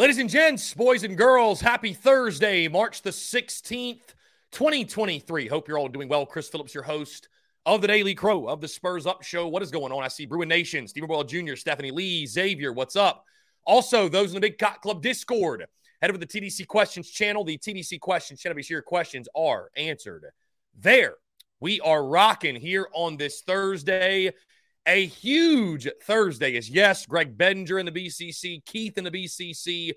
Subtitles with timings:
[0.00, 4.14] Ladies and gents, boys and girls, happy Thursday, March the 16th,
[4.50, 5.46] 2023.
[5.46, 6.24] Hope you're all doing well.
[6.24, 7.28] Chris Phillips, your host
[7.66, 9.46] of the Daily Crow of the Spurs Up Show.
[9.46, 10.02] What is going on?
[10.02, 13.26] I see Bruin Nation, Stephen Boyle Jr., Stephanie Lee, Xavier, what's up?
[13.66, 15.66] Also, those in the Big Cock Club Discord,
[16.00, 17.44] head over to the TDC Questions channel.
[17.44, 20.24] The TDC Questions channel, be sure your questions are answered
[20.78, 21.16] there.
[21.60, 24.32] We are rocking here on this Thursday.
[24.86, 29.92] A huge Thursday is yes, Greg Bedinger in the BCC, Keith in the BCC.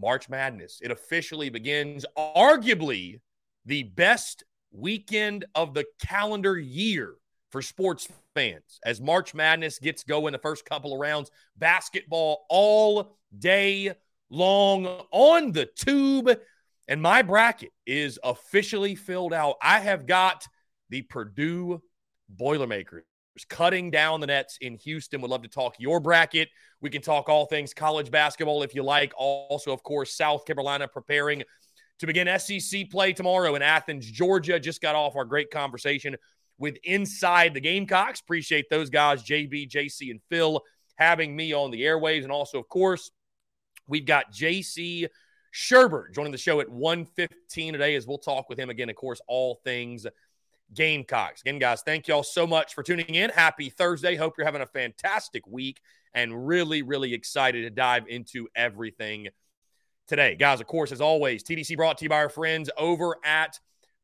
[0.00, 0.80] March Madness.
[0.82, 3.20] It officially begins, arguably
[3.66, 7.14] the best weekend of the calendar year
[7.50, 11.30] for sports fans as March Madness gets going the first couple of rounds.
[11.56, 13.92] Basketball all day
[14.30, 16.30] long on the tube.
[16.88, 19.56] And my bracket is officially filled out.
[19.62, 20.46] I have got
[20.88, 21.82] the Purdue
[22.28, 23.04] Boilermakers
[23.48, 25.20] cutting down the nets in Houston.
[25.20, 26.48] Would love to talk your bracket.
[26.80, 29.12] We can talk all things college basketball if you like.
[29.16, 31.42] Also, of course, South Carolina preparing
[31.98, 34.58] to begin SEC play tomorrow in Athens, Georgia.
[34.58, 36.16] Just got off our great conversation
[36.58, 38.20] with Inside the Gamecocks.
[38.20, 40.62] Appreciate those guys, JB, JC, and Phil,
[40.96, 42.22] having me on the airwaves.
[42.22, 43.10] And also, of course,
[43.86, 45.08] we've got JC
[45.52, 49.20] Shurburtt joining the show at 1:15 today as we'll talk with him again, of course,
[49.26, 50.06] all things
[50.74, 51.42] Gamecocks.
[51.42, 53.30] Again, guys, thank y'all so much for tuning in.
[53.30, 54.16] Happy Thursday.
[54.16, 55.80] Hope you're having a fantastic week
[56.14, 59.28] and really, really excited to dive into everything
[60.06, 60.36] today.
[60.36, 63.58] Guys, of course, as always, TDC brought to you by our friends over at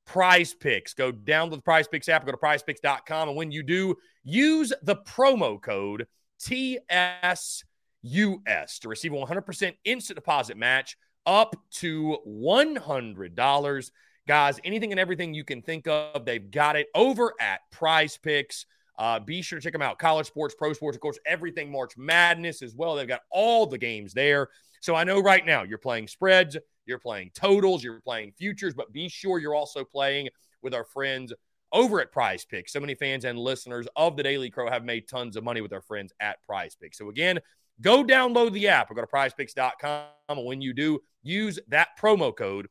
[0.07, 0.95] Prize Picks.
[0.95, 3.29] Go down to the Prize Picks app, go to prizepicks.com.
[3.29, 6.07] And when you do, use the promo code
[6.41, 7.63] TSUS
[8.03, 13.91] to receive a 100% instant deposit match up to $100.
[14.27, 18.67] Guys, anything and everything you can think of, they've got it over at Prize Picks.
[18.99, 19.99] Uh, be sure to check them out.
[19.99, 22.97] College sports, pro sports, of course, everything March Madness as well.
[22.97, 24.49] They've got all the games there.
[24.81, 26.57] So I know right now you're playing spreads,
[26.87, 30.29] you're playing totals, you're playing futures, but be sure you're also playing
[30.63, 31.33] with our friends
[31.73, 32.73] over at Prize Picks.
[32.73, 35.73] So many fans and listeners of the Daily Crow have made tons of money with
[35.73, 36.99] our friends at Prize Picks.
[36.99, 37.39] So again,
[37.81, 40.07] go download the app or go to prizepicks.com.
[40.29, 42.69] And when you do, use that promo code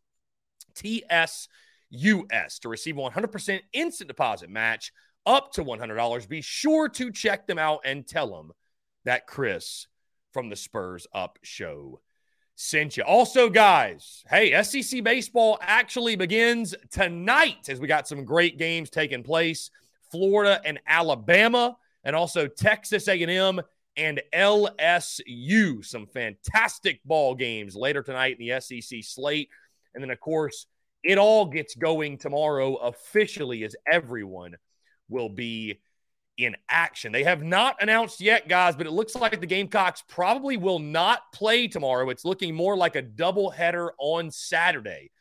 [0.76, 4.92] TSUS to receive 100% instant deposit match
[5.26, 6.28] up to $100.
[6.28, 8.52] Be sure to check them out and tell them
[9.06, 9.88] that Chris
[10.34, 12.02] from the Spurs Up Show
[12.56, 13.04] sent you.
[13.04, 19.24] Also, guys, hey, SEC baseball actually begins tonight as we got some great games taking
[19.24, 19.70] place.
[20.12, 23.62] Florida and Alabama, and also Texas A&M
[23.98, 25.84] and LSU.
[25.84, 29.50] Some fantastic ball games later tonight in the SEC slate.
[29.96, 30.68] And then, of course,
[31.04, 34.56] it all gets going tomorrow officially as everyone
[35.10, 35.80] will be
[36.38, 37.12] in action.
[37.12, 41.32] They have not announced yet, guys, but it looks like the Gamecocks probably will not
[41.34, 42.10] play tomorrow.
[42.10, 45.12] It's looking more like a doubleheader on Saturday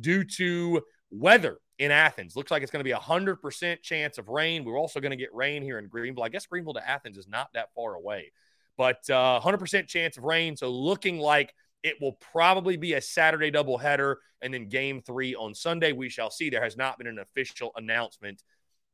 [0.00, 2.36] due to weather in Athens.
[2.36, 4.64] Looks like it's going to be a 100% chance of rain.
[4.64, 6.24] We're also going to get rain here in Greenville.
[6.24, 8.32] I guess Greenville to Athens is not that far away,
[8.78, 10.56] but uh, 100% chance of rain.
[10.56, 15.54] So looking like it will probably be a Saturday doubleheader and then game three on
[15.54, 15.92] Sunday.
[15.92, 16.50] We shall see.
[16.50, 18.42] There has not been an official announcement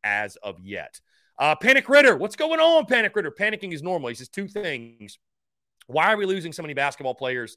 [0.04, 1.00] as of yet.
[1.38, 3.30] Uh, Panic Ritter, what's going on, Panic Ritter?
[3.30, 4.08] Panicking is normal.
[4.08, 5.18] He says two things.
[5.86, 7.56] Why are we losing so many basketball players?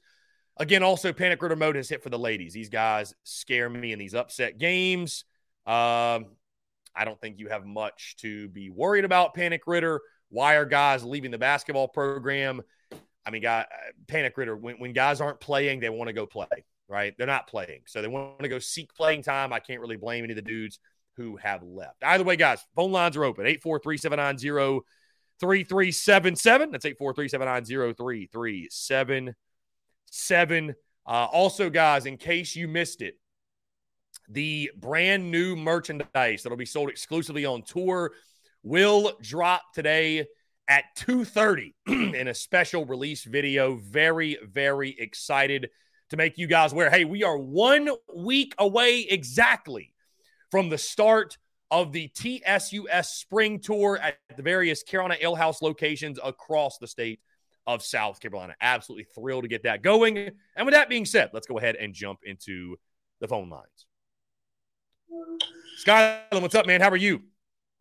[0.58, 2.52] Again, also Panic Ritter mode has hit for the ladies.
[2.52, 5.24] These guys scare me in these upset games.
[5.66, 6.26] Um,
[6.94, 10.00] I don't think you have much to be worried about, Panic Ritter.
[10.28, 12.62] Why are guys leaving the basketball program?
[13.24, 16.26] I mean, guy, uh, Panic Ritter, when, when guys aren't playing, they want to go
[16.26, 16.46] play,
[16.88, 17.14] right?
[17.16, 17.82] They're not playing.
[17.86, 19.52] So they want to go seek playing time.
[19.52, 20.78] I can't really blame any of the dudes
[21.16, 22.02] who have left.
[22.02, 24.84] Either way, guys, phone lines are open 843 790
[25.40, 26.70] 3377.
[26.70, 30.74] That's 843 790 3377.
[31.04, 33.18] Uh, also, guys, in case you missed it,
[34.28, 38.12] the brand new merchandise that'll be sold exclusively on tour
[38.62, 40.26] will drop today
[40.68, 43.76] at 2:30 in a special release video.
[43.76, 45.70] Very, very excited
[46.10, 46.90] to make you guys aware.
[46.90, 49.94] Hey, we are one week away exactly
[50.50, 51.38] from the start
[51.70, 57.20] of the TSUS Spring Tour at the various Carolina Ale House locations across the state
[57.66, 58.54] of South Carolina.
[58.60, 60.18] Absolutely thrilled to get that going.
[60.56, 62.76] And with that being said, let's go ahead and jump into
[63.20, 63.86] the phone lines.
[65.78, 66.80] Skyland, what's up, man?
[66.82, 67.22] How are you?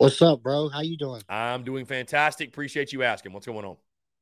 [0.02, 0.68] What's up, bro?
[0.68, 1.22] How you doing?
[1.30, 2.48] I'm doing fantastic.
[2.48, 3.34] Appreciate you asking.
[3.34, 3.78] What's going on?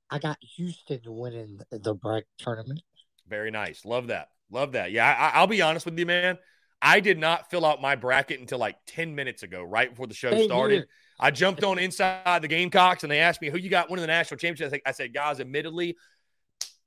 [0.09, 2.81] I got Houston winning the bracket tournament.
[3.29, 3.85] Very nice.
[3.85, 4.27] Love that.
[4.51, 4.91] Love that.
[4.91, 6.37] Yeah, I, will be honest with you, man.
[6.81, 10.13] I did not fill out my bracket until like 10 minutes ago, right before the
[10.13, 10.75] show Same started.
[10.75, 10.87] Here.
[11.17, 14.07] I jumped on inside the Gamecocks and they asked me who you got winning the
[14.07, 14.67] national championship.
[14.67, 15.95] I said, I said guys, admittedly,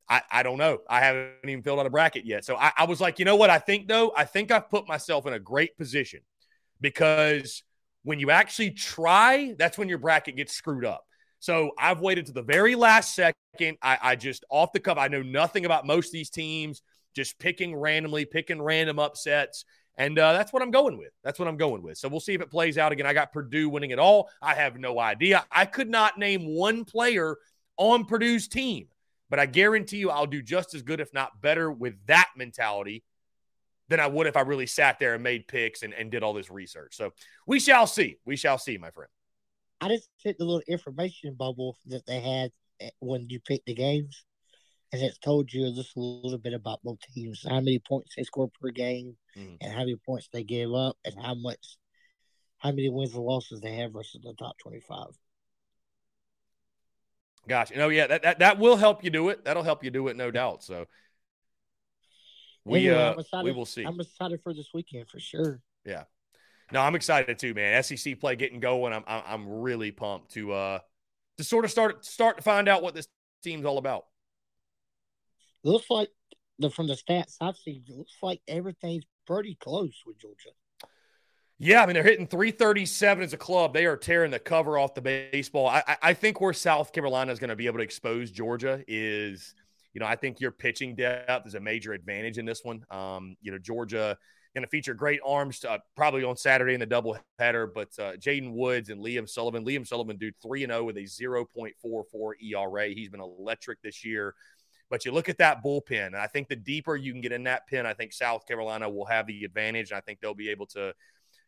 [0.07, 0.81] I, I don't know.
[0.87, 2.45] I haven't even filled out a bracket yet.
[2.45, 3.49] So I, I was like, you know what?
[3.49, 6.21] I think, though, I think I've put myself in a great position
[6.79, 7.63] because
[8.05, 11.05] when you actually try, that's when your bracket gets screwed up.
[11.39, 13.79] So I've waited to the very last second.
[13.83, 16.83] I, I just off the cuff, I know nothing about most of these teams,
[17.15, 19.65] just picking randomly, picking random upsets.
[19.97, 21.11] And uh, that's what I'm going with.
[21.23, 21.99] That's what I'm going with.
[21.99, 23.07] So we'll see if it plays out again.
[23.07, 24.31] I got Purdue winning it all.
[24.41, 25.45] I have no idea.
[25.51, 27.37] I could not name one player
[27.77, 28.89] on Purdue's team,
[29.29, 33.03] but I guarantee you I'll do just as good, if not better, with that mentality
[33.93, 36.33] than I would if I really sat there and made picks and, and did all
[36.33, 36.97] this research.
[36.97, 37.13] So
[37.47, 38.17] we shall see.
[38.25, 39.11] We shall see, my friend.
[39.81, 42.51] I just hit the little information bubble that they had
[42.81, 44.25] eh, when you picked the games
[44.93, 48.23] and it's told you just a little bit about both teams, how many points they
[48.23, 49.55] score per game, mm-hmm.
[49.61, 51.79] and how many points they give up, and how much,
[52.59, 55.09] how many wins and losses they have versus the top twenty-five.
[57.49, 57.77] Gotcha.
[57.77, 59.45] No, yeah, that, that that will help you do it.
[59.45, 60.63] That'll help you do it, no doubt.
[60.63, 60.87] So
[62.65, 63.85] we anyway, uh excited, we will see.
[63.85, 65.61] I'm excited for this weekend for sure.
[65.85, 66.05] Yeah.
[66.73, 67.83] No, I'm excited too, man.
[67.83, 68.93] SEC play getting going.
[68.93, 70.79] I'm I'm really pumped to uh
[71.39, 73.09] to sort of start start to find out what this
[73.43, 74.05] team's all about
[75.65, 76.09] looks like
[76.59, 80.51] the from the stats I've seen, it looks like everything's pretty close with Georgia.
[81.59, 83.73] Yeah, I mean they're hitting 337 as a club.
[83.73, 85.69] They are tearing the cover off the baseball.
[85.69, 89.55] I, I think where South Carolina is going to be able to expose Georgia is,
[89.95, 92.85] you know, I think your pitching depth is a major advantage in this one.
[92.91, 94.17] Um, you know, Georgia
[94.55, 97.69] going to feature great arms to, uh, probably on Saturday in the doubleheader.
[97.73, 100.97] But uh, Jaden Woods and Liam Sullivan, Liam Sullivan, dude, three and zero oh with
[100.97, 102.89] a 0.44 ERA.
[102.89, 104.35] He's been electric this year.
[104.91, 107.45] But you look at that bullpen, and I think the deeper you can get in
[107.45, 109.91] that pen, I think South Carolina will have the advantage.
[109.91, 110.93] And I think they'll be able to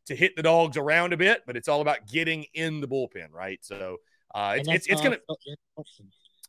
[0.06, 3.32] to hit the dogs around a bit, but it's all about getting in the bullpen,
[3.32, 3.58] right?
[3.62, 3.99] So
[4.35, 5.20] uh, it's, it's, it's going to.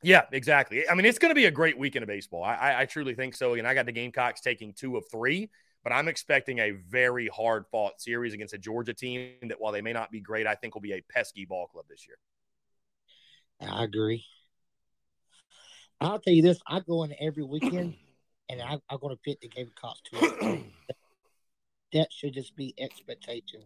[0.02, 0.88] Yeah, exactly.
[0.88, 2.44] I mean, it's going to be a great weekend of baseball.
[2.44, 3.54] I, I, truly think so.
[3.54, 5.50] And I got the Gamecocks taking two of three,
[5.84, 9.82] but I'm expecting a very hard fought series against a Georgia team that, while they
[9.82, 12.18] may not be great, I think will be a pesky ball club this year.
[13.62, 14.26] I agree.
[16.02, 17.96] I'll tell you this: I go in every weekend,
[18.50, 20.64] and I, am going to pick the Gamecocks to it.
[21.94, 23.62] that should just be expectation.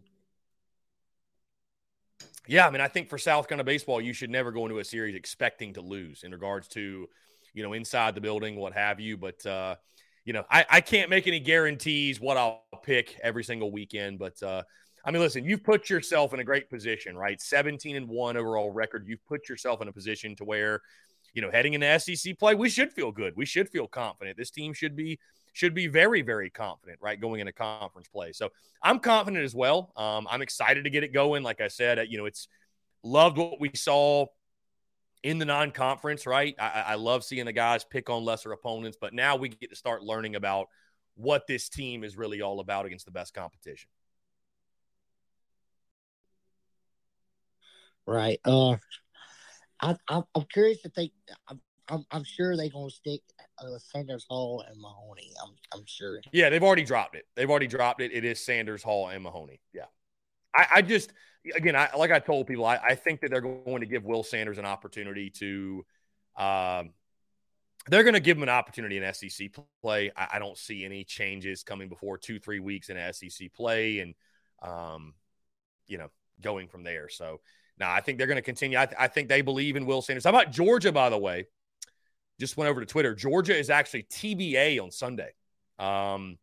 [2.46, 4.84] Yeah, I mean, I think for South Carolina baseball, you should never go into a
[4.84, 7.08] series expecting to lose in regards to,
[7.54, 9.16] you know, inside the building, what have you.
[9.16, 9.76] But uh,
[10.24, 14.18] you know, I, I can't make any guarantees what I'll pick every single weekend.
[14.18, 14.62] But uh,
[15.04, 17.40] I mean, listen, you've put yourself in a great position, right?
[17.40, 19.06] 17 and one overall record.
[19.06, 20.80] You've put yourself in a position to where
[21.32, 23.36] you know, heading into SEC play, we should feel good.
[23.36, 24.36] We should feel confident.
[24.36, 25.18] This team should be
[25.52, 28.32] should be very very confident, right, going into conference play.
[28.32, 28.50] So
[28.82, 29.92] I'm confident as well.
[29.96, 31.42] Um, I'm excited to get it going.
[31.42, 32.48] Like I said, uh, you know, it's
[33.02, 34.26] loved what we saw
[35.22, 36.54] in the non-conference, right?
[36.58, 39.76] I, I love seeing the guys pick on lesser opponents, but now we get to
[39.76, 40.68] start learning about
[41.14, 43.88] what this team is really all about against the best competition.
[48.06, 48.40] Right.
[48.44, 48.76] Uh,
[49.80, 51.12] I, am curious to they.
[51.46, 53.20] I'm, I'm, I'm sure they're gonna stick
[53.58, 55.32] uh, Sanders Hall and Mahoney.
[55.42, 56.20] I'm, I'm sure.
[56.32, 57.26] Yeah, they've already dropped it.
[57.36, 58.12] They've already dropped it.
[58.12, 59.60] It is Sanders Hall and Mahoney.
[59.72, 59.86] Yeah.
[60.54, 61.12] I, I just
[61.54, 64.22] again, I like I told people, I, I think that they're going to give Will
[64.22, 65.84] Sanders an opportunity to.
[66.36, 66.90] Um,
[67.88, 69.48] they're going to give him an opportunity in SEC
[69.82, 70.12] play.
[70.14, 74.14] I, I, don't see any changes coming before two, three weeks in SEC play, and
[74.62, 75.14] um,
[75.86, 76.08] you know,
[76.40, 77.08] going from there.
[77.08, 77.40] So
[77.78, 78.78] now, I think they're going to continue.
[78.78, 80.24] I, th- I, think they believe in Will Sanders.
[80.24, 81.46] How about Georgia, by the way?
[82.40, 83.14] Just went over to Twitter.
[83.14, 85.32] Georgia is actually TBA on Sunday.
[85.78, 86.38] Um,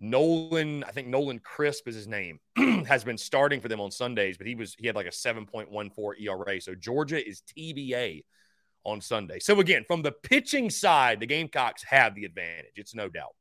[0.00, 2.40] Nolan, I think Nolan Crisp is his name,
[2.86, 6.20] has been starting for them on Sundays, but he was he had like a 7.14
[6.20, 6.60] ERA.
[6.60, 8.24] So Georgia is TBA
[8.84, 9.38] on Sunday.
[9.38, 12.72] So again, from the pitching side, the Gamecocks have the advantage.
[12.76, 13.34] It's no doubt.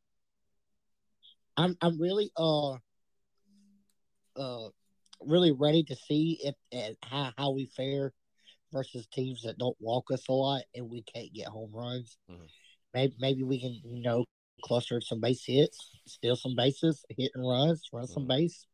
[1.56, 2.74] I'm I'm really uh
[4.36, 4.70] uh
[5.22, 8.14] really ready to see if and how, how we fare
[8.72, 12.18] versus teams that don't walk us a lot and we can't get home runs.
[12.32, 12.44] Mm-hmm.
[12.94, 14.26] Maybe maybe we can you know
[14.64, 18.14] cluster some base hits, steal some bases, hit and runs, run mm-hmm.
[18.14, 18.66] some base.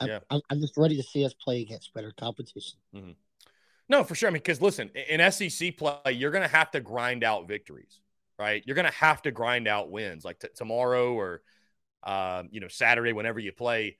[0.00, 0.18] I'm, yeah.
[0.30, 2.78] I'm, I'm, just ready to see us play against better competition.
[2.94, 3.12] Mm-hmm.
[3.88, 4.28] No, for sure.
[4.28, 8.00] I mean, because listen, in SEC play, you're going to have to grind out victories,
[8.38, 8.62] right?
[8.66, 11.42] You're going to have to grind out wins, like t- tomorrow or
[12.02, 13.96] um, you know Saturday, whenever you play.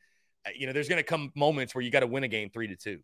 [0.46, 2.50] Uh, you know, there's going to come moments where you got to win a game
[2.50, 2.98] three to two.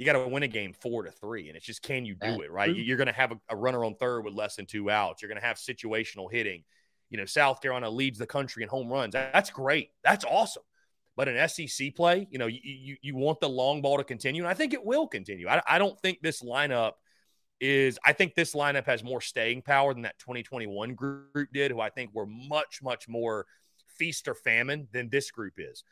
[0.00, 2.40] You got to win a game four to three, and it's just can you do
[2.40, 2.74] it, right?
[2.74, 5.20] You're going to have a, a runner on third with less than two outs.
[5.20, 6.64] You're going to have situational hitting.
[7.10, 9.12] You know, South Carolina leads the country in home runs.
[9.12, 9.90] That's great.
[10.02, 10.62] That's awesome.
[11.18, 14.40] But an SEC play, you know, you, you, you want the long ball to continue,
[14.40, 15.48] and I think it will continue.
[15.48, 16.92] I, I don't think this lineup
[17.60, 17.98] is.
[18.02, 21.90] I think this lineup has more staying power than that 2021 group did, who I
[21.90, 23.44] think were much much more
[23.98, 25.84] feast or famine than this group is.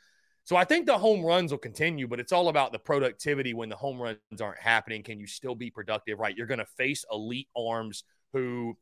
[0.48, 3.68] So I think the home runs will continue, but it's all about the productivity when
[3.68, 5.02] the home runs aren't happening.
[5.02, 6.18] Can you still be productive?
[6.18, 8.74] Right, you're going to face elite arms who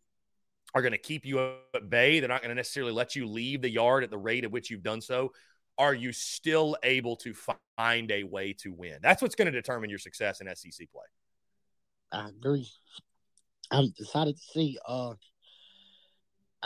[0.76, 1.40] are going to keep you
[1.75, 2.20] at bay.
[2.20, 4.70] They're not going to necessarily let you leave the yard at the rate at which
[4.70, 5.32] you've done so
[5.76, 7.35] are you still able to
[7.76, 8.99] find a way to win?
[9.02, 11.04] That's what's going to determine your success in SEC play.
[12.12, 12.68] I agree.
[13.70, 14.78] I'm excited to see.
[14.87, 15.14] Uh,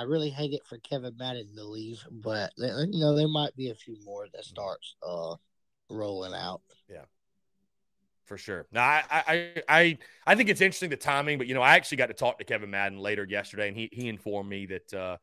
[0.00, 3.68] I really hate it for Kevin Madden to leave, but you know there might be
[3.68, 5.34] a few more that starts uh
[5.90, 6.62] rolling out.
[6.88, 7.04] Yeah,
[8.24, 8.66] for sure.
[8.72, 11.98] Now, I, I, I, I think it's interesting the timing, but you know, I actually
[11.98, 15.16] got to talk to Kevin Madden later yesterday, and he he informed me that uh,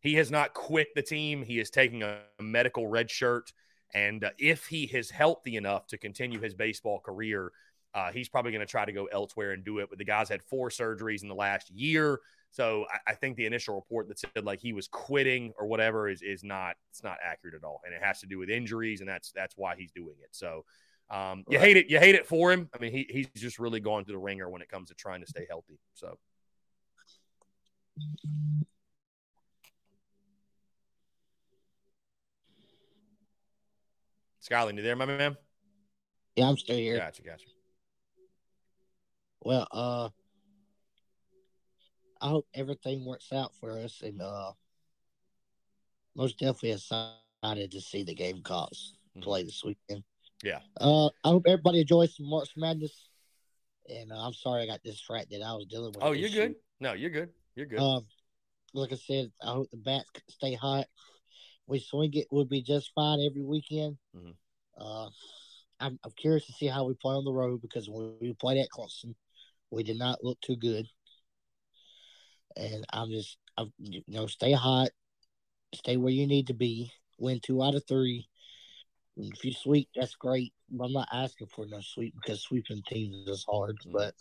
[0.00, 1.42] he has not quit the team.
[1.42, 3.52] He is taking a medical red shirt.
[3.94, 7.52] And uh, if he is healthy enough to continue his baseball career,
[7.94, 9.90] uh, he's probably going to try to go elsewhere and do it.
[9.90, 12.20] But the guy's had four surgeries in the last year.
[12.52, 16.08] So I, I, think the initial report that said like he was quitting or whatever
[16.08, 19.00] is is not it's not accurate at all, and it has to do with injuries,
[19.00, 20.28] and that's that's why he's doing it.
[20.32, 20.66] So
[21.10, 21.66] um, you right.
[21.66, 22.68] hate it, you hate it for him.
[22.74, 25.22] I mean, he he's just really gone through the ringer when it comes to trying
[25.22, 25.78] to stay healthy.
[25.94, 26.18] So.
[34.40, 35.36] Skyland, you there, my man?
[36.36, 36.98] Yeah, I'm still here.
[36.98, 37.46] Gotcha, gotcha.
[39.40, 40.08] Well, uh,
[42.22, 44.52] I hope everything works out for us, and uh,
[46.16, 49.22] most definitely excited to see the Gamecocks mm-hmm.
[49.22, 50.04] play this weekend.
[50.42, 50.60] Yeah.
[50.80, 53.08] Uh, I hope everybody enjoys some March Madness.
[53.88, 55.42] And uh, I'm sorry I got distracted.
[55.42, 56.02] I was dealing with.
[56.02, 56.54] Oh, you're good.
[56.80, 57.30] No, you're good.
[57.56, 57.80] You're good.
[57.80, 58.06] Um,
[58.72, 60.86] like I said, I hope the bats stay hot
[61.66, 63.96] we swing it would be just fine every weekend.
[64.16, 64.30] Mm-hmm.
[64.78, 65.08] Uh,
[65.80, 68.58] I'm, I'm curious to see how we play on the road because when we played
[68.58, 69.14] at Clemson,
[69.70, 70.86] we did not look too good.
[72.56, 74.90] And I'm just, I'm, you know, stay hot,
[75.74, 78.28] stay where you need to be, win two out of three.
[79.16, 80.52] If you sweep, that's great.
[80.70, 83.78] But I'm not asking for no sweep because sweeping teams is hard.
[83.80, 83.92] Mm-hmm.
[83.92, 84.14] But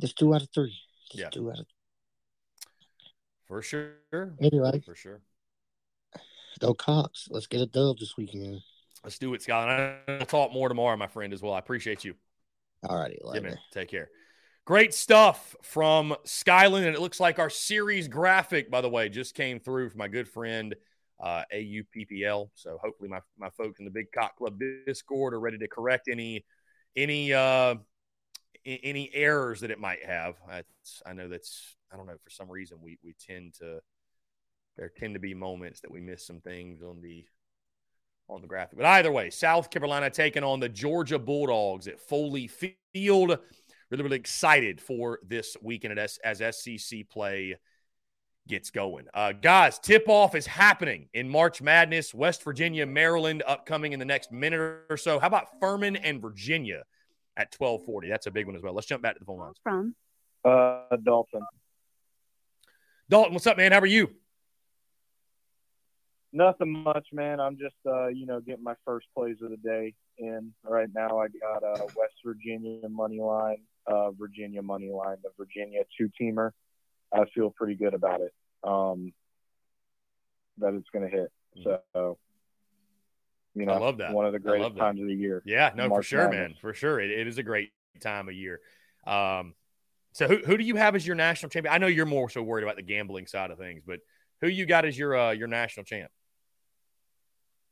[0.00, 0.76] just two out of three.
[1.10, 1.30] Just yeah.
[1.30, 1.66] two out of.
[3.46, 3.92] For sure.
[4.40, 5.20] Anyway, for sure.
[6.58, 7.28] Go Cox.
[7.30, 8.60] Let's get a dub this weekend.
[9.04, 9.68] Let's do it, Scott.
[9.68, 11.52] And I'll talk more tomorrow, my friend, as well.
[11.52, 12.14] I appreciate you.
[12.88, 13.18] All righty.
[13.34, 13.58] Yeah, man.
[13.72, 14.08] Take care.
[14.66, 16.86] Great stuff from Skyland.
[16.86, 20.08] And it looks like our series graphic, by the way, just came through from my
[20.08, 20.74] good friend
[21.22, 22.50] uh, AUPPL.
[22.54, 26.08] So hopefully my, my folks in the Big Cock Club Discord are ready to correct
[26.10, 26.44] any
[26.96, 27.76] any uh,
[28.64, 30.34] any errors that it might have.
[30.50, 33.78] I know that's I don't know for some reason we we tend to
[34.76, 37.24] there tend to be moments that we miss some things on the
[38.28, 38.78] on the graphic.
[38.78, 43.38] But either way, South Carolina taking on the Georgia Bulldogs at Foley Field.
[43.90, 47.56] Really, really excited for this weekend as, as SEC play
[48.48, 49.06] gets going.
[49.14, 54.04] Uh, guys, tip off is happening in March Madness, West Virginia, Maryland, upcoming in the
[54.04, 55.18] next minute or so.
[55.18, 56.84] How about Furman and Virginia
[57.36, 58.08] at 1240?
[58.08, 58.74] That's a big one as well.
[58.74, 59.56] Let's jump back to the phone lines.
[59.62, 59.94] From
[60.44, 61.42] uh, Dalton.
[63.08, 63.72] Dalton, what's up, man?
[63.72, 64.10] How are you?
[66.32, 67.40] Nothing much, man.
[67.40, 70.52] I'm just, uh, you know, getting my first plays of the day in.
[70.64, 75.82] Right now, I got uh, West Virginia money line, uh, Virginia money line, the Virginia
[75.96, 76.50] two teamer.
[77.12, 78.34] I feel pretty good about it.
[78.64, 79.12] Um,
[80.58, 81.30] that it's going to hit.
[81.58, 81.78] Mm.
[81.94, 82.18] So,
[83.54, 84.12] you know, I love that.
[84.12, 85.42] One of the greatest times of the year.
[85.46, 86.38] Yeah, no, March for sure, Madness.
[86.38, 87.00] man, for sure.
[87.00, 88.60] It, it is a great time of year.
[89.06, 89.54] Um,
[90.12, 91.74] so who who do you have as your national champion?
[91.74, 94.00] I know you're more so worried about the gambling side of things, but
[94.40, 96.10] who you got as your uh, your national champ?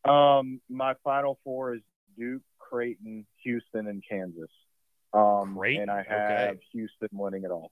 [0.06, 1.80] Um, my final four is
[2.18, 4.50] Duke, Creighton, Houston, and Kansas.
[5.14, 5.78] Um, Great.
[5.78, 6.60] And I have okay.
[6.72, 7.70] Houston winning it all.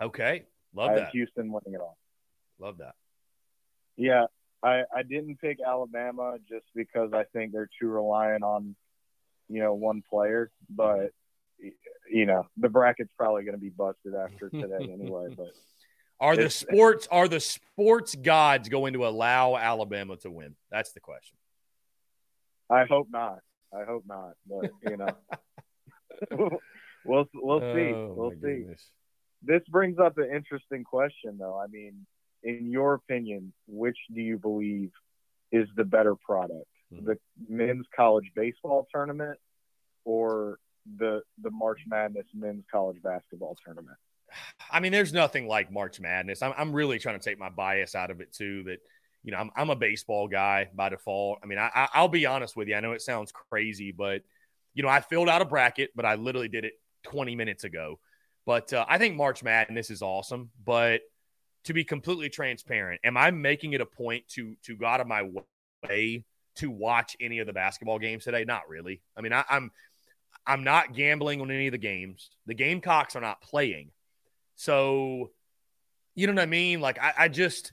[0.00, 0.44] Okay,
[0.74, 1.10] love I that.
[1.10, 1.98] Houston winning it all.
[2.58, 2.94] Love that.
[3.96, 4.26] Yeah,
[4.62, 8.74] I I didn't pick Alabama just because I think they're too reliant on,
[9.48, 10.50] you know, one player.
[10.68, 11.10] But
[12.10, 15.28] you know, the bracket's probably going to be busted after today anyway.
[15.36, 15.52] But
[16.18, 20.56] are the sports are the sports gods going to allow Alabama to win?
[20.70, 21.36] That's the question.
[22.70, 23.40] I hope not.
[23.72, 24.32] I hope not.
[24.48, 25.08] But you know,
[27.06, 27.92] We'll we'll see.
[27.92, 28.36] Oh, we'll see.
[28.36, 28.88] goodness.
[29.42, 31.58] This brings up an interesting question, though.
[31.58, 32.06] I mean,
[32.42, 34.90] in your opinion, which do you believe
[35.52, 37.04] is the better product, Hmm.
[37.04, 37.18] the
[37.48, 39.38] men's college baseball tournament
[40.04, 40.58] or
[40.98, 43.96] the the March Madness men's college basketball tournament?
[44.70, 46.42] I mean, there's nothing like March Madness.
[46.42, 48.62] I'm, I'm really trying to take my bias out of it too.
[48.64, 48.78] That
[49.22, 51.38] you know, I'm, I'm a baseball guy by default.
[51.42, 52.74] I mean, I, I'll be honest with you.
[52.76, 54.22] I know it sounds crazy, but
[54.74, 57.98] you know, I filled out a bracket, but I literally did it 20 minutes ago.
[58.46, 60.50] But uh, I think March Madness is awesome.
[60.64, 61.00] But
[61.64, 65.06] to be completely transparent, am I making it a point to to go out of
[65.06, 65.30] my
[65.88, 66.24] way
[66.56, 68.44] to watch any of the basketball games today?
[68.44, 69.00] Not really.
[69.16, 69.70] I mean, I, I'm
[70.46, 72.30] I'm not gambling on any of the games.
[72.46, 73.90] The Gamecocks are not playing.
[74.56, 75.30] So,
[76.14, 76.80] you know what I mean?
[76.80, 77.72] Like, I, I just,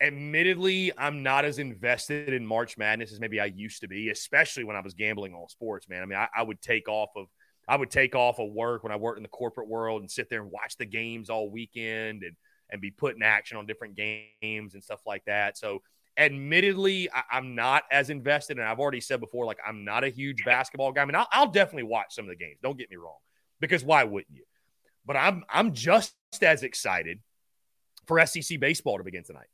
[0.00, 4.64] admittedly, I'm not as invested in March Madness as maybe I used to be, especially
[4.64, 6.02] when I was gambling on sports, man.
[6.02, 7.26] I mean, I, I would take off of,
[7.66, 10.30] I would take off of work when I worked in the corporate world and sit
[10.30, 12.36] there and watch the games all weekend and,
[12.70, 15.58] and be put in action on different games and stuff like that.
[15.58, 15.82] So,
[16.16, 18.58] admittedly, I, I'm not as invested.
[18.58, 21.02] And I've already said before, like, I'm not a huge basketball guy.
[21.02, 22.58] I mean, I'll, I'll definitely watch some of the games.
[22.62, 23.18] Don't get me wrong,
[23.60, 24.44] because why wouldn't you?
[25.04, 27.20] But I'm I'm just as excited
[28.06, 29.46] for SEC baseball to begin tonight.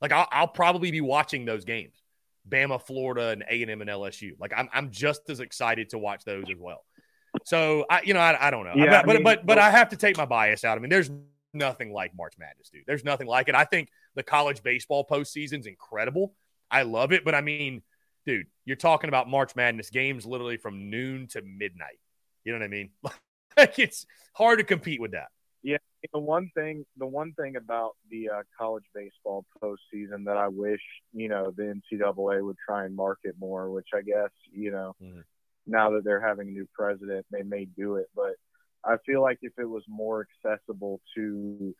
[0.00, 2.02] Like I'll, I'll probably be watching those games,
[2.48, 4.32] Bama, Florida, and A and M and LSU.
[4.38, 6.84] Like I'm I'm just as excited to watch those as well.
[7.44, 9.70] So I you know I, I don't know, Yeah, but I mean, but but I
[9.70, 10.78] have to take my bias out.
[10.78, 11.10] I mean, there's
[11.52, 12.82] nothing like March Madness, dude.
[12.86, 13.54] There's nothing like it.
[13.54, 16.34] I think the college baseball postseason's incredible.
[16.70, 17.82] I love it, but I mean,
[18.24, 21.98] dude, you're talking about March Madness games literally from noon to midnight.
[22.44, 22.90] You know what I mean?
[23.56, 25.28] like it's hard to compete with that.
[26.12, 30.80] The one thing the one thing about the uh, college baseball postseason that I wish
[31.12, 35.24] you know the NCAA would try and market more, which I guess you know Mhm.
[35.66, 38.08] now that they're having a new president, they may do it.
[38.14, 38.36] But
[38.84, 41.74] I feel like if it was more accessible to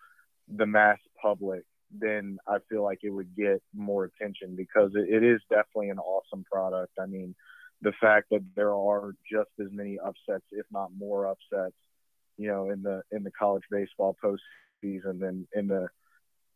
[0.49, 5.23] the mass public, then I feel like it would get more attention because it, it
[5.25, 6.93] is definitely an awesome product.
[7.01, 7.35] I mean,
[7.83, 11.75] the fact that there are just as many upsets, if not more upsets,
[12.37, 15.89] you know, in the in the college baseball postseason than in the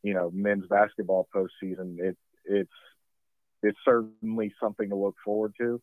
[0.03, 1.99] you know men's basketball postseason.
[1.99, 2.71] It it's
[3.63, 5.81] it's certainly something to look forward to,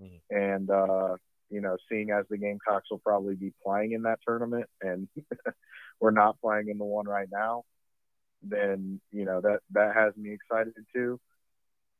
[0.00, 0.20] Mhm.
[0.30, 1.16] and uh,
[1.50, 5.08] you know, seeing as the Gamecocks will probably be playing in that tournament, and
[6.00, 7.64] we're not playing in the one right now,
[8.42, 11.20] then you know that that has me excited too.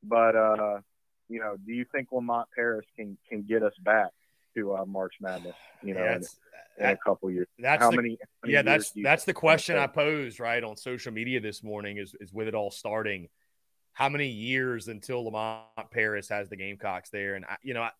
[0.02, 0.81] But uh,
[1.28, 4.11] you know, do you think Lamont Paris can can get us back
[4.55, 5.57] to uh, March Madness?
[5.83, 6.18] You know, Yeah,
[6.78, 7.46] in, a couple years.
[7.58, 8.18] that's how the- many?
[8.20, 11.98] how many yeah, that's that's the question I posed right on social media this morning.
[11.98, 13.28] Is is with it all starting?
[13.94, 17.35] How many years until Lamont Paris has the Gamecocks there?
[17.35, 17.90] And I, you know, I,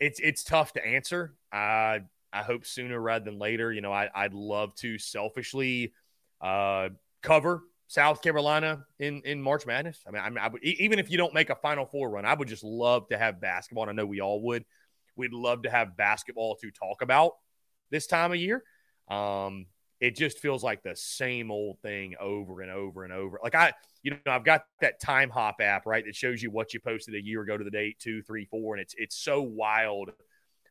[0.00, 1.34] it's it's tough to answer.
[1.52, 2.00] I
[2.32, 3.72] I hope sooner rather than later.
[3.72, 5.92] You know, I I'd love to selfishly
[6.40, 6.88] uh,
[7.22, 7.62] cover
[7.92, 10.02] South Carolina in in March Madness.
[10.06, 12.24] I mean, I, mean, I would, even if you don't make a Final Four run,
[12.24, 13.84] I would just love to have basketball.
[13.84, 14.64] And I know we all would.
[15.14, 17.32] We'd love to have basketball to talk about
[17.92, 18.64] this time of year.
[19.08, 19.66] Um,
[20.00, 23.38] it just feels like the same old thing over and over and over.
[23.40, 26.74] Like I, you know, I've got that time hop app, right, that shows you what
[26.74, 29.40] you posted a year ago to the date, two, three, four, and it's it's so
[29.40, 30.10] wild.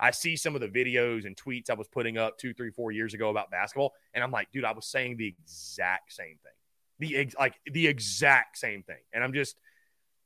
[0.02, 2.92] I see some of the videos and tweets I was putting up two, three, four
[2.92, 6.52] years ago about basketball, and I'm like, dude, I was saying the exact same thing,
[7.00, 9.56] the ex- like the exact same thing, and I'm just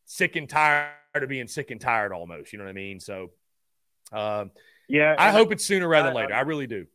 [0.05, 2.53] sick and tired of being sick and tired almost.
[2.53, 2.99] You know what I mean?
[2.99, 3.31] So,
[4.12, 4.49] um,
[4.87, 6.33] Yeah, I hope it's sooner rather than later.
[6.33, 6.85] I really do.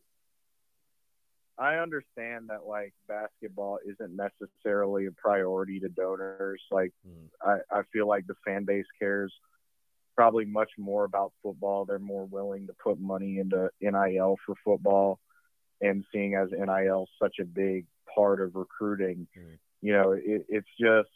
[1.57, 6.61] I understand that like basketball isn't necessarily a priority to donors.
[6.71, 7.29] Like Mm.
[7.71, 9.33] I, I feel like the fan base cares
[10.15, 11.85] probably much more about football.
[11.85, 15.19] They're more willing to put money into NIL for football
[15.81, 19.57] and seeing as NIL such a big part of recruiting, Mm.
[19.81, 21.09] you know, it, it's just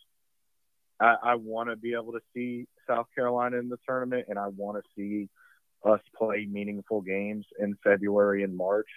[0.99, 4.47] I, I want to be able to see South Carolina in the tournament and I
[4.47, 5.29] want to see
[5.85, 8.89] us play meaningful games in February and March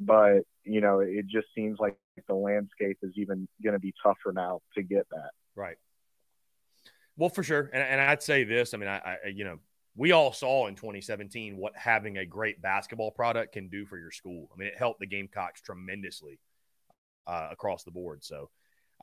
[0.00, 1.96] but you know it just seems like
[2.26, 5.76] the landscape is even going to be tougher now to get that Right.
[7.16, 8.72] Well, for sure, and, and I'd say this.
[8.72, 9.58] I mean, I, I, you know,
[9.94, 14.10] we all saw in 2017 what having a great basketball product can do for your
[14.10, 14.48] school.
[14.52, 16.38] I mean, it helped the Gamecocks tremendously
[17.26, 18.24] uh, across the board.
[18.24, 18.48] So,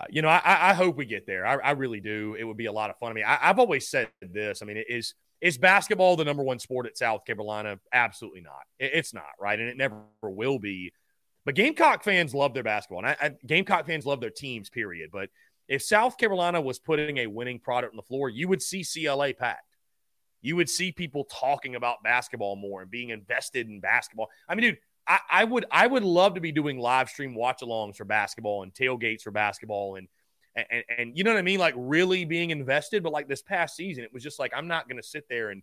[0.02, 1.46] uh, you know, I, I hope we get there.
[1.46, 2.36] I, I really do.
[2.38, 3.12] It would be a lot of fun.
[3.12, 4.64] I mean, I, I've always said this.
[4.64, 7.80] I mean, is is basketball the number one sport at South Carolina?
[7.94, 8.64] Absolutely not.
[8.80, 10.92] It's not right, and it never will be.
[11.46, 14.70] But Gamecock fans love their basketball, and I, I, Gamecock fans love their teams.
[14.70, 15.10] Period.
[15.12, 15.30] But
[15.68, 19.34] if South Carolina was putting a winning product on the floor, you would see CLA
[19.34, 19.64] packed.
[20.42, 24.30] You would see people talking about basketball more and being invested in basketball.
[24.48, 27.62] I mean, dude, I, I would I would love to be doing live stream watch
[27.62, 30.08] alongs for basketball and tailgates for basketball and
[30.70, 33.04] and, and you know what I mean, like really being invested.
[33.04, 35.50] But like this past season, it was just like I'm not going to sit there
[35.50, 35.62] and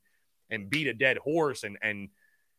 [0.50, 2.08] and beat a dead horse and and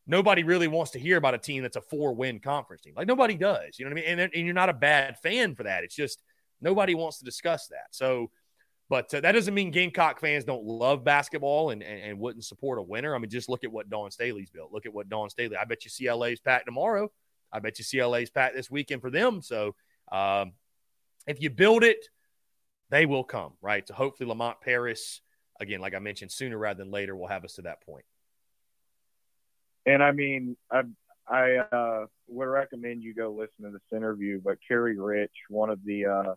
[0.07, 2.93] nobody really wants to hear about a team that's a four win conference team.
[2.95, 3.77] Like nobody does.
[3.77, 4.19] You know what I mean?
[4.19, 5.83] And, and you're not a bad fan for that.
[5.83, 6.23] It's just
[6.61, 7.87] nobody wants to discuss that.
[7.91, 8.31] So,
[8.89, 12.79] but uh, that doesn't mean Gamecock fans don't love basketball and, and, and, wouldn't support
[12.79, 13.13] a winner.
[13.13, 14.71] I mean, just look at what Dawn Staley's built.
[14.71, 15.57] Look at what Dawn Staley.
[15.57, 17.11] I bet you CLA's packed tomorrow.
[17.51, 19.41] I bet you CLA's packed this weekend for them.
[19.41, 19.75] So,
[20.09, 20.53] um,
[21.27, 22.07] if you build it,
[22.89, 23.87] they will come, right?
[23.87, 25.21] So hopefully Lamont Paris,
[25.59, 28.05] again, like I mentioned, sooner rather than later, will have us to that point.
[29.85, 30.83] And I mean, I
[31.27, 34.41] I uh, would recommend you go listen to this interview.
[34.43, 36.33] But Kerry Rich, one of the uh,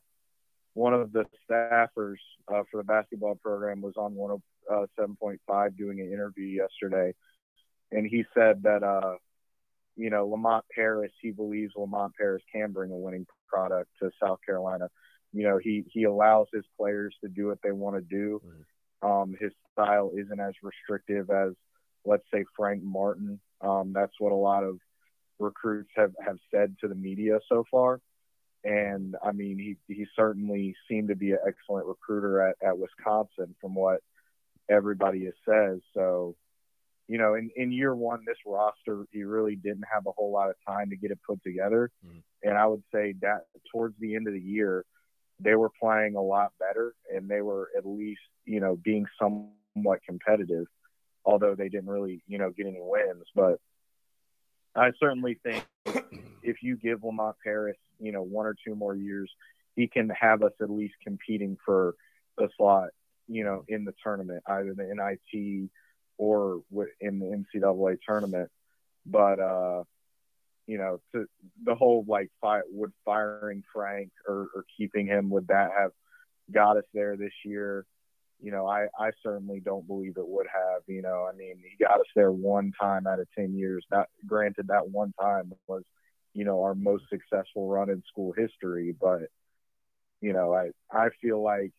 [0.75, 2.17] one of the staffers
[2.49, 7.15] uh, for the basketball program, was on 107.5 uh, doing an interview yesterday,
[7.93, 9.15] and he said that uh,
[9.97, 14.39] you know Lamont Paris, he believes Lamont Paris can bring a winning product to South
[14.45, 14.89] Carolina.
[15.33, 18.41] You know, he he allows his players to do what they want to do.
[18.45, 19.09] Mm-hmm.
[19.09, 21.53] Um, his style isn't as restrictive as
[22.05, 23.41] let's say Frank Martin.
[23.61, 24.79] Um, that's what a lot of
[25.39, 28.01] recruits have, have said to the media so far.
[28.63, 33.55] And I mean, he, he certainly seemed to be an excellent recruiter at, at Wisconsin
[33.61, 34.01] from what
[34.71, 35.81] everybody has says.
[35.95, 36.37] So,
[37.09, 40.51] you know, in, in year one, this roster, he really didn't have a whole lot
[40.51, 41.91] of time to get it put together.
[42.07, 42.23] Mm.
[42.43, 44.85] And I would say that towards the end of the year,
[45.41, 50.01] they were playing a lot better and they were at least, you know, being somewhat
[50.07, 50.67] competitive
[51.25, 53.25] although they didn't really, you know, get any wins.
[53.35, 53.61] But
[54.75, 55.65] I certainly think
[56.43, 59.31] if you give Lamont Paris, you know, one or two more years,
[59.77, 61.95] he can have us at least competing for
[62.39, 62.89] a slot,
[63.29, 65.71] you know, in the tournament, either the NIT
[66.19, 66.63] or
[67.01, 68.51] in the NCAA tournament.
[69.07, 69.85] But uh,
[70.71, 71.27] you know, to
[71.65, 75.91] the whole like fi- would firing Frank or, or keeping him would that have
[76.53, 77.85] got us there this year?
[78.43, 80.83] you know, I, I certainly don't believe it would have.
[80.87, 83.85] You know, I mean, he got us there one time out of 10 years.
[83.91, 85.83] That, granted, that one time was,
[86.35, 88.95] you know, our most successful run in school history.
[88.99, 89.23] But,
[90.21, 91.73] you know, I, I feel like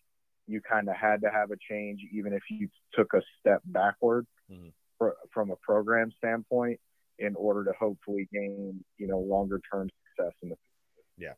[0.47, 4.27] you kind of had to have a change, even if you took a step backward
[4.51, 5.07] mm-hmm.
[5.33, 6.79] from a program standpoint
[7.21, 11.07] in order to hopefully gain, you know, longer term success in the future.
[11.17, 11.33] Yeah.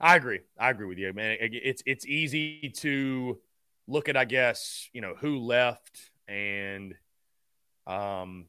[0.00, 0.40] I agree.
[0.58, 1.38] I agree with you, man.
[1.40, 3.38] It's, it's easy to,
[3.86, 6.94] look at, I guess, you know, who left and,
[7.86, 8.46] um,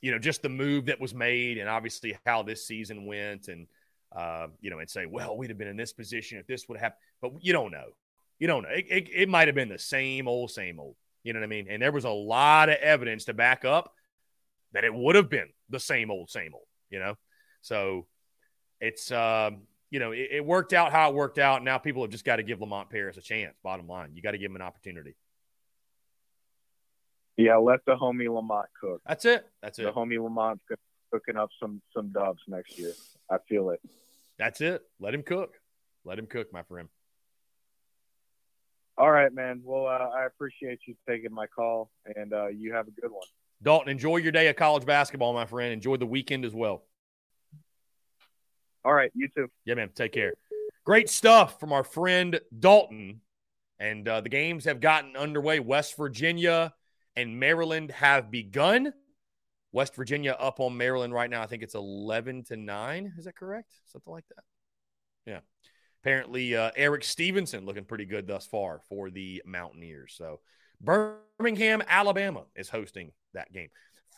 [0.00, 3.66] you know, just the move that was made and obviously how this season went and,
[4.16, 6.78] uh, you know, and say, well, we'd have been in this position if this would
[6.78, 7.00] have happened.
[7.20, 7.88] But you don't know.
[8.38, 8.70] You don't know.
[8.70, 10.96] It, it, it might have been the same old, same old.
[11.22, 11.66] You know what I mean?
[11.68, 13.92] And there was a lot of evidence to back up
[14.72, 17.14] that it would have been the same old, same old, you know?
[17.62, 18.06] So
[18.80, 21.64] it's, um, you know, it, it, worked out how it worked out.
[21.64, 23.54] Now people have just got to give Lamont Paris a chance.
[23.62, 25.16] Bottom line, you got to give him an opportunity.
[27.36, 29.00] Yeah, let the homie Lamont cook.
[29.06, 29.46] That's it.
[29.62, 29.84] That's it.
[29.84, 30.60] The homie Lamont's
[31.10, 32.92] cooking up some some dubs next year.
[33.30, 33.80] I feel it.
[34.38, 34.82] That's it.
[35.00, 35.54] Let him cook.
[36.04, 36.88] Let him cook, my friend.
[38.98, 39.62] All right, man.
[39.64, 43.26] Well, uh, I appreciate you taking my call, and uh, you have a good one.
[43.62, 45.72] Dalton, enjoy your day of college basketball, my friend.
[45.72, 46.82] Enjoy the weekend as well.
[48.84, 49.48] All right, you too.
[49.64, 49.90] Yeah, man.
[49.94, 50.32] Take care.
[50.84, 53.20] Great stuff from our friend Dalton.
[53.78, 55.60] And uh, the games have gotten underway.
[55.60, 56.74] West Virginia
[57.16, 58.92] and Maryland have begun.
[59.72, 61.42] West Virginia up on Maryland right now.
[61.42, 63.12] I think it's 11 to 9.
[63.18, 63.72] Is that correct?
[63.86, 64.44] Something like that.
[65.26, 65.40] Yeah.
[66.02, 70.14] Apparently, uh, Erik Stevenson looking pretty good thus far for the Mountaineers.
[70.16, 70.40] So,
[70.80, 73.68] Birmingham, Alabama is hosting that game.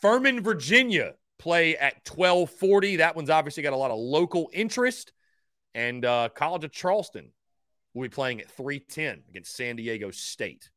[0.01, 2.97] Furman, Virginia play at 1240.
[2.97, 5.11] That one's obviously got a lot of local interest.
[5.75, 7.31] And uh, College of Charleston
[7.93, 10.69] will be playing at 310 against San Diego State.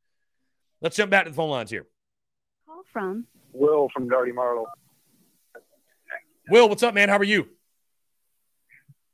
[0.81, 1.87] Let's jump back to the phone lines here.
[2.65, 4.67] Call from Will from Dirty Myrtle.
[6.49, 7.09] Will, what's up, man?
[7.09, 7.47] How are you?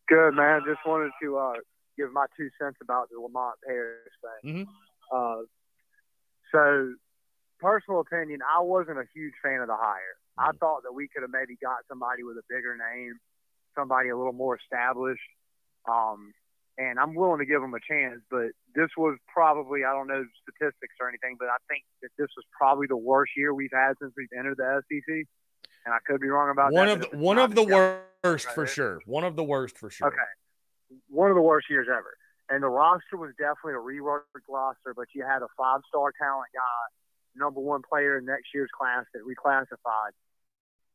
[0.07, 0.61] Good, man.
[0.67, 1.53] Just wanted to uh,
[1.97, 4.09] give my two cents about the Lamont Paris
[4.43, 4.67] thing.
[4.67, 5.15] Mm-hmm.
[5.15, 5.43] Uh,
[6.53, 6.93] so,
[7.59, 10.17] personal opinion, I wasn't a huge fan of the hire.
[10.37, 13.19] I thought that we could have maybe got somebody with a bigger name,
[13.75, 15.21] somebody a little more established.
[15.89, 16.33] Um,
[16.77, 20.25] and I'm willing to give them a chance, but this was probably, I don't know
[20.41, 23.93] statistics or anything, but I think that this was probably the worst year we've had
[24.01, 25.25] since we've entered the SEC.
[25.85, 27.05] And I could be wrong about one that.
[27.05, 28.67] Of the, one of the worst right for there.
[28.67, 29.01] sure.
[29.05, 30.07] One of the worst for sure.
[30.07, 30.17] Okay.
[31.09, 32.15] One of the worst years ever.
[32.53, 36.53] And the roster was definitely a reworked roster, but you had a five star talent
[36.53, 36.81] guy,
[37.33, 40.13] number one player in next year's class that reclassified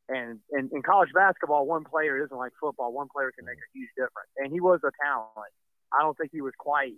[0.09, 2.93] And in, in college basketball, one player isn't like football.
[2.93, 4.31] One player can make a huge difference.
[4.39, 5.51] And he was a talent.
[5.91, 6.95] I don't think he was quite,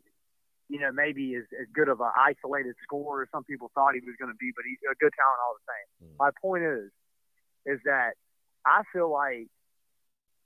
[0.68, 4.04] you know, maybe as, as good of an isolated scorer as some people thought he
[4.04, 5.88] was going to be, but he's a good talent all the same.
[6.04, 6.16] Mm.
[6.20, 6.92] My point is,
[7.64, 8.12] is that
[8.66, 9.48] I feel like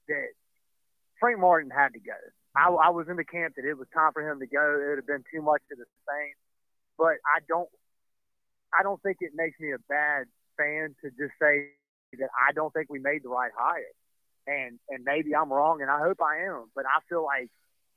[0.06, 0.30] that
[1.18, 2.14] Frank Martin had to go.
[2.56, 4.62] I, I was in the camp that it was time for him to go.
[4.80, 6.34] It would have been too much to the same.
[6.96, 7.68] But I don't,
[8.78, 11.70] I don't think it makes me a bad fan to just say
[12.18, 13.82] that I don't think we made the right hire.
[14.46, 16.66] And and maybe I'm wrong, and I hope I am.
[16.74, 17.48] But I feel like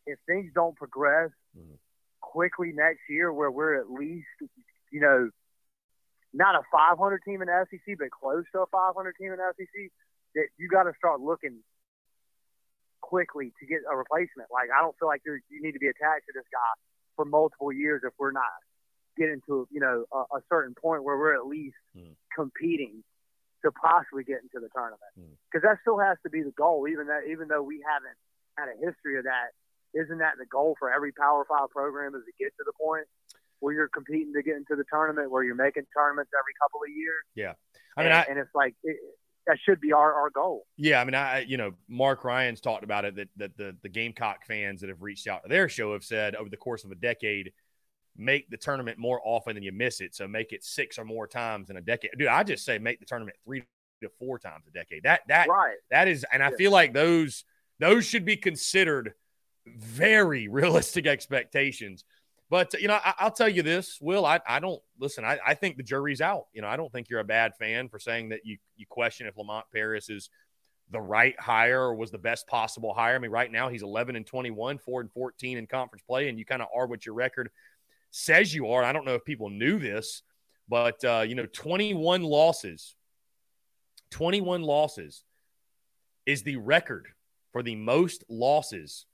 [0.05, 1.75] if things don't progress mm-hmm.
[2.21, 4.27] quickly next year, where we're at least,
[4.89, 5.29] you know,
[6.33, 9.53] not a 500 team in the SEC, but close to a 500 team in the
[9.57, 9.91] SEC,
[10.35, 11.59] that you got to start looking
[13.07, 14.51] quickly to get a replacement.
[14.51, 16.73] Like I don't feel like you need to be attached to this guy
[17.15, 18.59] for multiple years if we're not
[19.17, 22.11] getting to you know a, a certain point where we're at least mm.
[22.35, 23.03] competing
[23.63, 25.09] to possibly get into the tournament
[25.49, 25.69] because mm.
[25.71, 26.85] that still has to be the goal.
[26.91, 28.19] Even that, even though we haven't
[28.59, 29.55] had a history of that,
[29.95, 33.07] isn't that the goal for every Power Five program is to get to the point
[33.59, 36.91] where you're competing to get into the tournament, where you're making tournaments every couple of
[36.91, 37.23] years?
[37.33, 37.55] Yeah,
[37.95, 38.99] I mean, and, I, and it's like it,
[39.47, 40.65] that should be our, our goal.
[40.77, 43.89] Yeah, I mean, I you know, Mark Ryan's talked about it that that the the
[43.89, 46.91] Gamecock fans that have reached out to their show have said over the course of
[46.91, 47.51] a decade
[48.17, 50.15] make the tournament more often than you miss it.
[50.15, 52.11] So make it six or more times in a decade.
[52.17, 53.63] Dude, I just say make the tournament three
[54.01, 55.03] to four times a decade.
[55.03, 55.77] That that right.
[55.91, 57.43] that is, and I feel like those
[57.79, 59.13] those should be considered
[59.65, 62.03] very realistic expectations.
[62.49, 64.25] But you know, I, will tell you this, Will.
[64.25, 65.25] I, I don't listen.
[65.25, 66.45] I, I think the jury's out.
[66.53, 69.27] You know, I don't think you're a bad fan for saying that you you question
[69.27, 70.29] if Lamont Paris is
[70.91, 73.15] the right hire or was the best possible hire.
[73.15, 76.39] I mean, right now he's 11 and 21, four and 14 in conference play, and
[76.39, 77.49] you kind of are what your record
[78.11, 78.83] says you are.
[78.83, 80.21] I don't know if people knew this,
[80.69, 82.95] but uh, you know, 21 losses,
[84.11, 85.23] 21 losses
[86.25, 87.07] is the record
[87.51, 89.05] for the most losses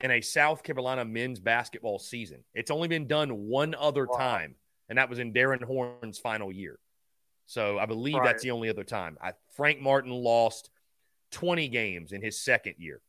[0.00, 2.44] in a South Carolina men's basketball season.
[2.54, 4.16] It's only been done one other wow.
[4.16, 4.54] time,
[4.88, 6.78] and that was in Darrin Horn's final year.
[7.46, 8.24] So I believe right.
[8.24, 9.18] that's the only other time.
[9.22, 10.70] I, Frank Martin lost
[11.32, 13.00] 20 games in his second year.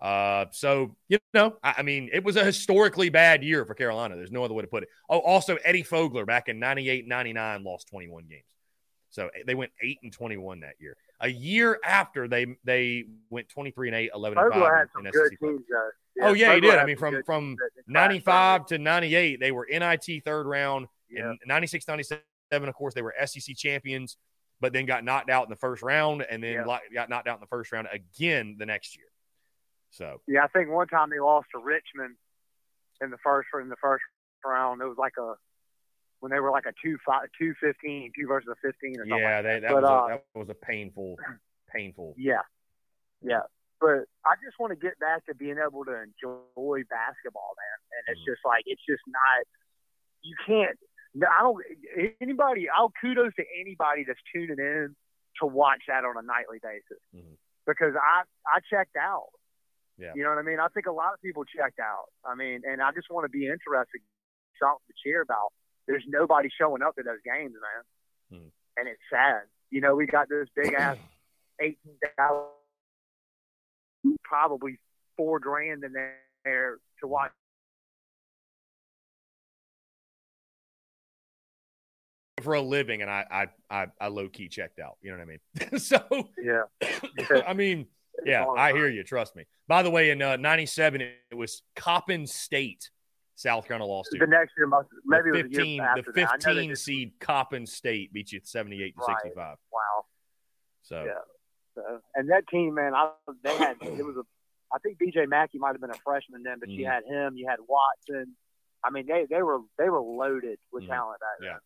[0.00, 4.14] Uh, so you know, I, I, mean, it was a historically bad year for Carolina.
[4.14, 4.90] There's no other way to put it.
[5.08, 8.44] Oh, also Eddie Fogler back in 98, 99 lost 21 games.
[9.10, 10.96] So eh, they went eight and 21 that year.
[11.20, 15.30] A year after they they went 23 and 8, 11 and 5 had some good
[15.40, 15.62] teams,
[16.18, 16.74] yeah, oh yeah, he did.
[16.74, 20.86] I mean, from from 95 to 98, they were NIT third round.
[21.10, 21.30] Yeah.
[21.30, 24.16] In 96, 97, of course, they were SEC champions,
[24.60, 26.78] but then got knocked out in the first round, and then yeah.
[26.92, 29.06] got knocked out in the first round again the next year.
[29.90, 32.16] So yeah, I think one time they lost to Richmond
[33.00, 34.02] in the first in the first
[34.44, 34.82] round.
[34.82, 35.34] It was like a
[36.20, 39.18] when they were like a two five two fifteen two versus a fifteen or something.
[39.18, 41.16] Yeah, like that, that, but, was uh, a, that was a painful,
[41.72, 42.14] painful.
[42.16, 42.42] Yeah,
[43.22, 43.42] yeah.
[43.80, 47.78] But I just want to get back to being able to enjoy basketball, man.
[47.94, 48.34] And it's mm-hmm.
[48.34, 49.46] just like it's just not.
[50.22, 50.76] You can't.
[51.22, 51.62] I don't.
[52.20, 52.66] Anybody.
[52.68, 54.96] I'll kudos to anybody that's tuning in
[55.40, 57.38] to watch that on a nightly basis mm-hmm.
[57.66, 59.30] because I I checked out.
[59.98, 60.12] Yeah.
[60.14, 60.60] You know what I mean?
[60.60, 62.06] I think a lot of people checked out.
[62.24, 63.98] I mean, and I just want to be interested,
[64.58, 65.50] something to cheer about.
[65.86, 67.82] There's nobody showing up to those games, man.
[68.30, 68.48] Hmm.
[68.76, 69.42] And it's sad.
[69.70, 70.96] You know, we got this big ass
[71.60, 72.46] eighteen thousand,
[74.24, 74.78] probably
[75.16, 77.30] four grand in there to watch.
[82.42, 83.24] For a living, and I
[83.70, 84.96] I I, I low key checked out.
[85.02, 85.78] You know what I mean?
[85.80, 87.86] so yeah, I mean
[88.24, 89.02] yeah, I hear you.
[89.04, 89.44] Trust me.
[89.66, 92.90] By the way, in uh, '97, it was Coppin State,
[93.34, 94.18] South Carolina lost to.
[94.18, 98.40] The next year, must, maybe the 15, the, the 15 seed Coppin State beat you
[98.42, 99.16] 78 to right.
[99.22, 99.56] 65.
[99.72, 100.04] Wow.
[100.82, 101.12] So yeah.
[101.78, 103.12] So, and that team, man, I
[103.42, 104.22] they had it was a.
[104.74, 106.76] I think BJ McKie might have been a freshman then, but mm.
[106.76, 108.34] you had him, you had Watson.
[108.84, 110.88] I mean, they they were they were loaded with mm.
[110.88, 111.58] talent back yeah.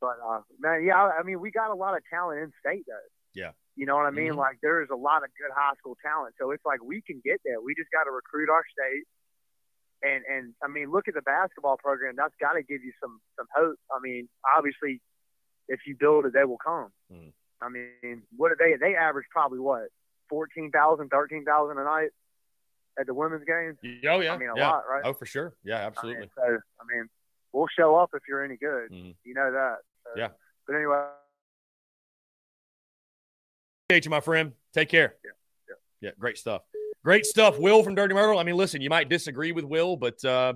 [0.00, 3.08] But uh, man, yeah, I mean, we got a lot of talent in state though.
[3.34, 3.52] Yeah.
[3.76, 4.34] You know what I mean?
[4.34, 4.38] Mm-hmm.
[4.38, 6.34] Like there's a lot of good high school talent.
[6.38, 7.62] So it's like we can get there.
[7.62, 9.06] We just got to recruit our state.
[10.02, 12.14] And and I mean, look at the basketball program.
[12.16, 13.78] That's got to give you some some hope.
[13.90, 15.00] I mean, obviously,
[15.68, 16.90] if you build it, they will come.
[17.12, 17.32] Mm.
[17.60, 18.74] I mean, what are they?
[18.80, 19.88] They average probably what
[20.28, 22.10] 14,000, 13,000 a night
[22.98, 23.76] at the women's games.
[24.08, 24.68] Oh yeah, I mean a yeah.
[24.68, 25.02] lot, right?
[25.04, 26.16] Oh for sure, yeah, absolutely.
[26.16, 27.08] I mean, so I mean,
[27.52, 28.90] we'll show up if you're any good.
[28.90, 29.14] Mm.
[29.24, 29.76] You know that.
[30.04, 30.28] So, yeah.
[30.66, 31.04] But anyway,
[33.88, 34.52] Appreciate you, my friend.
[34.74, 35.14] Take care.
[35.24, 35.30] Yeah.
[35.68, 36.08] yeah.
[36.08, 36.10] Yeah.
[36.18, 36.60] Great stuff.
[37.02, 37.58] Great stuff.
[37.58, 38.38] Will from Dirty Myrtle.
[38.38, 40.52] I mean, listen, you might disagree with Will, but uh,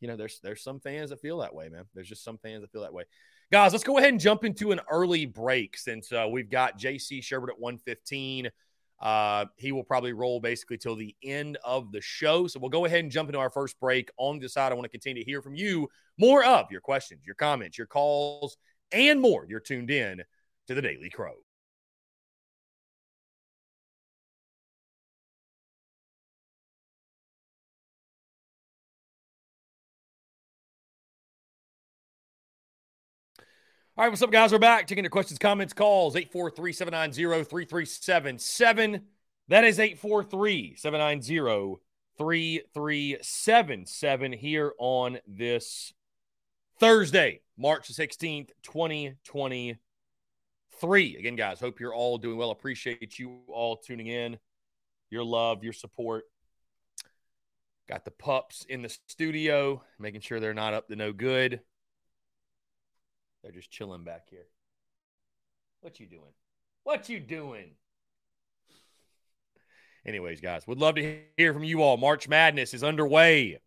[0.00, 1.84] you know, there's there's some fans that feel that way, man.
[1.94, 3.04] There's just some fans that feel that way.
[3.52, 7.20] Guys, let's go ahead and jump into an early break since uh, we've got JC
[7.20, 8.48] Shurburtt at 115.
[8.98, 12.46] Uh, he will probably roll basically till the end of the show.
[12.46, 14.10] So we'll go ahead and jump into our first break.
[14.16, 15.86] On the side, I want to continue to hear from you
[16.16, 18.56] more of your questions, your comments, your calls,
[18.90, 19.44] and more.
[19.46, 20.22] You're tuned in
[20.68, 21.34] to the Daily Crow.
[33.94, 34.52] All right, what's up, guys?
[34.52, 34.86] We're back.
[34.86, 39.02] Taking your questions, comments, calls 843 790 3377.
[39.48, 41.76] That is 843 790
[42.16, 45.92] 3377 here on this
[46.80, 51.16] Thursday, March the 16th, 2023.
[51.16, 52.50] Again, guys, hope you're all doing well.
[52.50, 54.38] Appreciate you all tuning in,
[55.10, 56.24] your love, your support.
[57.90, 61.60] Got the pups in the studio, making sure they're not up to no good.
[63.42, 64.46] They're just chilling back here.
[65.80, 66.32] What you doing?
[66.84, 67.72] What you doing?
[70.04, 71.96] Anyways, guys, would love to hear from you all.
[71.96, 73.60] March Madness is underway.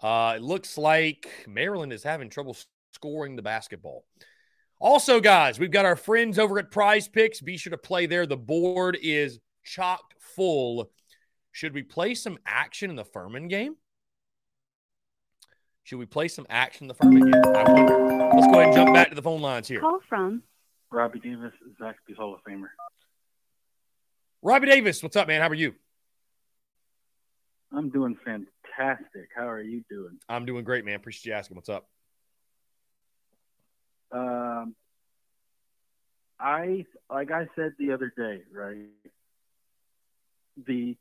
[0.00, 2.56] Uh, it looks like Maryland is having trouble
[2.92, 4.04] scoring the basketball.
[4.80, 7.40] Also, guys, we've got our friends over at Prize Picks.
[7.40, 8.26] Be sure to play there.
[8.26, 10.90] The board is chocked full.
[11.50, 13.76] Should we play some action in the Furman game?
[15.88, 17.42] Should we play some action in the Furman game?
[17.56, 17.96] I wonder.
[18.34, 19.80] Let's go ahead and jump back to the phone lines here.
[19.80, 20.42] Call from
[20.92, 22.66] Robbie Davis, Zaxby's Hall of Famer.
[24.42, 25.40] Robbie Davis, what's up, man?
[25.40, 25.74] How are you?
[27.72, 29.30] I'm doing fantastic.
[29.34, 30.18] How are you doing?
[30.28, 30.96] I'm doing great, man.
[30.96, 31.54] Appreciate you asking.
[31.54, 31.88] What's up?
[34.12, 34.74] Um,
[36.38, 38.76] I like I said the other day, right?
[40.66, 40.98] The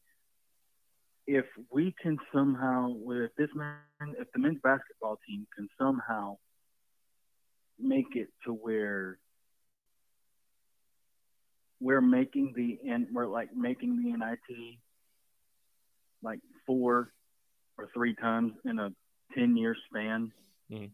[1.27, 3.75] if we can somehow, if this man,
[4.17, 6.37] if the men's basketball team can somehow
[7.77, 9.19] make it to where
[11.79, 14.79] we're making the and we're like making the NIT
[16.23, 17.11] like four
[17.77, 18.89] or three times in a
[19.35, 20.31] ten year span,
[20.71, 20.91] Mhm.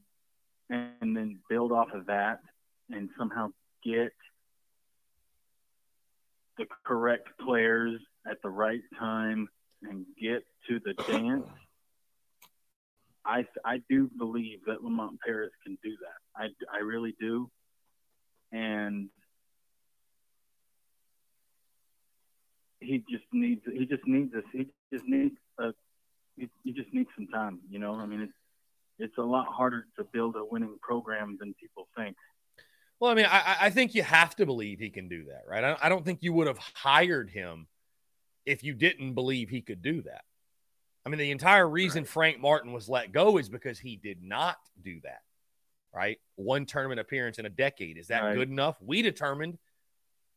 [0.69, 2.41] and then build off of that
[2.89, 4.13] and somehow get
[6.57, 9.47] the correct players at the right time
[9.89, 11.47] and get to the dance.
[13.25, 16.41] I I do believe that Lamont Paris can do that.
[16.43, 17.49] I, I really do,
[18.51, 19.09] and
[22.79, 25.73] he just needs he just needs this he just needs a
[26.35, 27.59] he, he just needs some time.
[27.69, 28.33] You know, I mean it's
[28.99, 32.15] it's a lot harder to build a winning program than people think.
[32.99, 35.63] Well, I mean, I, I think you have to believe he can do that, right?
[35.63, 37.67] I, I don't think you would have hired him
[38.45, 40.23] if you didn't believe he could do that.
[41.05, 44.57] I mean, the entire reason Frank Martin was let go is because he did not
[44.81, 45.21] do that,
[45.93, 46.17] right?
[46.35, 47.97] One tournament appearance in a decade.
[47.97, 48.35] Is that Right.
[48.35, 48.81] good enough?
[48.81, 49.57] We determined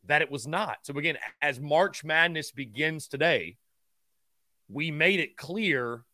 [0.05, 0.85] that it was not.
[0.85, 3.59] So, again, as March Madness begins today,
[4.69, 6.05] we made it clear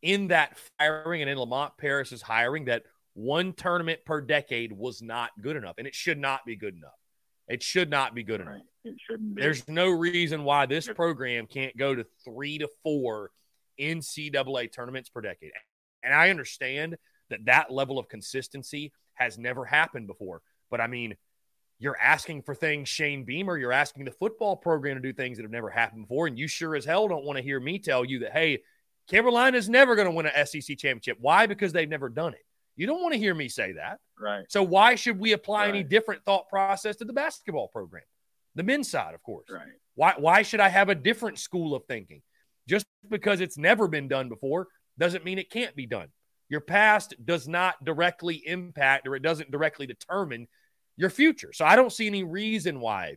[0.00, 5.30] in that firing and in Lamont Paris's hiring that one tournament per decade was not
[5.40, 6.98] good enough, and it should not be good enough.
[7.46, 8.54] It should not be good enough.
[8.54, 8.62] Right?
[8.84, 9.42] It shouldn't be.
[9.42, 13.30] There's no reason why this program can't go to three to four
[13.80, 15.52] NCAA tournaments per decade.
[16.02, 16.96] And I understand
[17.30, 20.42] that that level of consistency has never happened before.
[20.70, 21.16] But I mean,
[21.78, 25.42] you're asking for things, Shane Beamer, you're asking the football program to do things that
[25.42, 26.26] have never happened before.
[26.26, 28.62] And you sure as hell don't want to hear me tell you that, hey,
[29.08, 31.18] Carolina's never going to win an SEC championship.
[31.20, 31.46] Why?
[31.46, 32.44] Because they've never done it.
[32.76, 33.98] You don't want to hear me say that.
[34.18, 34.44] right.
[34.48, 38.04] So why should we apply any different thought process to the basketball program?
[38.54, 39.46] The men's side, of course.
[39.50, 39.68] Right.
[39.94, 42.22] Why why should I have a different school of thinking?
[42.68, 46.08] Just because it's never been done before doesn't mean it can't be done.
[46.48, 50.48] Your past does not directly impact or it doesn't directly determine
[50.96, 51.52] your future.
[51.52, 53.16] So I don't see any reason why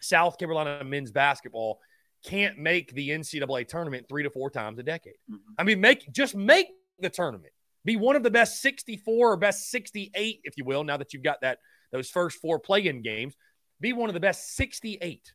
[0.00, 1.80] South Carolina men's basketball
[2.24, 5.14] can't make the NCAA tournament three to four times a decade.
[5.30, 5.38] Mhm.
[5.58, 7.52] I mean, make just make the tournament.
[7.84, 11.22] Be one of the best 64 or best 68, if you will, now that you've
[11.22, 11.58] got that
[11.92, 13.36] those first four play-in games.
[13.84, 15.34] Be one of the best 68.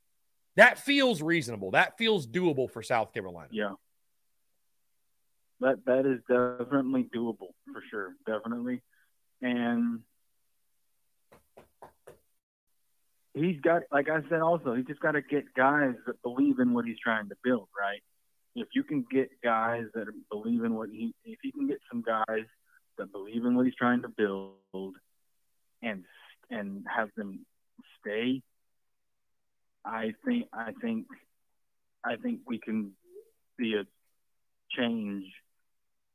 [0.55, 1.69] That feels reasonable.
[1.69, 3.49] That feels doable for South Carolina.
[3.51, 3.73] Yeah.
[5.59, 8.81] That that is definitely doable for sure, definitely.
[9.43, 9.99] And
[13.35, 16.85] he's got like I said also, he's just gotta get guys that believe in what
[16.85, 18.01] he's trying to build, right?
[18.55, 22.01] If you can get guys that believe in what he if he can get some
[22.01, 22.45] guys
[22.97, 24.95] that believe in what he's trying to build
[25.83, 26.03] and
[26.49, 27.45] and have them
[28.01, 28.41] stay,
[29.85, 31.07] I think I think
[32.03, 32.91] I think we can
[33.59, 33.85] see a
[34.77, 35.25] change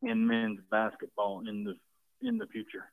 [0.03, 1.75] in men's basketball in the
[2.27, 2.85] in the future.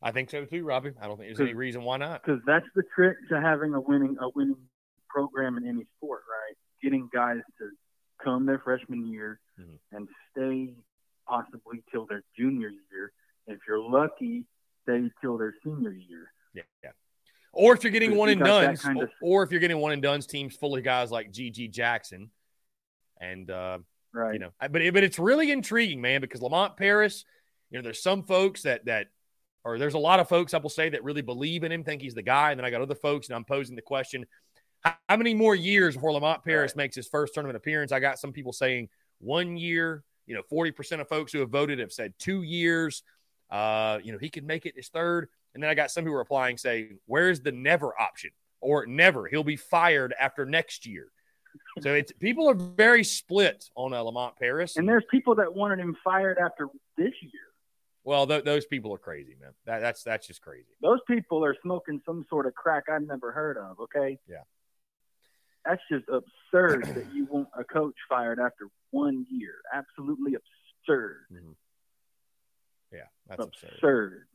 [0.00, 0.92] I think so too, Robbie.
[1.00, 2.22] I don't think there's any reason why not.
[2.24, 4.68] Because that's the trick to having a winning a winning
[5.08, 6.56] program in any sport, right?
[6.82, 7.70] Getting guys to
[8.22, 9.96] come their freshman year mm-hmm.
[9.96, 10.74] and stay
[11.26, 13.12] possibly till their junior year.
[13.46, 14.44] If you're lucky,
[14.82, 16.32] stay till their senior year.
[16.54, 16.90] Yeah, yeah.
[17.52, 19.10] Or if you're getting one and duns, kind of...
[19.22, 22.30] or if you're getting one and duns teams full of guys like GG Jackson,
[23.20, 23.78] and uh,
[24.12, 27.24] right, you know, but but it's really intriguing, man, because Lamont Paris,
[27.70, 29.08] you know, there's some folks that that
[29.64, 32.02] or there's a lot of folks I will say that really believe in him, think
[32.02, 34.26] he's the guy, and then I got other folks, and I'm posing the question:
[34.80, 36.84] How, how many more years before Lamont Paris right.
[36.84, 37.92] makes his first tournament appearance?
[37.92, 38.88] I got some people saying
[39.18, 40.04] one year.
[40.26, 43.02] You know, 40% of folks who have voted have said two years.
[43.50, 45.30] Uh, you know, he could make it his third.
[45.58, 48.30] And then I got some people replying saying, "Where's the never option?"
[48.60, 49.26] or "Never.
[49.26, 51.10] He'll be fired after next year."
[51.80, 55.80] so it's people are very split on uh, Lamont Paris, and there's people that wanted
[55.80, 57.42] him fired after this year.
[58.04, 59.50] Well, th- those people are crazy, man.
[59.66, 60.76] That, that's that's just crazy.
[60.80, 63.80] Those people are smoking some sort of crack I've never heard of.
[63.80, 64.20] Okay.
[64.28, 64.42] Yeah.
[65.64, 69.54] That's just absurd that you want a coach fired after one year.
[69.74, 71.24] Absolutely absurd.
[71.32, 71.50] Mm-hmm.
[72.92, 73.72] Yeah, that's absurd.
[73.74, 74.28] absurd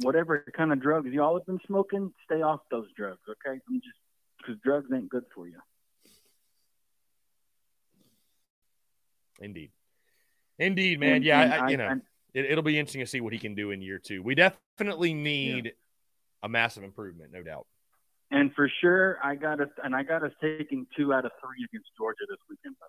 [0.00, 3.60] whatever kind of drugs y'all have been smoking, stay off those drugs, okay?
[3.68, 3.96] I'm just
[4.38, 5.58] because drugs ain't good for you.
[9.40, 9.70] Indeed,
[10.58, 11.16] indeed, man.
[11.16, 12.00] And, yeah, and I, you know,
[12.34, 14.22] it, will be interesting to see what he can do in year two.
[14.22, 15.72] We definitely need yeah.
[16.42, 17.66] a massive improvement, no doubt.
[18.30, 21.64] And for sure, I got us, and I got us taking two out of three
[21.64, 22.76] against Georgia this weekend.
[22.78, 22.86] By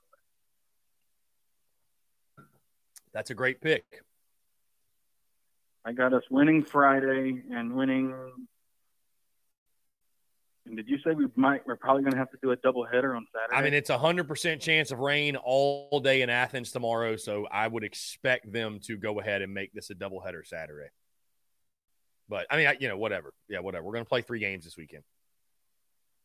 [2.37, 2.47] the way,
[3.13, 3.85] that's a great pick.
[5.83, 8.13] I got us winning Friday and winning.
[10.67, 11.65] And did you say we might?
[11.65, 13.57] We're probably going to have to do a double header on Saturday.
[13.57, 17.47] I mean, it's a hundred percent chance of rain all day in Athens tomorrow, so
[17.51, 20.89] I would expect them to go ahead and make this a double header Saturday.
[22.29, 23.33] But I mean, I, you know, whatever.
[23.49, 23.85] Yeah, whatever.
[23.85, 25.03] We're going to play three games this weekend.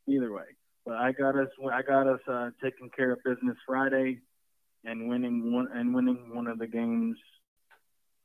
[0.06, 0.44] Either way,
[0.84, 1.48] but I got us.
[1.72, 4.20] I got us uh, taking care of business Friday,
[4.84, 7.16] and winning one and winning one of the games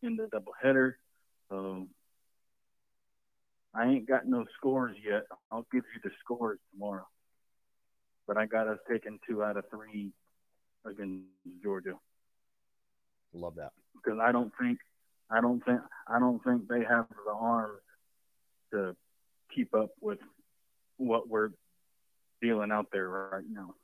[0.03, 0.97] in the double header.
[1.51, 1.85] So
[3.75, 5.23] I ain't got no scores yet.
[5.51, 7.05] I'll give you the scores tomorrow.
[8.25, 10.13] But I got us taking two out of three
[10.85, 11.25] against
[11.61, 11.95] Georgia.
[13.33, 13.71] Love that.
[13.93, 14.79] Because I don't think
[15.29, 17.81] I don't think I don't think they have the arms
[18.71, 18.95] to
[19.53, 20.19] keep up with
[20.95, 21.49] what we're
[22.41, 23.75] dealing out there right now.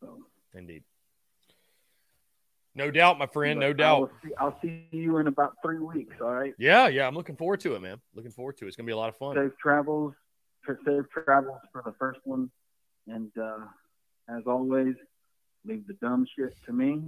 [0.00, 0.18] So.
[0.54, 0.84] Indeed.
[2.74, 3.60] No doubt, my friend.
[3.60, 4.10] No doubt.
[4.24, 6.14] See, I'll see you in about three weeks.
[6.20, 6.54] All right.
[6.58, 7.06] Yeah, yeah.
[7.06, 8.00] I'm looking forward to it, man.
[8.14, 8.68] Looking forward to it.
[8.68, 9.36] It's gonna be a lot of fun.
[9.36, 10.14] Safe travels.
[10.66, 12.50] Safe travels for the first one,
[13.08, 13.58] and uh,
[14.28, 14.94] as always,
[15.66, 17.02] leave the dumb shit to me.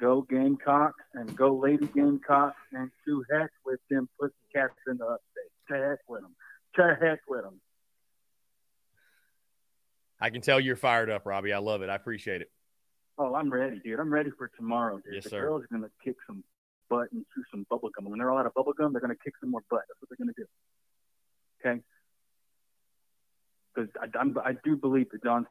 [0.00, 5.50] Go Gamecocks and go Lady Gamecocks and to heck with them pussycats in the upstate.
[5.70, 6.34] To heck with them.
[6.76, 7.60] To heck with them.
[10.20, 11.52] I can tell you're fired up, Robbie.
[11.52, 11.90] I love it.
[11.90, 12.50] I appreciate it.
[13.34, 14.00] I'm ready, dude.
[14.00, 15.14] I'm ready for tomorrow, dude.
[15.14, 15.40] Yes, the sir.
[15.42, 16.44] girls are gonna kick some
[16.88, 18.08] butt and chew some bubble gum.
[18.08, 19.82] When they're all out of bubble gum, they're gonna kick some more butt.
[19.88, 20.46] That's what they're gonna do.
[21.60, 21.80] Okay.
[23.74, 25.46] Because I, I, do believe that Dawn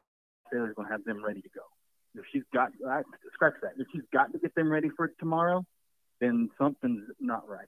[0.48, 1.60] Staley's gonna have them ready to go.
[2.14, 3.02] If she's got, I,
[3.34, 3.72] scratch that.
[3.76, 5.66] If she's got to get them ready for tomorrow,
[6.20, 7.66] then something's not right.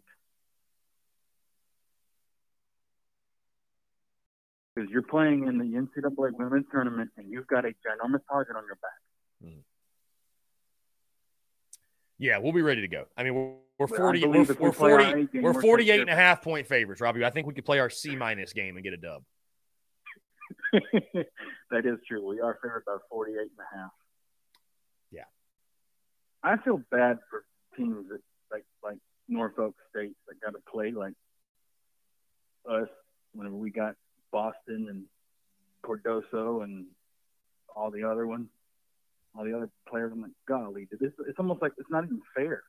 [4.74, 8.64] Because you're playing in the NCAA women's tournament and you've got a ginormous target on
[8.66, 9.44] your back.
[9.44, 9.60] Mm-hmm.
[12.18, 13.04] Yeah, we'll be ready to go.
[13.16, 17.00] I mean, we're, we're 40, we're, we're 40, we're 48 and a half point favorites,
[17.00, 17.24] Robbie.
[17.24, 19.22] I think we could play our C minus game and get a dub.
[20.72, 22.26] that is true.
[22.26, 23.90] We are favored by 48 and a half.
[25.10, 25.24] Yeah.
[26.42, 27.44] I feel bad for
[27.76, 28.98] teams that like like
[29.28, 31.14] Norfolk State that got to play like
[32.68, 32.88] us
[33.34, 33.94] whenever we got
[34.32, 35.04] Boston and
[35.84, 36.86] Cardoso and
[37.74, 38.48] all the other ones
[39.36, 40.12] all the other players.
[40.12, 42.62] I'm like, golly, this it's almost like it's not even fair.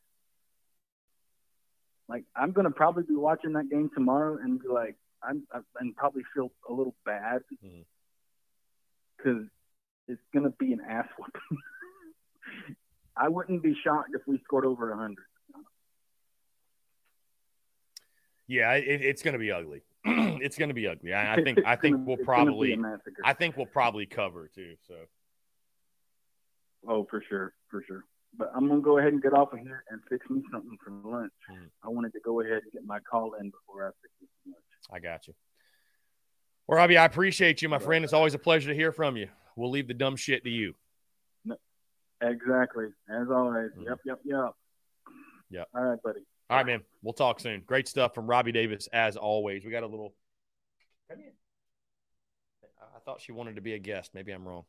[2.10, 5.96] Like I'm gonna probably be watching that game tomorrow and be like, I'm, I'm and
[5.96, 7.42] probably feel a little bad
[9.18, 10.12] because mm-hmm.
[10.12, 11.42] it's gonna be an ass whooping.
[13.18, 15.26] I wouldn't be shocked if we scored over a hundred.
[18.48, 19.82] Yeah, it, it's going to be ugly.
[20.06, 21.14] it's going to be ugly.
[21.14, 21.60] I, I think.
[21.66, 22.78] I think we'll probably.
[23.24, 24.76] I think we'll probably cover too.
[24.88, 24.96] So.
[26.88, 28.04] Oh, for sure, for sure.
[28.38, 30.92] But I'm gonna go ahead and get off of here and fix me something for
[30.92, 31.32] lunch.
[31.52, 31.70] Mm.
[31.84, 34.64] I wanted to go ahead and get my call in before I fix me lunch.
[34.92, 35.34] I got you.
[36.68, 38.04] Well, Robbie, I appreciate you, my friend.
[38.04, 39.30] It's always a pleasure to hear from you.
[39.56, 40.76] We'll leave the dumb shit to you.
[41.46, 41.56] No,
[42.22, 42.88] Exactly.
[43.10, 43.72] As always.
[43.72, 43.84] Mm-hmm.
[43.84, 44.52] Yep, yep, yep.
[45.50, 45.68] Yep.
[45.74, 46.20] All right, buddy.
[46.50, 46.82] All right, man.
[47.02, 47.64] We'll talk soon.
[47.66, 49.64] Great stuff from Robbie Davis, as always.
[49.66, 50.14] We got a little.
[51.10, 51.32] Come in.
[52.82, 54.12] I thought she wanted to be a guest.
[54.14, 54.64] Maybe I'm wrong.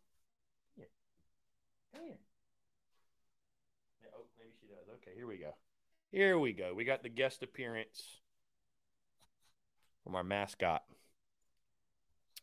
[1.93, 2.19] Here.
[4.15, 4.89] Oh, maybe she does.
[4.97, 5.55] Okay, here we go.
[6.11, 6.73] Here we go.
[6.75, 8.21] We got the guest appearance
[10.05, 10.83] from our mascot.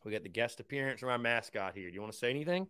[0.04, 1.88] We got the guest appearance from our mascot here.
[1.88, 2.68] Do you want to say anything?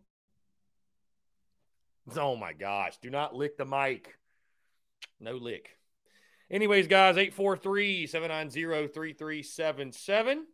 [2.16, 2.96] Oh my gosh.
[3.02, 4.16] Do not lick the mic.
[5.20, 5.76] No lick.
[6.50, 10.46] Anyways, guys, 843 790 3377.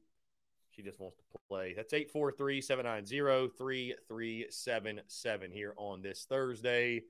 [0.74, 1.74] She just wants to play.
[1.74, 7.02] That's 843 790 3377 here on this Thursday.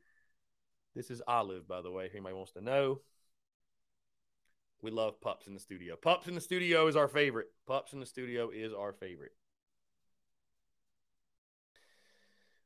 [0.94, 3.00] This is Olive, by the way, if anybody wants to know.
[4.82, 5.94] We love Pups in the studio.
[5.96, 7.48] Pups in the studio is our favorite.
[7.66, 9.32] Pups in the studio is our favorite.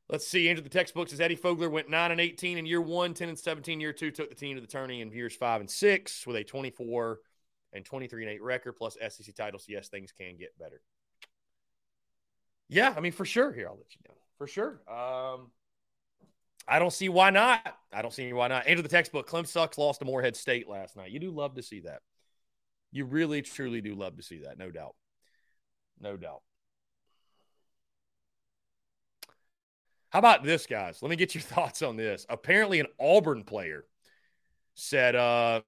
[0.09, 0.47] Let's see.
[0.47, 3.37] Into the textbooks as Eddie Fogler went 9 and 18 in year one, 10 and
[3.37, 6.37] 17 year two, took the team to the tourney in years five and six with
[6.37, 7.19] a 24
[7.73, 9.65] and 23 and 8 record plus SEC titles.
[9.67, 10.81] Yes, things can get better.
[12.69, 13.51] Yeah, I mean, for sure.
[13.51, 14.15] Here, I'll let you know.
[14.37, 14.81] For sure.
[14.87, 15.51] Um,
[16.67, 17.61] I don't see why not.
[17.93, 18.67] I don't see why not.
[18.67, 19.27] Into the textbook.
[19.27, 21.11] Clem sucks lost to Morehead State last night.
[21.11, 22.01] You do love to see that.
[22.91, 24.57] You really, truly do love to see that.
[24.57, 24.95] No doubt.
[25.99, 26.41] No doubt.
[30.09, 31.01] How about this, guys?
[31.01, 32.25] Let me get your thoughts on this.
[32.29, 33.85] Apparently, an Auburn player
[34.75, 35.61] said, uh,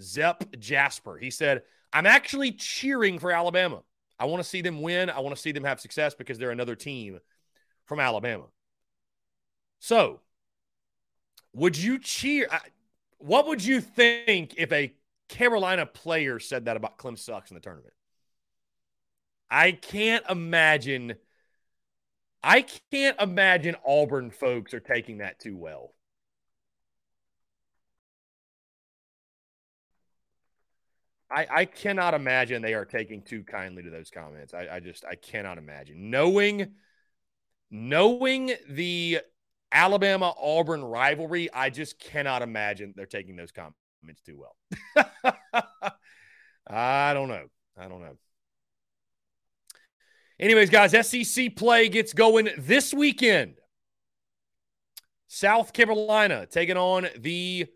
[0.00, 3.82] Zep Jasper, he said, I'm actually cheering for Alabama.
[4.18, 5.10] I want to see them win.
[5.10, 7.20] I want to see them have success because they're another team
[7.86, 8.44] from Alabama.
[9.78, 10.20] So,
[11.52, 12.48] would you cheer?
[13.18, 14.92] What would you think if a
[15.28, 17.94] Carolina player said that about Clem sucks in the tournament?
[19.50, 21.14] I can't imagine
[22.42, 25.92] I can't imagine Auburn folks are taking that too well.
[31.30, 34.54] I, I cannot imagine they are taking too kindly to those comments.
[34.54, 36.74] I, I just I cannot imagine knowing
[37.70, 39.20] knowing the
[39.70, 41.52] Alabama Auburn rivalry.
[41.52, 45.04] I just cannot imagine they're taking those comments too well.
[46.66, 47.46] I don't know.
[47.76, 48.16] I don't know.
[50.40, 53.54] Anyways, guys, SEC play gets going this weekend.
[55.26, 57.66] South Carolina taking on the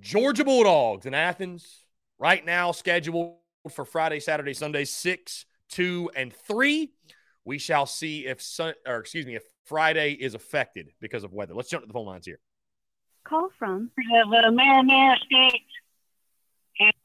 [0.00, 1.85] Georgia Bulldogs in Athens.
[2.18, 3.36] Right now, scheduled
[3.70, 6.92] for Friday, Saturday, Sunday, six, two, and three.
[7.44, 11.54] We shall see if sun, or excuse me, if Friday is affected because of weather.
[11.54, 12.40] Let's jump to the phone lines here.
[13.24, 15.16] Call from the Marinara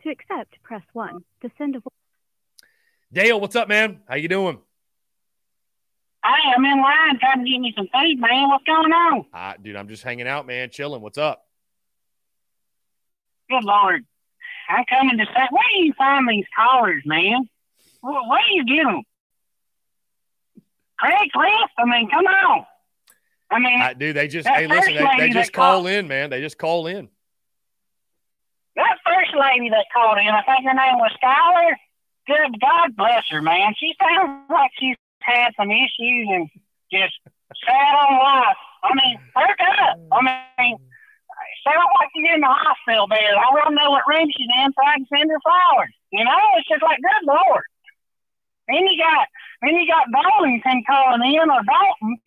[0.04, 1.24] To accept, press one.
[1.42, 1.82] To send a
[3.12, 4.00] Dale, what's up, man?
[4.08, 4.60] How you doing?
[6.24, 8.48] Hey, I'm in line trying to get me some food, man.
[8.48, 9.26] What's going on?
[9.34, 11.02] Uh, dude, I'm just hanging out, man, chilling.
[11.02, 11.46] What's up?
[13.50, 14.06] Good Lord.
[14.72, 17.50] I'm coming to say, where do you find these callers, man?
[18.02, 19.04] Where, where do you get them?
[21.02, 21.70] Craigslist?
[21.78, 22.66] I mean, come on.
[23.50, 26.30] I mean, uh, dude, they just, hey, listen, they, they just call in, man.
[26.30, 27.10] They just call in.
[28.76, 31.76] That first lady that called in, I think her name was Skylar.
[32.28, 33.74] Good God bless her, man.
[33.78, 36.50] She sounds like she's had some issues and
[36.92, 37.14] just
[37.66, 38.58] sad on life.
[38.84, 40.00] I mean, perk up.
[40.14, 40.78] I mean,
[41.64, 43.36] sound like she's in the hospital bed.
[43.36, 45.94] I want to know what room she's in so I can send her flowers.
[46.12, 47.66] You know, it's just like, good Lord.
[48.68, 49.28] Then you got,
[49.62, 52.18] then you got Darlington calling in or Dalton.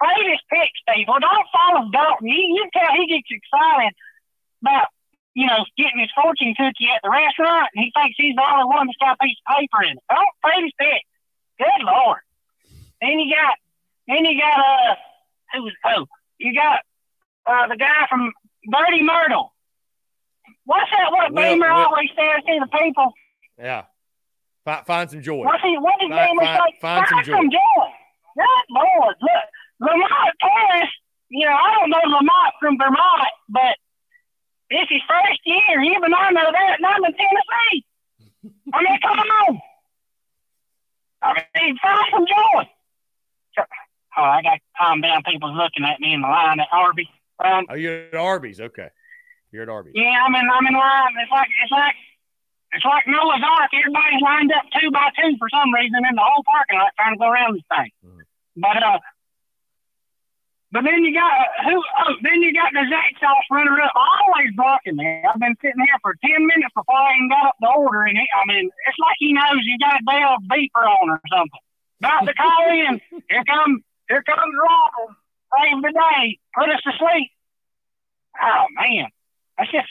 [0.00, 0.40] Play this
[0.80, 1.06] Steve.
[1.06, 2.28] Well, don't follow Dalton.
[2.28, 3.92] You, you tell he gets excited
[4.62, 4.88] about
[5.34, 8.66] you know, getting his fortune cookie at the restaurant, and he thinks he's the only
[8.66, 10.04] one that's got a piece of paper in it.
[10.10, 11.02] Don't play his pick.
[11.58, 12.20] Good Lord.
[13.00, 13.54] Then you got,
[14.08, 14.94] then you got, uh,
[15.54, 16.06] who was, oh,
[16.38, 16.80] you got,
[17.46, 18.32] uh, the guy from
[18.70, 19.52] Dirty Myrtle.
[20.64, 21.10] What's that?
[21.10, 21.86] What Will, Beamer Will.
[21.86, 23.12] always says to the people?
[23.58, 23.84] Yeah.
[24.64, 25.44] Find, find some joy.
[25.44, 26.78] What's he, what did find, Beamer find, say?
[26.80, 27.86] Find, find some, some joy.
[28.36, 29.16] Good Lord.
[29.20, 29.44] Look,
[29.80, 30.90] Lamont Paris,
[31.28, 33.76] you know, I don't know Lamont from Vermont, but
[34.70, 35.82] this is first year.
[35.82, 37.84] Even I know that, and I'm in Tennessee.
[38.72, 39.60] I mean, come on.
[41.22, 42.70] I mean, find some joy.
[44.16, 45.22] Oh, I got to calm down.
[45.22, 47.06] People's looking at me in the line at Arby's.
[47.44, 48.60] Um, oh, you're at Arby's.
[48.60, 48.88] Okay.
[49.50, 49.94] You're at Arby's.
[49.96, 51.14] Yeah, I'm in, I'm in line.
[51.22, 51.96] It's like, it's like,
[52.72, 53.70] it's like Noah's Ark.
[53.74, 57.14] Everybody's lined up two by two for some reason in the whole parking lot trying
[57.14, 57.90] to go around this thing.
[58.04, 58.62] Mm-hmm.
[58.62, 58.98] But, uh,
[60.70, 61.34] but then you got
[61.66, 61.82] who?
[61.82, 65.22] Oh, then you got the Zax sauce runner up, always blocking me.
[65.26, 68.14] I've been sitting here for ten minutes before I even got up the order, and
[68.14, 71.58] he, I mean, it's like he knows you got a Bell beeper on or something.
[71.98, 73.00] About to call in.
[73.28, 75.16] Here comes, here comes Ronald.
[75.56, 77.30] Save the day, put us to sleep.
[78.40, 79.06] Oh man,
[79.58, 79.88] that's just.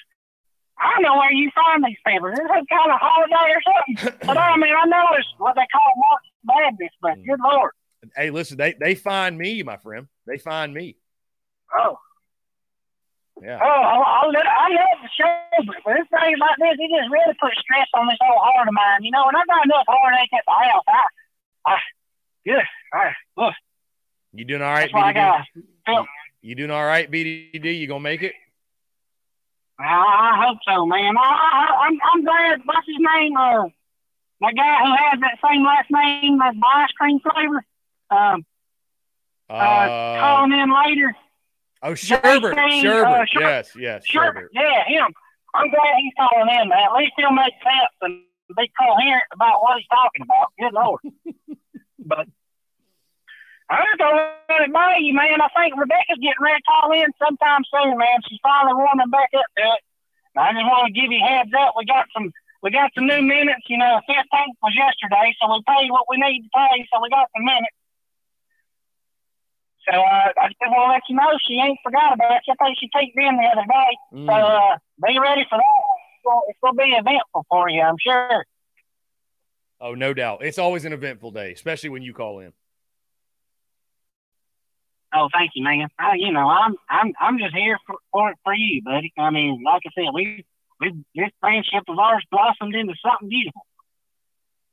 [0.82, 2.30] I don't know where you find these people.
[2.30, 4.20] Is it some kind of holiday or something?
[4.28, 7.26] but I mean, I know it's what they call March Madness, but mm.
[7.26, 7.72] good lord.
[8.16, 10.08] Hey, listen, they they find me, my friend.
[10.26, 10.96] They find me.
[11.78, 12.00] Oh.
[13.42, 13.60] Yeah.
[13.62, 17.34] Oh, I, I, I love the show, but this things like this, it just really
[17.40, 19.04] puts stress on this old heart of mine.
[19.04, 20.84] You know, and I got enough heartache at the house.
[20.88, 21.78] I, I,
[22.46, 22.68] good.
[22.94, 23.54] All right, look.
[24.34, 25.44] You doing all right, BDD?
[25.88, 26.06] You,
[26.42, 27.80] you doing all right, BDD?
[27.80, 28.34] You gonna make it?
[29.80, 31.16] I, I hope so, man.
[31.18, 32.62] I, I, I'm I'm glad.
[32.66, 33.36] What's his name?
[33.36, 33.64] Uh,
[34.42, 37.66] that guy who has that same last name as my ice cream flavor.
[38.12, 38.46] Um,
[39.50, 41.16] uh, uh, calling in later.
[41.82, 42.54] Oh, Sherbert.
[42.56, 43.22] Sherbert.
[43.22, 44.04] Uh, yes, yes.
[44.08, 44.48] Sherbert.
[44.54, 45.14] Yeah, him.
[45.56, 46.78] I'm glad he's calling in, man.
[46.78, 48.22] At least he'll make sense and
[48.56, 50.52] be coherent about what he's talking about.
[50.60, 51.00] Good Lord.
[52.06, 52.28] but
[53.70, 55.42] I just don't run it by you, man.
[55.42, 58.18] I think Rebecca's getting ready to call in sometime soon, man.
[58.26, 59.82] She's finally warming back up to it.
[60.34, 61.78] I just want to give you a heads up.
[61.78, 63.70] We got some we got some new minutes.
[63.70, 67.10] You know, fifteenth was yesterday, so we paid what we need to pay, so we
[67.14, 67.78] got some minutes.
[69.86, 72.54] So uh, I just want to let you know she ain't forgot about you.
[72.54, 73.92] I think she peeked in the other day.
[74.14, 74.28] Mm.
[74.28, 76.46] So uh, be ready for that.
[76.48, 78.46] It's going to be eventful for you, I'm sure.
[79.82, 80.44] Oh, no doubt.
[80.44, 82.54] It's always an eventful day, especially when you call in.
[85.14, 85.88] Oh, thank you, man.
[85.98, 89.12] Uh, you know, I'm I'm I'm just here for, for for you, buddy.
[89.18, 90.46] I mean, like I said, we
[90.80, 93.66] we this friendship of ours blossomed into something beautiful.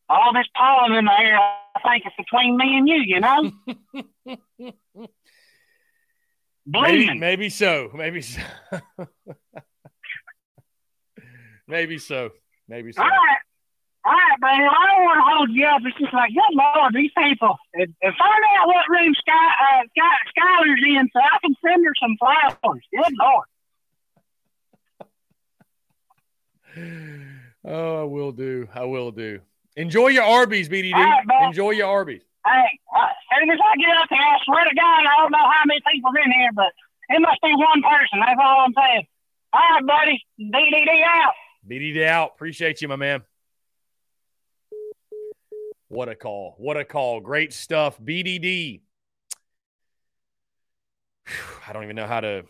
[0.08, 2.96] All this pollen in the air, I think it's between me and you.
[2.96, 3.50] You know.
[6.66, 7.90] maybe, maybe so.
[7.94, 8.40] Maybe so.
[11.66, 12.30] maybe so.
[12.68, 13.02] Maybe so.
[13.02, 13.38] All right.
[14.06, 14.62] All right, buddy.
[14.62, 15.82] I don't want to hold you up.
[15.84, 17.58] It's just like, good Lord, these people.
[17.74, 21.84] And, and find out what room Sky, uh, Sky, Skylar's in so I can send
[21.84, 22.84] her some flowers.
[22.94, 23.46] Good Lord.
[27.68, 28.68] Oh, I will do.
[28.72, 29.40] I will do.
[29.74, 30.92] Enjoy your Arby's, BDD.
[30.92, 32.22] Right, Enjoy your Arby's.
[32.46, 35.32] Hey, uh, as soon as I get up there, I swear to God, I don't
[35.32, 36.70] know how many people's in here, but
[37.08, 38.20] it must be one person.
[38.20, 39.06] That's all I'm saying.
[39.52, 40.24] All right, buddy.
[40.38, 41.32] BDD out.
[41.68, 42.34] BDD out.
[42.36, 43.22] Appreciate you, my man.
[45.88, 46.54] What a call.
[46.58, 47.20] What a call.
[47.20, 48.00] Great stuff.
[48.00, 48.82] BDD.
[51.66, 52.44] I don't even know how to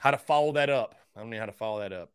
[0.00, 0.94] how to follow that up.
[1.16, 2.10] I don't know how to follow that up.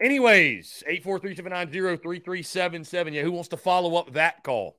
[0.00, 3.14] Anyways, 843-790-3377.
[3.14, 4.76] Yeah, who wants to follow up that call?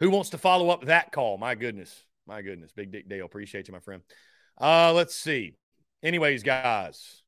[0.00, 1.38] Who wants to follow up that call?
[1.38, 2.04] My goodness.
[2.26, 2.72] My goodness.
[2.72, 3.24] Big Dick Dale.
[3.24, 4.02] Appreciate you, my friend.
[4.60, 5.54] Uh, let's see.
[6.02, 7.22] Anyways, guys.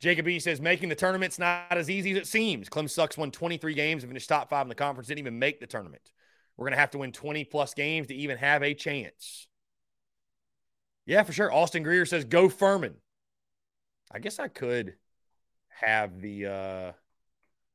[0.00, 2.70] Jacob E says making the tournament's not as easy as it seems.
[2.70, 5.08] Clem sucks won 23 games and finished top five in the conference.
[5.08, 6.10] Didn't even make the tournament.
[6.56, 9.46] We're gonna have to win 20 plus games to even have a chance.
[11.04, 11.52] Yeah, for sure.
[11.52, 12.94] Austin Greer says go Furman.
[14.10, 14.94] I guess I could
[15.68, 16.92] have the uh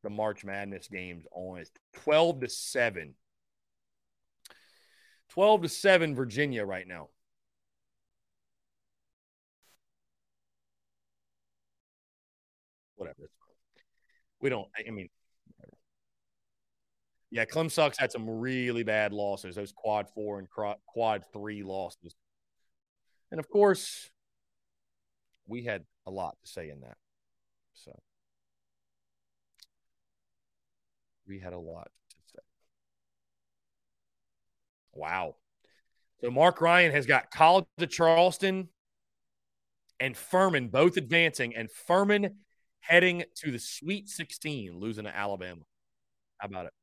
[0.03, 1.59] the March Madness games on.
[1.59, 3.13] It's 12 to 7.
[5.35, 7.09] 12 to 7 Virginia right now.
[12.95, 13.29] Whatever.
[14.41, 15.09] We don't I mean
[17.31, 19.55] yeah, Clem Sucks had some really bad losses.
[19.55, 20.47] Those quad four and
[20.85, 22.15] quad three losses.
[23.29, 24.09] And of course,
[25.45, 26.95] we had a lot to say in that.
[27.73, 27.91] So
[31.27, 31.89] we had a lot.
[34.95, 35.35] Wow.
[36.21, 38.69] So Mark Ryan has got College of Charleston
[39.99, 42.35] and Furman both advancing, and Furman
[42.79, 45.61] heading to the Sweet 16, losing to Alabama.
[46.37, 46.73] How about it?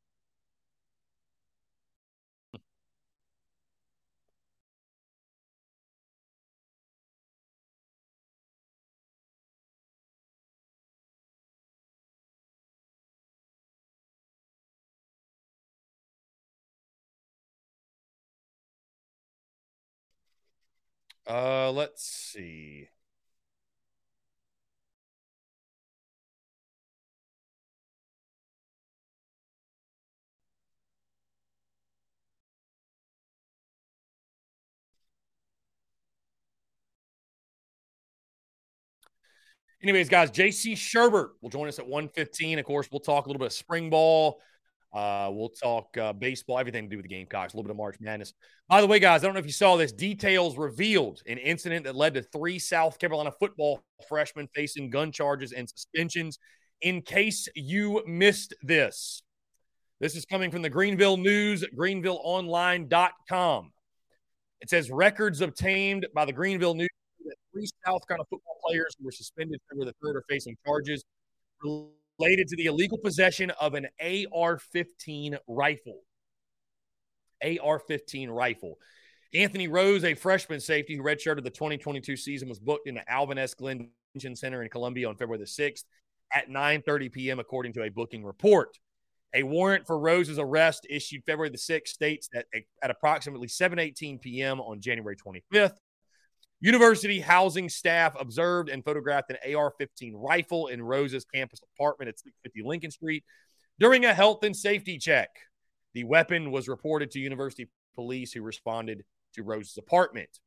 [21.32, 22.88] Uh, let's see.
[39.82, 42.58] Anyways, guys, JC Shurburtt will join us at 115.
[42.58, 44.40] Of course, we'll talk a little bit of spring ball.
[44.92, 47.78] Uh, we'll talk uh, baseball, everything to do with the Gamecocks, a little bit of
[47.78, 48.34] March Madness.
[48.68, 49.90] By the way, guys, I don't know if you saw this.
[49.90, 55.52] Details revealed an incident that led to three South Carolina football freshmen facing gun charges
[55.52, 56.38] and suspensions.
[56.82, 59.22] In case you missed this,
[60.00, 63.72] this is coming from the Greenville News, greenvilleonline.com.
[64.60, 66.88] It says records obtained by the Greenville News
[67.24, 71.02] that three South Carolina football players who were suspended February the 3rd are facing charges
[72.18, 73.88] related to the illegal possession of an
[74.32, 76.00] AR 15 rifle.
[77.42, 78.78] AR 15 rifle.
[79.34, 83.38] Anthony Rose, a freshman safety who redshirted the 2022 season, was booked in the Alvin
[83.38, 83.54] S.
[83.54, 83.88] Glenn
[84.34, 85.84] Center in Columbia on February the 6th
[86.34, 87.38] at 9:30 p.m.
[87.38, 88.78] according to a booking report.
[89.34, 92.46] A warrant for Rose's arrest issued February the 6th states that
[92.82, 94.60] at approximately 7:18 p.m.
[94.60, 95.72] on January 25th,
[96.62, 102.20] University housing staff observed and photographed an AR 15 rifle in Rose's campus apartment at
[102.20, 103.24] 650 Lincoln Street
[103.80, 105.30] during a health and safety check.
[105.94, 109.02] The weapon was reported to university police who responded
[109.34, 110.38] to Rose's apartment.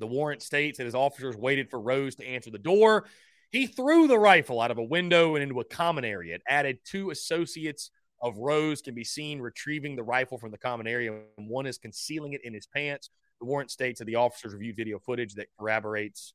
[0.00, 3.06] The warrant states that as officers waited for Rose to answer the door,
[3.52, 6.34] he threw the rifle out of a window and into a common area.
[6.34, 10.88] It added two associates of Rose can be seen retrieving the rifle from the common
[10.88, 13.08] area, and one is concealing it in his pants.
[13.40, 16.32] The warrant states that the officers reviewed video footage that corroborates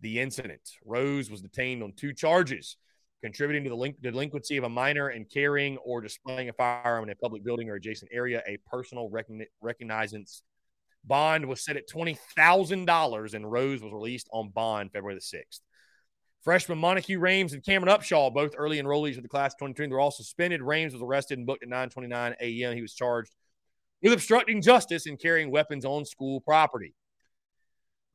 [0.00, 0.60] the incident.
[0.84, 2.76] Rose was detained on two charges
[3.22, 7.16] contributing to the delinquency of a minor and carrying or displaying a firearm in a
[7.16, 8.42] public building or adjacent area.
[8.46, 10.42] A personal recogn- recognizance
[11.04, 15.60] bond was set at $20,000 and Rose was released on bond February the 6th.
[16.42, 20.00] Freshman Monteque Rhames and Cameron Upshaw, both early enrollees of the class of 2020, were
[20.00, 20.60] all suspended.
[20.60, 22.74] Rhames was arrested and booked at 9:29 a.m.
[22.74, 23.32] He was charged
[24.02, 26.94] with obstructing justice and carrying weapons on school property.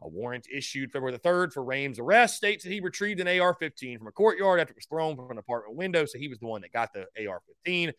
[0.01, 3.55] A warrant issued February the 3rd for Rhames' arrest states that he retrieved an AR
[3.55, 6.05] 15 from a courtyard after it was thrown from an apartment window.
[6.05, 7.93] So he was the one that got the AR 15.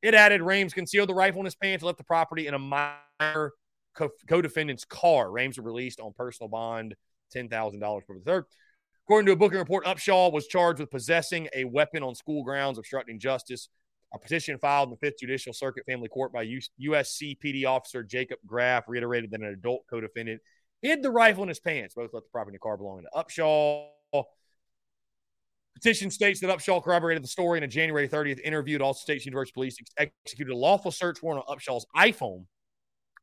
[0.00, 3.52] It added Rhames concealed the rifle in his pants left the property in a minor
[3.94, 5.26] co defendant's car.
[5.26, 6.94] Rhames was released on personal bond,
[7.34, 8.44] $10,000 for the third.
[9.06, 12.78] According to a booking report, Upshaw was charged with possessing a weapon on school grounds,
[12.78, 13.68] obstructing justice,
[14.14, 18.38] a petition filed in the Fifth Judicial Circuit Family Court by USC PD officer Jacob
[18.46, 20.40] Graff reiterated that an adult co defendant
[20.82, 21.94] hid the rifle in his pants.
[21.94, 23.86] Both left the property car belonging to Upshaw.
[25.74, 29.24] Petition states that Upshaw corroborated the story in a January 30th interview at All States
[29.24, 32.44] University Police executed a lawful search warrant on Upshaw's iPhone,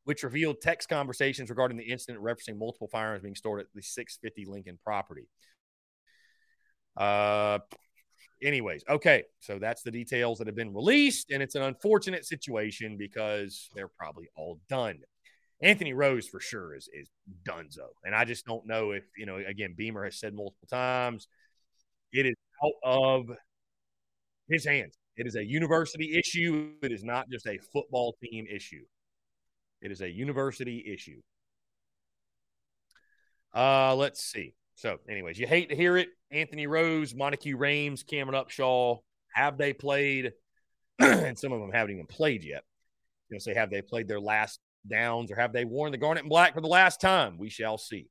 [0.04, 4.50] which revealed text conversations regarding the incident referencing multiple firearms being stored at the 650
[4.50, 5.28] Lincoln property.
[6.96, 7.60] Uh,
[8.42, 12.96] anyways, okay, so that's the details that have been released, and it's an unfortunate situation
[12.96, 14.98] because they're probably all done.
[15.62, 17.10] Anthony Rose for sure is is
[17.44, 19.36] donezo, and I just don't know if you know.
[19.36, 21.28] Again, Beamer has said multiple times
[22.12, 22.34] it is
[22.64, 23.30] out of
[24.48, 24.94] his hands.
[25.16, 26.72] It is a university issue.
[26.82, 28.84] It is not just a football team issue.
[29.82, 31.20] It is a university issue.
[33.54, 34.54] Uh, let's see.
[34.80, 36.08] So, anyways, you hate to hear it.
[36.30, 39.00] Anthony Rose, Monteque Rhames, Cameron Upshaw,
[39.34, 40.32] have they played?
[40.98, 42.62] and some of them haven't even played yet.
[43.28, 44.58] You know, say, have they played their last
[44.88, 47.36] downs or have they worn the garnet and black for the last time?
[47.36, 48.06] We shall see.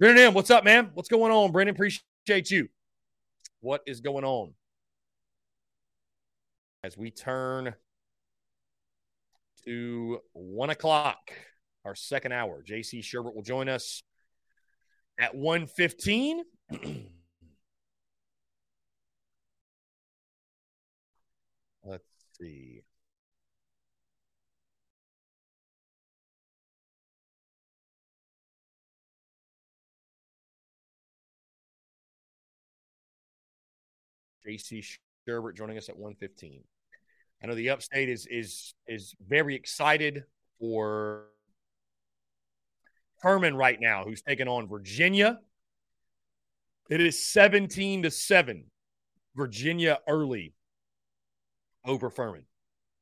[0.00, 0.90] Brendan what's up, man?
[0.94, 1.76] What's going on, Brendan?
[1.76, 2.68] Appreciate you.
[3.60, 4.54] What is going on?
[6.82, 7.74] As we turn
[9.66, 11.30] to one o'clock,
[11.84, 14.02] our second hour, JC Shurburtt will join us
[15.18, 16.42] at 115.
[21.84, 22.04] Let's
[22.38, 22.82] see.
[34.46, 34.84] JC
[35.28, 36.62] Shurburtt joining us at 115.
[37.42, 40.24] I know the upstate is is is very excited
[40.58, 41.26] for
[43.20, 45.40] Furman right now, who's taking on Virginia.
[46.88, 48.64] It is 17 to 7.
[49.34, 50.54] Virginia early
[51.84, 52.44] over Furman.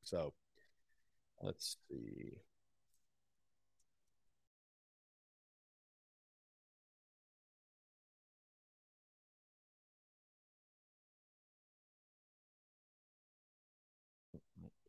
[0.03, 0.33] So
[1.41, 2.33] let's see.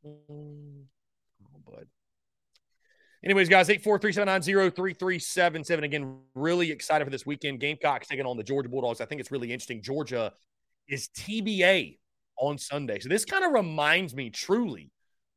[0.02, 0.95] Bud.
[3.26, 5.82] Anyways, guys, 843-790-3377.
[5.82, 7.58] Again, really excited for this weekend.
[7.58, 9.00] Gamecocks taking on the Georgia Bulldogs.
[9.00, 9.82] I think it's really interesting.
[9.82, 10.32] Georgia
[10.86, 11.98] is TBA
[12.38, 13.00] on Sunday.
[13.00, 14.92] So this kind of reminds me truly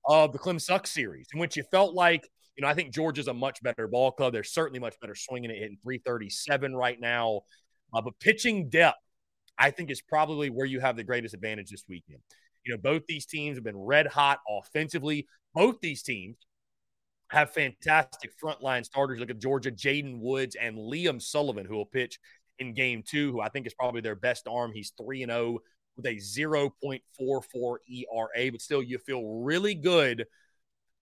[0.06, 3.28] of the Clem Suck series, in which you felt like, you know, I think Georgia's
[3.28, 4.34] a much better ball club.
[4.34, 7.42] They're certainly much better swinging it, hitting 337 right now.
[7.92, 9.00] Uh, but pitching depth,
[9.58, 12.20] I think, is probably where you have the greatest advantage this weekend.
[12.64, 15.28] You know, both these teams have been red hot offensively.
[15.56, 16.38] Both these teams
[17.30, 19.20] have fantastic frontline starters.
[19.20, 22.20] Look at Georgia, Jaden Woods and Liam Sullivan, who will pitch
[22.60, 24.72] in game two, who I think is probably their best arm.
[24.74, 25.60] He's 3 and 0
[25.96, 30.26] with a 0.44 ERA, but still, you feel really good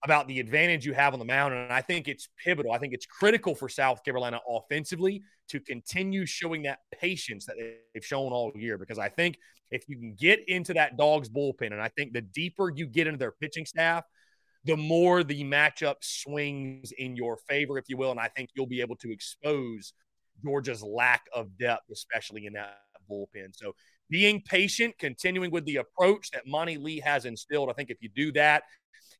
[0.04, 1.54] about the advantage you have on the mound.
[1.54, 2.72] And I think it's pivotal.
[2.72, 8.04] I think it's critical for South Carolina offensively to continue showing that patience that they've
[8.04, 8.78] shown all year.
[8.78, 9.38] Because I think
[9.70, 13.06] if you can get into that dog's bullpen, and I think the deeper you get
[13.06, 14.04] into their pitching staff,
[14.68, 18.10] the more the matchup swings in your favor, if you will.
[18.10, 19.94] And I think you'll be able to expose
[20.44, 22.76] Georgia's lack of depth, especially in that
[23.10, 23.54] bullpen.
[23.54, 23.74] So
[24.10, 27.70] being patient, continuing with the approach that Monte Lee has instilled.
[27.70, 28.64] I think if you do that,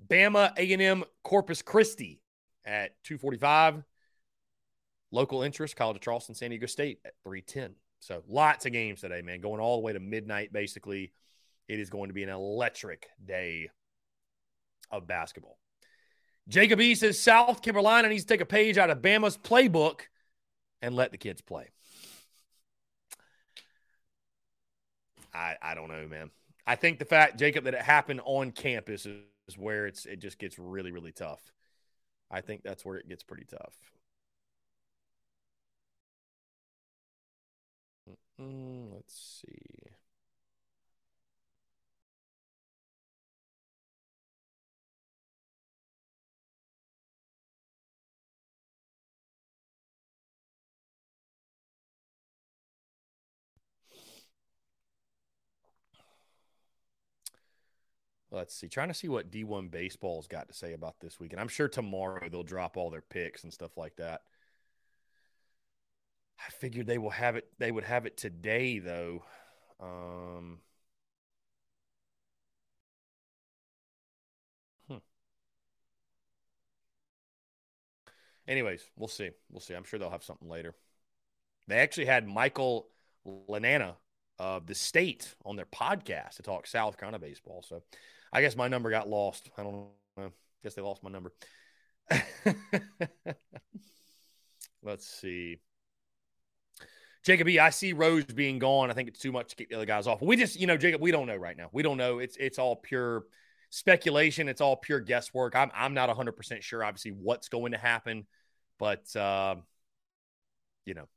[0.07, 2.21] Bama A&M Corpus Christi
[2.65, 3.83] at 245.
[5.11, 7.75] Local interest, College of Charleston, San Diego State at 310.
[7.99, 9.41] So lots of games today, man.
[9.41, 11.13] Going all the way to midnight, basically.
[11.67, 13.69] It is going to be an electric day
[14.91, 15.57] of basketball.
[16.49, 20.01] Jacob E says South Carolina needs to take a page out of Bama's playbook
[20.81, 21.69] and let the kids play.
[25.33, 26.29] I, I don't know, man.
[26.67, 29.17] I think the fact, Jacob, that it happened on campus is,
[29.47, 31.53] is where it's it just gets really, really tough.
[32.31, 33.75] I think that's where it gets pretty tough.
[38.39, 39.82] Mm, let's see.
[58.33, 58.67] Let's see.
[58.67, 61.39] Trying to see what D1 Baseball's got to say about this weekend.
[61.39, 64.21] I'm sure tomorrow they'll drop all their picks and stuff like that.
[66.39, 67.47] I figured they will have it.
[67.59, 69.23] They would have it today, though.
[69.79, 70.57] Um,
[74.87, 74.97] hmm.
[78.47, 79.29] Anyways, we'll see.
[79.51, 79.75] We'll see.
[79.75, 80.73] I'm sure they'll have something later.
[81.67, 82.87] They actually had Michael
[83.27, 83.93] Lananna
[84.39, 87.63] of the state on their podcast to talk South Carolina baseball.
[87.65, 87.83] So
[88.33, 89.51] I guess my number got lost.
[89.57, 89.91] I don't know.
[90.17, 90.29] I
[90.63, 91.31] guess they lost my number.
[94.83, 95.59] Let's see.
[97.23, 98.89] Jacob E, I see Rose being gone.
[98.89, 100.21] I think it's too much to keep the other guys off.
[100.21, 101.69] We just, you know, Jacob, we don't know right now.
[101.71, 102.17] We don't know.
[102.19, 103.23] It's it's all pure
[103.69, 104.49] speculation.
[104.49, 105.55] It's all pure guesswork.
[105.55, 108.25] I'm I'm not 100% sure obviously what's going to happen,
[108.79, 109.55] but uh,
[110.85, 111.07] you know.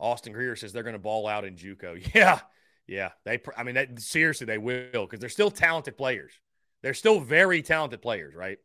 [0.00, 2.10] Austin Greer says they're going to ball out in JUCO.
[2.14, 2.40] Yeah.
[2.86, 3.40] Yeah, they.
[3.56, 6.32] I mean, that, seriously, they will because they're still talented players.
[6.82, 8.58] They're still very talented players, right?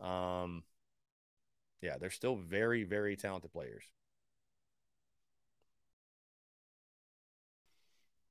[0.00, 0.64] Um,
[1.80, 3.84] yeah, they're still very, very talented players.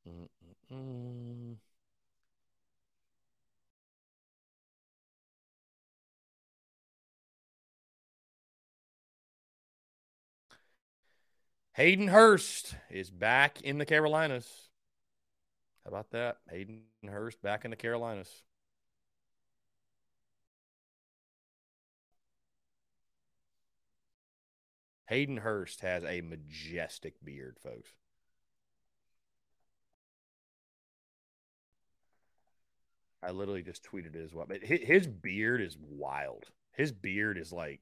[0.08, 1.58] Mm-mm-mm.
[11.74, 14.71] Hayden Hurst is back in the Carolinas.
[15.84, 16.38] How about that?
[16.50, 18.44] Hayden Hurst back in the Carolinas.
[25.08, 27.92] Hayden Hurst has a majestic beard, folks.
[33.24, 34.46] I literally just tweeted it as well.
[34.48, 36.46] But his beard is wild.
[36.72, 37.82] His beard is like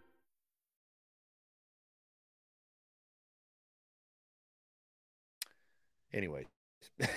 [6.13, 6.45] Anyway,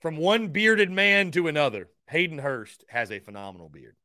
[0.00, 3.96] from one bearded man to another, Hayden Hurst has a phenomenal beard.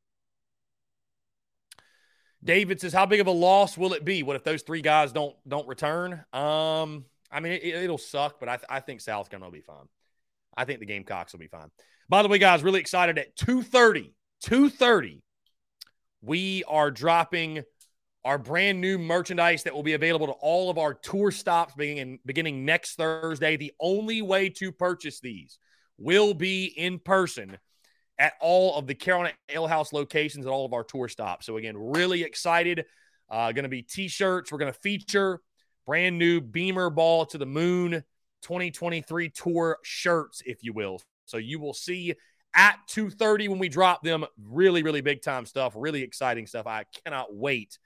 [2.44, 4.24] David says, "How big of a loss will it be?
[4.24, 6.24] What if those three guys don't don't return?
[6.34, 9.62] Um, I mean, it, will suck, but I, th- I think South Carolina will be
[9.62, 9.88] fine.
[10.56, 11.70] I think the Gamecocks will be fine.
[12.08, 14.12] By the way, guys, really excited at 2.30,
[14.46, 15.20] 2.30,
[16.22, 17.64] we are dropping–
[18.26, 22.20] our brand new merchandise that will be available to all of our tour stops beginning,
[22.26, 23.56] beginning next Thursday.
[23.56, 25.60] The only way to purchase these
[25.98, 27.58] will be in person
[28.20, 31.46] at all of the Carolina Ale House locations at all of our tour stops.
[31.46, 32.86] So, again, really excited.
[33.30, 34.52] Uh, going to be t shirts.
[34.52, 35.42] We're going to feature
[35.86, 38.04] brand new Beamer Ball to the Moon
[38.42, 41.02] 2023 tour shirts, if you will.
[41.26, 42.16] So, you will see
[42.54, 44.26] at 2:30 when we drop them.
[44.44, 45.74] Really, really big time stuff.
[45.76, 46.68] Really exciting stuff.
[46.68, 47.78] I cannot wait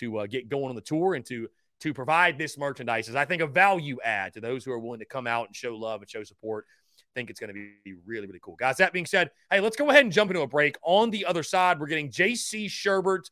[0.00, 1.48] to uh, get going on the tour and to
[1.80, 5.00] to provide this merchandise is I think a value add to those who are willing
[5.00, 6.66] to come out and show love and show support.
[6.98, 8.54] I think it's going to be really, really cool.
[8.56, 10.76] Guys, that being said, hey, let's go ahead and jump into a break.
[10.82, 13.30] On the other side, we're getting JC Shurburtt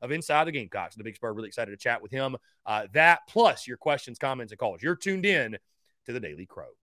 [0.00, 0.96] of Inside the Gamecocks.
[0.96, 2.36] The Big Spur, really excited to chat with him.
[2.66, 4.82] Uh, that plus your questions, comments, and calls.
[4.82, 5.58] You're tuned in
[6.06, 6.77] to the Daily Crow.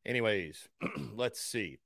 [0.05, 0.67] Anyways,
[1.15, 1.79] let's see.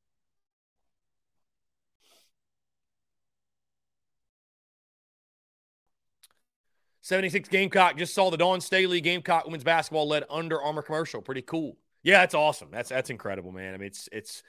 [7.01, 11.21] Seventy-six Gamecock just saw the Dawn Staley Gamecock women's basketball led Under Armour commercial.
[11.21, 11.78] Pretty cool.
[12.03, 12.69] Yeah, that's awesome.
[12.71, 13.73] That's that's incredible, man.
[13.73, 14.43] I mean, it's it's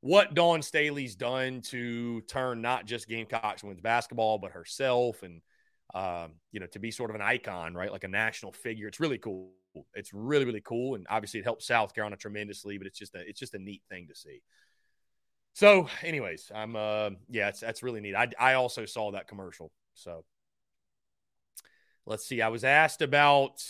[0.00, 5.40] what Dawn Staley's done to turn not just Gamecocks women's basketball, but herself and,
[5.94, 7.90] um, you know, to be sort of an icon, right?
[7.90, 8.86] Like a national figure.
[8.86, 9.52] It's really cool.
[9.94, 10.94] It's really, really cool.
[10.94, 13.82] And obviously it helps South Carolina tremendously, but it's just a, it's just a neat
[13.88, 14.40] thing to see.
[15.54, 18.14] So anyways, I'm, uh, yeah, it's, that's really neat.
[18.14, 19.72] I, I also saw that commercial.
[19.94, 20.24] So
[22.06, 22.40] let's see.
[22.40, 23.64] I was asked about,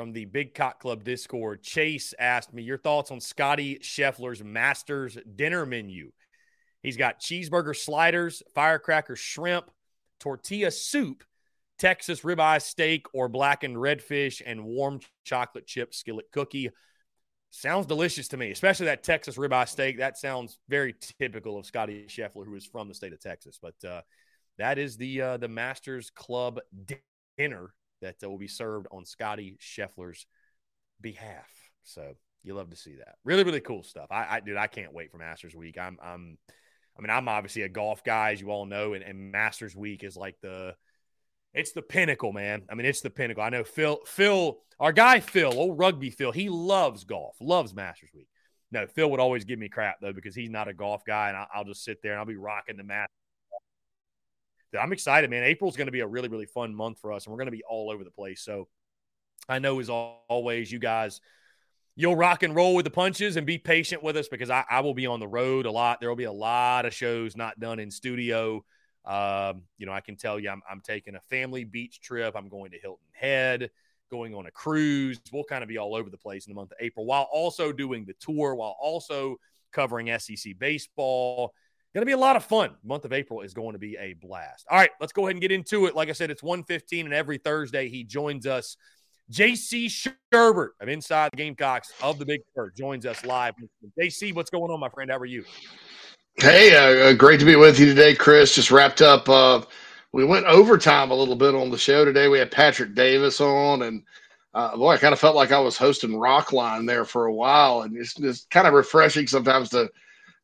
[0.00, 5.18] from the Big Cock Club Discord, Chase asked me your thoughts on Scotty Scheffler's Masters
[5.36, 6.10] dinner menu.
[6.82, 9.70] He's got cheeseburger sliders, firecracker shrimp,
[10.18, 11.22] tortilla soup,
[11.78, 16.70] Texas ribeye steak or blackened redfish, and warm chocolate chip skillet cookie.
[17.50, 19.98] Sounds delicious to me, especially that Texas ribeye steak.
[19.98, 23.58] That sounds very typical of Scotty Scheffler, who is from the state of Texas.
[23.60, 24.00] But uh,
[24.56, 26.58] that is the uh, the Masters Club
[27.36, 30.26] dinner that uh, will be served on Scotty Scheffler's
[31.00, 31.48] behalf.
[31.84, 33.16] So you love to see that.
[33.24, 34.08] Really, really cool stuff.
[34.10, 35.78] I, I dude, I can't wait for Masters Week.
[35.78, 36.38] I'm, I'm,
[36.98, 40.04] I mean, I'm obviously a golf guy, as you all know, and, and Masters Week
[40.04, 40.74] is like the,
[41.54, 42.62] it's the pinnacle, man.
[42.70, 43.42] I mean, it's the pinnacle.
[43.42, 48.10] I know Phil, Phil, our guy Phil, old rugby Phil, he loves golf, loves Masters
[48.14, 48.28] Week.
[48.72, 51.36] No, Phil would always give me crap though because he's not a golf guy, and
[51.36, 53.08] I'll, I'll just sit there and I'll be rocking the Masters.
[54.78, 55.44] I'm excited, man.
[55.44, 57.52] April's going to be a really, really fun month for us, and we're going to
[57.56, 58.42] be all over the place.
[58.42, 58.68] So
[59.48, 61.20] I know, as always, you guys
[61.96, 64.80] you'll rock and roll with the punches and be patient with us because I, I,
[64.80, 66.00] will be on the road a lot.
[66.00, 68.64] There will be a lot of shows not done in studio.
[69.04, 72.34] Um, you know, I can tell you I'm, I'm, taking a family beach trip.
[72.36, 73.70] I'm going to Hilton Head,
[74.10, 75.20] going on a cruise.
[75.30, 77.72] We'll kind of be all over the place in the month of April while also
[77.72, 79.36] doing the tour, while also
[79.72, 81.54] covering SEC baseball.
[81.94, 82.76] Going to be a lot of fun.
[82.84, 84.64] Month of April is going to be a blast.
[84.70, 85.96] All right, let's go ahead and get into it.
[85.96, 88.76] Like I said, it's 115 and every Thursday he joins us
[89.30, 89.86] JC
[90.32, 93.54] Shurburtt of Inside the Gamecocks of the Big Spur joins us live.
[93.98, 95.10] JC, what's going on, my friend?
[95.10, 95.44] How are you?
[96.36, 98.54] Hey, uh, uh, great to be with you today, Chris.
[98.54, 99.28] Just wrapped up.
[99.28, 99.62] Uh,
[100.12, 102.26] we went overtime a little bit on the show today.
[102.28, 104.02] We had Patrick Davis on, and
[104.54, 107.82] uh, boy, I kind of felt like I was hosting Rockline there for a while,
[107.82, 109.90] and it's just kind of refreshing sometimes to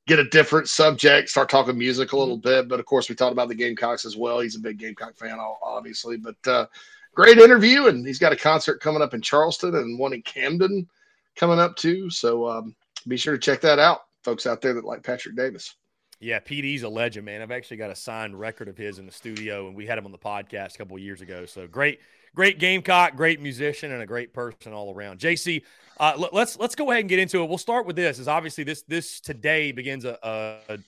[0.06, 2.68] get a different subject, start talking music a little bit.
[2.68, 4.40] But of course, we talked about the Gamecocks as well.
[4.40, 6.66] He's a big Gamecock fan, obviously, but uh,
[7.14, 10.88] great interview, and he's got a concert coming up in Charleston and one in Camden
[11.34, 12.08] coming up too.
[12.10, 12.74] So um,
[13.08, 15.74] be sure to check that out, folks out there that like Patrick Davis.
[16.18, 17.42] Yeah, PD's a legend, man.
[17.42, 20.06] I've actually got a signed record of his in the studio, and we had him
[20.06, 21.44] on the podcast a couple of years ago.
[21.44, 22.00] So great,
[22.36, 25.18] great Gamecock, great musician, and a great person all around.
[25.18, 25.62] JC,
[25.98, 27.48] uh, let's let's go ahead and get into it.
[27.48, 28.20] We'll start with this.
[28.20, 30.78] Is obviously this this today begins a, a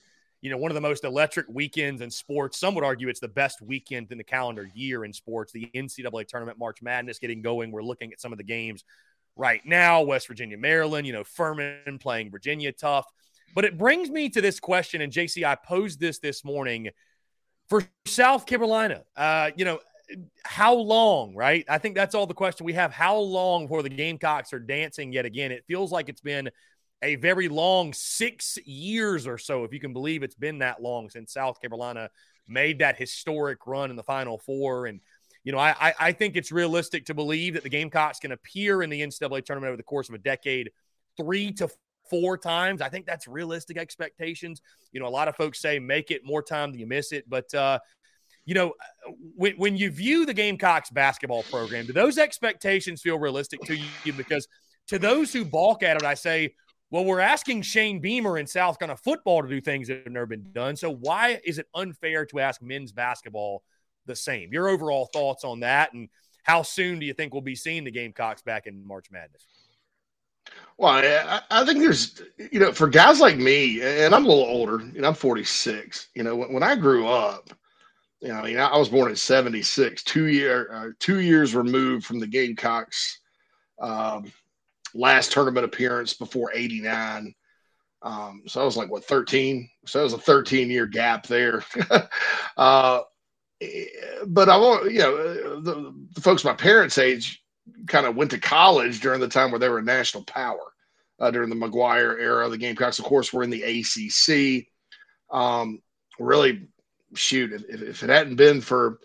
[0.41, 2.57] you know, one of the most electric weekends in sports.
[2.59, 5.51] Some would argue it's the best weekend in the calendar year in sports.
[5.51, 7.71] The NCAA tournament, March Madness getting going.
[7.71, 8.85] We're looking at some of the games
[9.35, 13.05] right now West Virginia, Maryland, you know, Furman playing Virginia tough.
[13.55, 16.89] But it brings me to this question, and JC, I posed this this morning
[17.67, 19.03] for South Carolina.
[19.17, 19.79] Uh, you know,
[20.43, 21.65] how long, right?
[21.69, 22.91] I think that's all the question we have.
[22.91, 25.51] How long before the Gamecocks are dancing yet again?
[25.51, 26.49] It feels like it's been
[27.01, 31.09] a very long six years or so, if you can believe it's been that long
[31.09, 32.09] since South Carolina
[32.47, 34.87] made that historic run in the Final Four.
[34.87, 34.99] And,
[35.43, 38.89] you know, I, I think it's realistic to believe that the Gamecocks can appear in
[38.89, 40.71] the NCAA tournament over the course of a decade
[41.15, 41.69] three to
[42.09, 42.81] four times.
[42.81, 44.61] I think that's realistic expectations.
[44.91, 47.29] You know, a lot of folks say make it more time than you miss it.
[47.29, 47.79] But, uh,
[48.49, 48.73] you know,
[49.07, 53.77] uh, when, when you view the Gamecocks basketball program, do those expectations feel realistic to
[54.03, 54.11] you?
[54.13, 54.47] Because
[54.87, 56.55] to those who balk at it, I say,
[56.89, 60.25] well, we're asking Shane Beamer in South Carolina football to do things that have never
[60.25, 60.75] been done.
[60.75, 63.61] So why is it unfair to ask men's basketball
[64.07, 64.51] the same?
[64.51, 66.09] Your overall thoughts on that, and
[66.41, 69.45] how soon do you think we'll be seeing the Gamecocks back in March Madness?
[70.79, 72.19] Well, I, I think there's,
[72.51, 76.07] you know, for guys like me, and I'm a little older, you know, I'm 46.
[76.15, 77.51] You know, when, when I grew up,
[78.21, 82.05] you know, I mean, I was born in '76, two year, uh, two years removed
[82.05, 83.19] from the Gamecocks.
[83.79, 84.31] Um,
[84.93, 87.33] last tournament appearance before 89.
[88.01, 89.69] Um, so I was like, what, 13?
[89.85, 91.63] So it was a 13 year gap there.
[92.57, 93.01] uh,
[94.27, 97.43] but I want, you know, the, the, folks my parents' age
[97.87, 100.73] kind of went to college during the time where they were a national power
[101.19, 102.47] uh, during the McGuire era.
[102.47, 104.67] The Gamecocks, of course, were in the ACC.
[105.29, 105.81] Um,
[106.19, 106.67] really,
[107.15, 108.99] shoot, if, if, it hadn't been for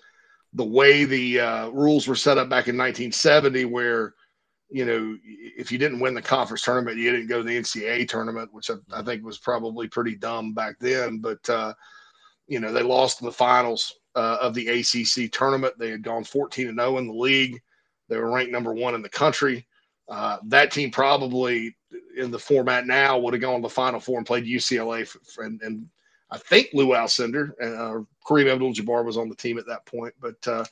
[0.52, 4.14] the way the uh, rules were set up back in 1970, where
[4.70, 8.08] you know, if you didn't win the conference tournament, you didn't go to the NCAA
[8.08, 11.18] tournament, which I, I think was probably pretty dumb back then.
[11.18, 11.74] But uh,
[12.48, 15.74] you know, they lost in the finals uh, of the ACC tournament.
[15.78, 17.60] They had gone 14 and 0 in the league.
[18.08, 19.66] They were ranked number one in the country.
[20.08, 21.76] Uh, that team probably
[22.16, 25.08] in the format now would have gone to the Final Four and played UCLA.
[25.38, 25.88] And, and,
[26.30, 30.14] I think Lou Alcindor and uh, Kareem Abdul-Jabbar was on the team at that point.
[30.20, 30.64] But uh,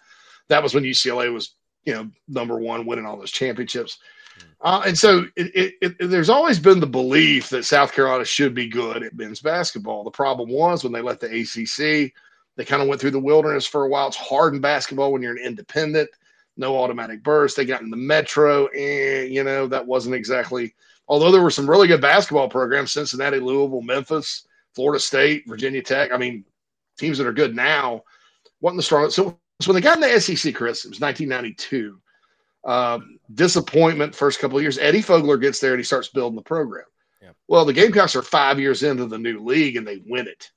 [0.49, 1.55] that was when UCLA was
[1.85, 3.99] you know, number one, winning all those championships.
[4.37, 4.47] Hmm.
[4.61, 8.55] Uh, and so it, it, it, there's always been the belief that South Carolina should
[8.55, 10.05] be good at men's basketball.
[10.05, 12.13] The problem was when they left the ACC,
[12.57, 14.09] they kind of went through the wilderness for a while.
[14.09, 16.11] It's hard in basketball when you're an independent,
[16.57, 17.57] no automatic burst.
[17.57, 20.75] They got in the metro, and you know that wasn't exactly.
[21.09, 26.13] Although there were some really good basketball programs, Cincinnati, Louisville, Memphis, Florida State, Virginia Tech.
[26.13, 26.45] I mean,
[26.99, 28.03] teams that are good now
[28.61, 29.17] wasn't the strongest.
[29.17, 31.99] So so when they got in the SEC, Chris, it was 1992.
[32.65, 32.99] Uh,
[33.35, 34.79] disappointment first couple of years.
[34.79, 36.85] Eddie Fogler gets there and he starts building the program.
[37.21, 37.31] Yeah.
[37.49, 40.51] Well, the Gamecocks are five years into the new league and they win it.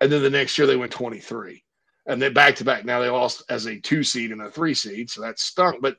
[0.00, 1.62] And then the next year they went 23.
[2.06, 2.84] And then back to back.
[2.84, 5.08] Now they lost as a two seed and a three seed.
[5.08, 5.80] So that stunk.
[5.80, 5.96] But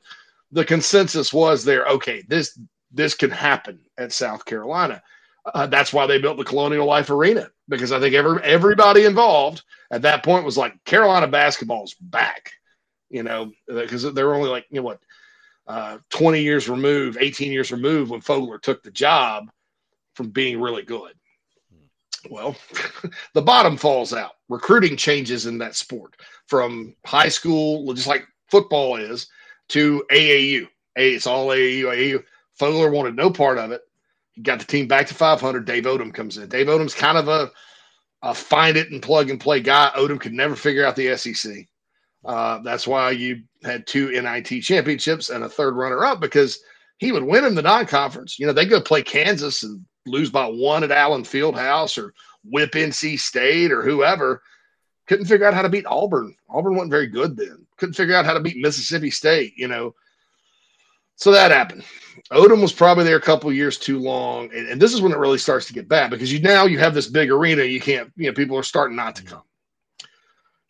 [0.51, 2.59] the consensus was there, okay, this
[2.91, 5.01] this can happen at South Carolina.
[5.45, 9.63] Uh, that's why they built the Colonial Life Arena because I think every everybody involved
[9.91, 12.51] at that point was like Carolina basketball's back,
[13.09, 15.01] you know, because they were only like you know what,
[15.67, 19.51] uh, twenty years removed, eighteen years removed when Fogler took the job
[20.15, 21.13] from being really good.
[22.29, 22.55] Well,
[23.33, 24.33] the bottom falls out.
[24.47, 26.15] Recruiting changes in that sport
[26.47, 29.27] from high school, just like football is,
[29.69, 30.67] to AAU.
[30.95, 31.83] It's all AAU.
[31.83, 32.23] AAU.
[32.59, 33.81] Fogler wanted no part of it.
[34.33, 35.65] He got the team back to 500.
[35.65, 36.49] Dave Odom comes in.
[36.49, 37.51] Dave Odom's kind of a,
[38.21, 39.91] a find it and plug and play guy.
[39.95, 41.67] Odom could never figure out the SEC.
[42.25, 46.59] Uh, that's why you had two NIT championships and a third runner up because
[46.97, 48.39] he would win in the non conference.
[48.39, 52.71] You know, they go play Kansas and lose by one at Allen Fieldhouse or whip
[52.71, 54.41] NC State or whoever.
[55.07, 56.35] Couldn't figure out how to beat Auburn.
[56.49, 57.65] Auburn wasn't very good then.
[57.77, 59.93] Couldn't figure out how to beat Mississippi State, you know.
[61.15, 61.83] So that happened.
[62.31, 65.17] Odom was probably there a couple years too long, and, and, this is when it
[65.17, 67.63] really starts to get bad because you now you have this big arena.
[67.63, 69.43] You can't, you know, people are starting not to come.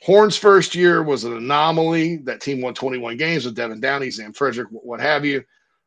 [0.03, 2.17] Horn's first year was an anomaly.
[2.17, 5.43] That team won 21 games with Devan Downey, Zam Frederick, what have you.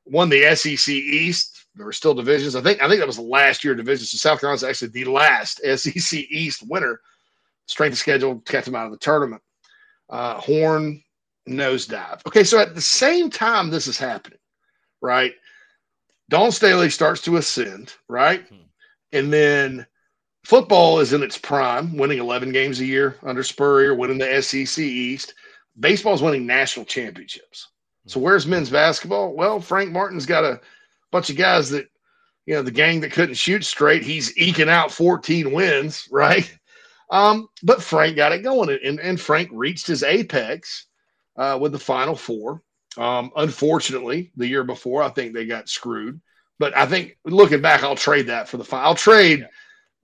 [0.06, 1.66] Won the SEC East.
[1.74, 2.56] There were still divisions.
[2.56, 4.10] I think I think that was the last year of divisions.
[4.10, 7.00] So South Carolina's actually the last SEC East winner.
[7.66, 9.42] Strength of schedule kept them out of the tournament.
[10.08, 11.02] Uh, Horn
[11.46, 12.20] nosedive.
[12.26, 14.38] Okay, so at the same time this is happening,
[15.00, 15.34] right?
[16.28, 18.46] Dawn Staley starts to ascend, right?
[18.48, 18.54] Hmm.
[19.12, 19.86] And then
[20.44, 24.78] football is in its prime, winning 11 games a year under Spurrier, winning the SEC
[24.82, 25.34] East.
[25.78, 27.68] Baseball's winning national championships.
[28.06, 29.34] So where's men's basketball?
[29.34, 30.60] Well, Frank Martin's got a
[31.10, 31.88] bunch of guys that,
[32.46, 34.02] you know, the gang that couldn't shoot straight.
[34.02, 36.50] He's eking out 14 wins, right?
[37.10, 40.86] Um, but Frank got it going, and, and Frank reached his apex
[41.36, 42.62] uh, with the Final Four.
[42.96, 46.20] Um, unfortunately, the year before, I think they got screwed.
[46.58, 48.86] But I think looking back, I'll trade that for the final.
[48.86, 49.46] I'll trade yeah.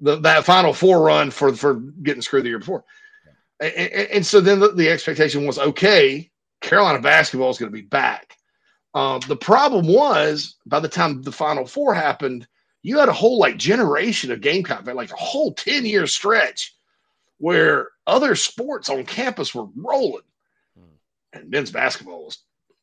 [0.00, 2.84] the, that Final Four run for for getting screwed the year before.
[3.60, 3.68] Yeah.
[3.68, 6.30] And, and, and, so then the, the, expectation was okay.
[6.60, 8.36] Carolina basketball is going to be back.
[8.94, 12.46] Um, the problem was by the time the Final Four happened,
[12.82, 16.74] you had a whole like generation of game Gamecock, like a whole ten year stretch
[17.38, 20.22] where other sports on campus were rolling,
[20.76, 20.84] hmm.
[21.32, 22.38] and men's basketball was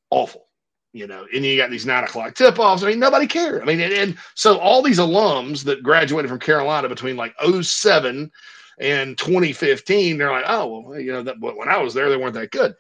[0.10, 0.46] awful.
[0.92, 2.82] You know, and you got these nine o'clock tip offs.
[2.82, 3.62] I mean, nobody cared.
[3.62, 8.32] I mean, and, and, so all these alums that graduated from Carolina between like 07
[8.80, 12.34] and 2015, they're like, oh, well, you know, that, when I was there, they weren't
[12.34, 12.74] that good.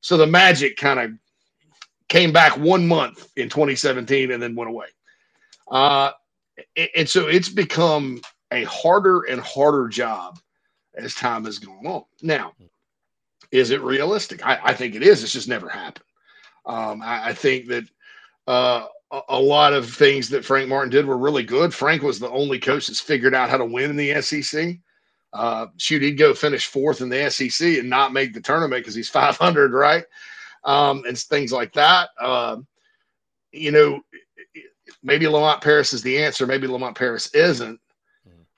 [0.00, 1.10] So the magic kind of
[2.08, 4.86] came back one month in 2017 and then went away.
[5.70, 6.12] Uh,
[6.96, 8.20] and so it's become
[8.52, 10.38] a harder and harder job
[10.94, 12.04] as time has gone on.
[12.22, 12.52] Now,
[13.52, 14.44] is it realistic?
[14.46, 15.22] I, I think it is.
[15.22, 16.04] It's just never happened.
[16.66, 17.84] Um, I, I, think that
[18.46, 21.72] uh, a, a, lot of things that Frank Martin did were really good.
[21.72, 24.76] Frank was the only coach that's figured out how to win in the SEC.
[25.32, 28.94] Uh, shoot, he'd go finish fourth in the SEC and not make the tournament because
[28.94, 30.04] he's 500, right?
[30.64, 32.10] Um, and things like that.
[32.20, 32.58] Uh,
[33.52, 34.00] you know,
[35.02, 36.46] maybe Lamont Paris is the answer.
[36.46, 37.80] Maybe Lamont Paris isn't.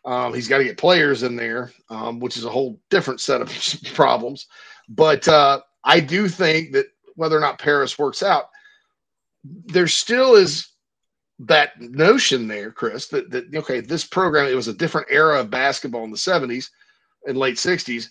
[0.05, 3.41] Um, he's got to get players in there, um, which is a whole different set
[3.41, 3.49] of
[3.95, 4.47] problems.
[4.89, 8.51] But uh, I do think that whether or not Paris works out,
[9.45, 10.69] there still is
[11.41, 15.51] that notion there, Chris, that, that okay, this program, it was a different era of
[15.51, 16.71] basketball in the 70s
[17.27, 18.09] and late 60s.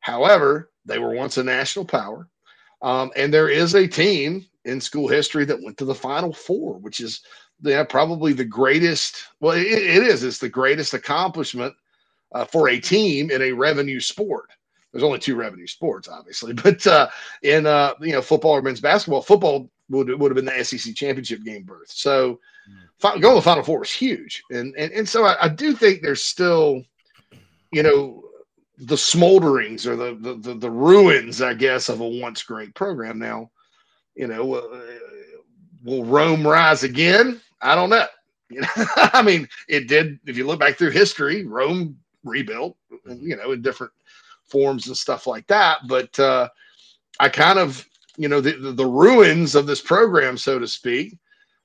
[0.00, 2.28] However, they were once a national power.
[2.82, 6.78] Um, and there is a team in school history that went to the Final Four,
[6.78, 7.20] which is
[7.62, 9.24] yeah, probably the greatest.
[9.40, 10.24] Well, it, it is.
[10.24, 11.74] It's the greatest accomplishment
[12.32, 14.50] uh, for a team in a revenue sport
[14.92, 17.08] there's only two revenue sports, obviously, but uh,
[17.42, 20.94] in uh, you know football or men's basketball, football would would have been the SEC
[20.94, 21.90] championship game berth.
[21.90, 22.40] So
[23.02, 23.20] mm.
[23.20, 26.00] going to the Final Four is huge, and and and so I, I, do think
[26.00, 26.82] there's still,
[27.72, 28.24] you know,
[28.78, 33.18] the smolderings or the, the the, the ruins, I guess, of a once great program.
[33.18, 33.50] Now,
[34.14, 34.80] you know, uh,
[35.84, 37.40] will Rome rise again?
[37.60, 38.06] I don't know.
[38.52, 40.18] You know, I mean, it did.
[40.26, 42.76] If you look back through history, Rome rebuilt,
[43.06, 43.92] you know, in different
[44.50, 45.80] forms and stuff like that.
[45.86, 46.48] But uh,
[47.18, 47.86] I kind of,
[48.16, 51.18] you know, the, the, the ruins of this program, so to speak,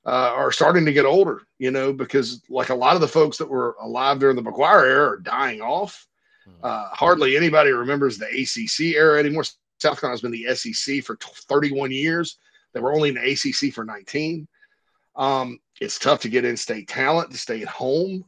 [0.06, 3.38] uh, are starting to get older, you know, because like a lot of the folks
[3.38, 6.08] that were alive during the McGuire era are dying off.
[6.46, 6.52] Hmm.
[6.64, 9.44] Uh, hardly anybody remembers the ACC era anymore.
[9.80, 12.38] South Carolina's been the SEC for 31 years.
[12.74, 14.48] They were only in the ACC for 19.
[15.16, 18.26] Um, it's tough to get in-state talent to stay at home.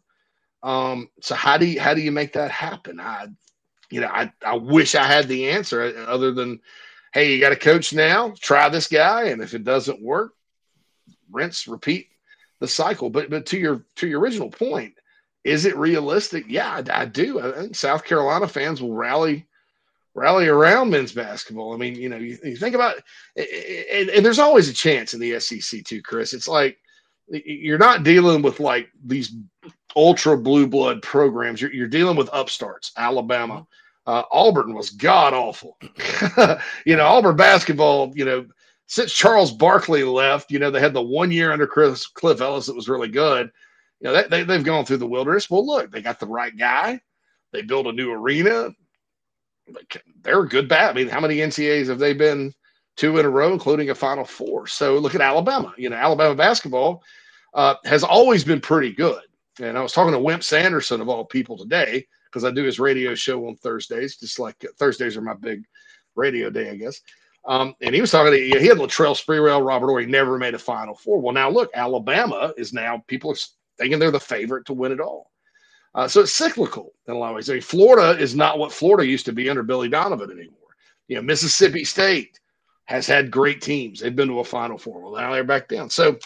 [0.64, 3.00] Um, so how do you how do you make that happen?
[3.00, 3.28] I,
[3.90, 6.60] you know, I, I wish I had the answer uh, other than,
[7.14, 10.34] hey, you got a coach now, try this guy, and if it doesn't work,
[11.32, 12.10] rinse, repeat
[12.60, 13.10] the cycle.
[13.10, 14.96] But but to your to your original point,
[15.44, 16.46] is it realistic?
[16.48, 17.40] Yeah, I, I do.
[17.40, 19.48] I think South Carolina fans will rally
[20.18, 21.74] rally around men's basketball.
[21.74, 22.96] I mean, you know, you, you think about,
[23.36, 26.34] and, and, there's always a chance in the SEC too, Chris.
[26.34, 26.80] It's like
[27.30, 29.36] you're not dealing with like these
[29.98, 31.62] ultra blue blood programs.
[31.62, 32.94] You're, you're dealing with upstarts.
[32.96, 33.68] Alabama,
[34.06, 35.78] uh, Auburn was god awful.
[36.86, 38.14] you know, Auburn basketball.
[38.16, 38.46] You know,
[38.86, 42.68] since Charles Barkley left, you know, they had the one year under Chris Cliff Ellis
[42.68, 43.52] that was really good.
[44.00, 45.50] You know, they, they, they've gone through the wilderness.
[45.50, 47.02] Well, look, they got the right guy.
[47.52, 48.70] They built a new arena
[50.24, 50.92] they're a good bat.
[50.92, 52.54] I mean, how many NCAAs have they been
[52.96, 54.68] two in a row, including a Final Four?
[54.68, 55.74] So look at Alabama.
[55.78, 57.04] You know, Alabama basketball
[57.54, 59.22] uh, has always been pretty good.
[59.60, 62.80] And I was talking to Wimp Sanderson of all people today because I do his
[62.80, 65.64] radio show on Thursdays, just like uh, Thursdays are my big
[66.16, 67.02] radio day, I guess.
[67.46, 70.60] Um, and he was talking to he had Latrell Sprewell, Robert Horry never made a
[70.60, 71.22] Final Four.
[71.22, 73.38] Well, now look, Alabama is now people are
[73.78, 75.32] thinking they're the favorite to win it all.
[75.96, 77.50] Uh, so it's cyclical in a lot of ways.
[77.50, 80.58] I mean, Florida is not what Florida used to be under Billy Donovan anymore.
[81.08, 82.40] You know, Mississippi State
[82.86, 84.00] has had great teams.
[84.00, 85.02] They've been to a Final Four.
[85.02, 85.90] Well, now they're back down.
[85.90, 86.18] So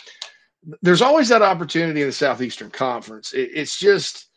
[0.81, 3.33] there's always that opportunity in the Southeastern Conference.
[3.33, 4.27] It, it's just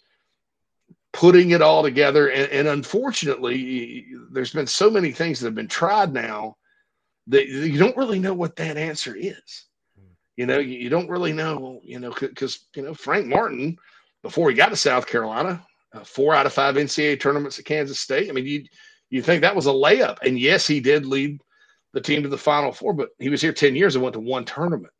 [1.13, 2.29] putting it all together.
[2.29, 6.57] And, and, unfortunately, there's been so many things that have been tried now
[7.29, 9.67] that you don't really know what that answer is.
[10.37, 13.77] You know, you, you don't really know, you know, because, you know, Frank Martin–
[14.25, 18.01] before he got to South Carolina, uh, four out of five NCAA tournaments at Kansas
[18.01, 18.29] State.
[18.29, 18.65] I mean, you
[19.11, 20.17] you think that was a layup?
[20.23, 21.41] And yes, he did lead
[21.93, 24.21] the team to the Final Four, but he was here ten years and went to
[24.21, 24.93] one tournament.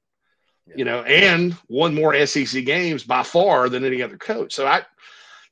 [0.67, 0.75] Yeah.
[0.77, 4.55] You know, and won more SEC games by far than any other coach.
[4.55, 4.83] So I,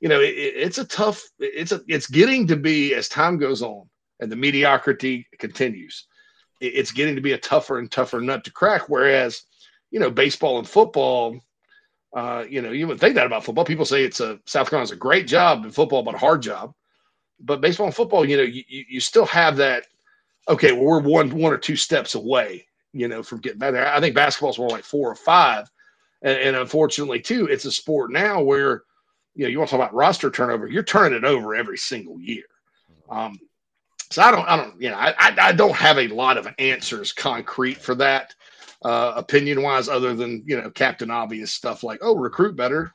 [0.01, 1.23] you know, it, it's a tough.
[1.39, 3.89] It's a it's getting to be as time goes on
[4.21, 6.07] and the mediocrity continues.
[6.61, 8.89] It, it's getting to be a tougher and tougher nut to crack.
[8.89, 9.43] Whereas,
[9.91, 11.39] you know, baseball and football
[12.15, 13.65] uh, you know, you would think that about football.
[13.65, 16.75] People say it's a South Carolina's a great job in football, but a hard job.
[17.41, 19.85] But baseball and football, you know, you, you still have that.
[20.49, 23.87] Okay, well, we're one one or two steps away, you know, from getting there.
[23.89, 25.71] I think basketball's more like four or five,
[26.23, 28.83] and, and unfortunately, too, it's a sport now where,
[29.35, 30.67] you know, you want to talk about roster turnover.
[30.67, 32.45] You're turning it over every single year.
[33.09, 33.39] Um,
[34.11, 36.47] so I don't, I don't, you know, I, I, I don't have a lot of
[36.59, 38.35] answers concrete for that
[38.85, 42.93] uh, opinion wise, other than you know Captain Obvious stuff like oh recruit better,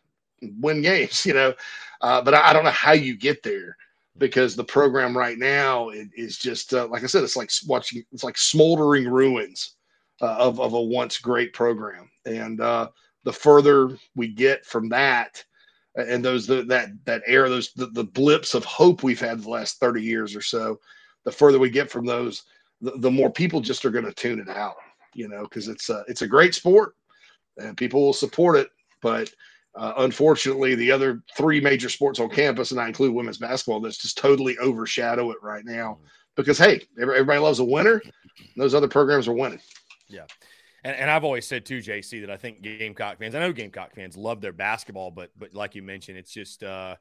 [0.59, 1.53] win games, you know.
[2.01, 3.75] Uh, but I, I, don't know how you get there
[4.19, 8.23] because the program right now is just uh, like I said, it's like watching it's
[8.23, 9.76] like smoldering ruins
[10.21, 12.89] uh, of of a once great program, and uh,
[13.23, 15.43] the further we get from that.
[15.95, 19.49] And those the, that that era, those the, the blips of hope we've had the
[19.49, 20.79] last thirty years or so,
[21.23, 22.43] the further we get from those,
[22.81, 24.75] the, the more people just are going to tune it out
[25.17, 26.95] you know, because it's a, it's a great sport
[27.57, 28.69] and people will support it.
[29.01, 29.29] But
[29.75, 33.97] uh, unfortunately, the other three major sports on campus, and I include women's basketball, that's
[33.97, 35.97] just totally overshadow it right now.
[36.35, 38.01] Because hey, everybody loves a winner.
[38.55, 39.59] Those other programs are winning.
[40.09, 40.25] Yeah.
[40.83, 43.93] And, and I've always said too, JC, that I think Gamecock fans, I know Gamecock
[43.93, 46.95] fans love their basketball, but but like you mentioned, it's just uh,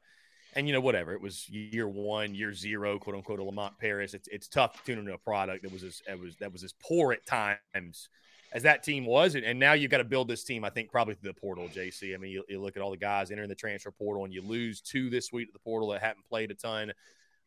[0.53, 4.13] and you know whatever it was year one, year zero, quote unquote, of Lamont Paris.
[4.13, 6.63] It's it's tough to tune into a product that was as that was that was
[6.63, 8.09] as poor at times
[8.53, 10.63] as that team was, and, and now you've got to build this team.
[10.63, 12.13] I think probably through the portal, JC.
[12.13, 14.41] I mean, you, you, look at all the guys entering the transfer portal, and you
[14.41, 16.93] lose two this week at the portal that haven't played a ton.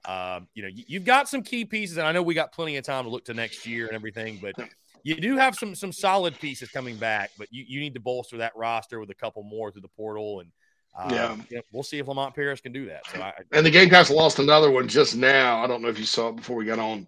[0.04, 2.76] Um, you know, you, have got some key pieces, and I know we got plenty
[2.76, 4.54] of time to look to next year and everything, but
[5.02, 7.30] you do have some some solid pieces coming back.
[7.38, 10.40] But you, you need to bolster that roster with a couple more through the portal
[10.40, 10.50] and
[10.98, 11.36] uh, yeah.
[11.50, 11.60] yeah.
[11.72, 13.06] we'll see if Lamont Paris can do that.
[13.12, 15.62] So I, and the Gamecocks lost another one just now.
[15.62, 17.06] I don't know if you saw it before we got on.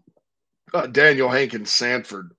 [0.73, 2.33] Uh, Daniel Hankins Sanford,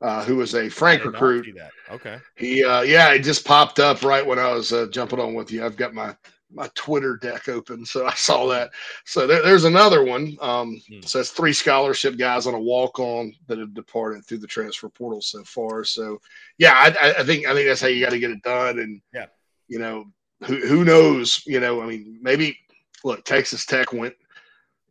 [0.00, 1.46] uh, who was a Frank recruit.
[1.90, 2.18] Okay.
[2.36, 5.50] He, uh, yeah, it just popped up right when I was uh, jumping on with
[5.50, 5.64] you.
[5.64, 6.14] I've got my
[6.52, 8.70] my Twitter deck open, so I saw that.
[9.04, 10.36] So there, there's another one.
[10.40, 11.00] Um, hmm.
[11.02, 14.88] So that's three scholarship guys on a walk on that have departed through the transfer
[14.88, 15.84] portal so far.
[15.84, 16.20] So
[16.58, 18.78] yeah, I, I think I think that's how you got to get it done.
[18.78, 19.26] And yeah,
[19.68, 20.06] you know,
[20.44, 21.42] who who knows?
[21.46, 22.58] You know, I mean, maybe
[23.04, 24.14] look, Texas Tech went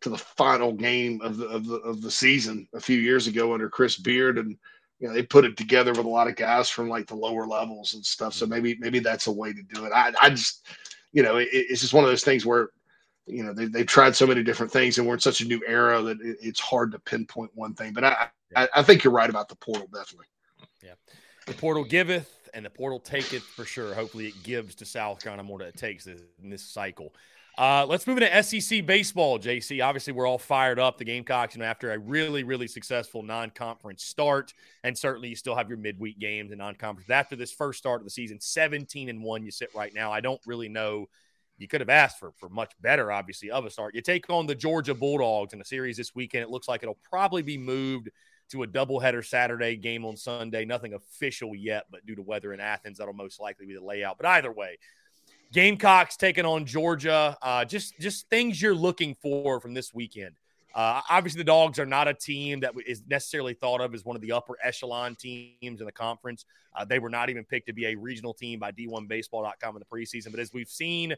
[0.01, 3.53] to the final game of the of the of the season a few years ago
[3.53, 4.57] under Chris Beard, and
[4.99, 7.47] you know they put it together with a lot of guys from like the lower
[7.47, 8.33] levels and stuff.
[8.33, 9.91] So maybe maybe that's a way to do it.
[9.93, 10.67] I I just
[11.11, 12.69] you know it, it's just one of those things where
[13.25, 15.61] you know they they've tried so many different things and we're in such a new
[15.67, 17.93] era that it, it's hard to pinpoint one thing.
[17.93, 20.27] But I, I I think you're right about the portal definitely.
[20.83, 20.93] Yeah.
[21.45, 23.93] The portal giveth and the portal taketh for sure.
[23.93, 27.13] Hopefully, it gives to South Carolina more than it takes in this cycle.
[27.57, 29.83] Uh, let's move into SEC baseball, JC.
[29.83, 30.97] Obviously, we're all fired up.
[30.97, 34.53] The Gamecocks, you know, after a really, really successful non-conference start,
[34.83, 37.09] and certainly you still have your midweek games and non-conference.
[37.09, 40.11] After this first start of the season, 17 and one, you sit right now.
[40.11, 41.05] I don't really know.
[41.57, 43.95] You could have asked for for much better, obviously, of a start.
[43.95, 46.43] You take on the Georgia Bulldogs in a series this weekend.
[46.43, 48.09] It looks like it'll probably be moved
[48.49, 50.65] to a doubleheader Saturday game on Sunday.
[50.65, 54.17] Nothing official yet, but due to weather in Athens, that'll most likely be the layout.
[54.17, 54.77] But either way,
[55.55, 57.37] Gamecocks taking on Georgia.
[57.41, 60.35] Uh, just just things you're looking for from this weekend.
[60.75, 64.17] Uh, obviously, the Dogs are not a team that is necessarily thought of as one
[64.17, 66.43] of the upper echelon teams in the conference.
[66.75, 69.85] Uh, they were not even picked to be a regional team by D1Baseball.com in the
[69.85, 70.29] preseason.
[70.31, 71.15] But as we've seen,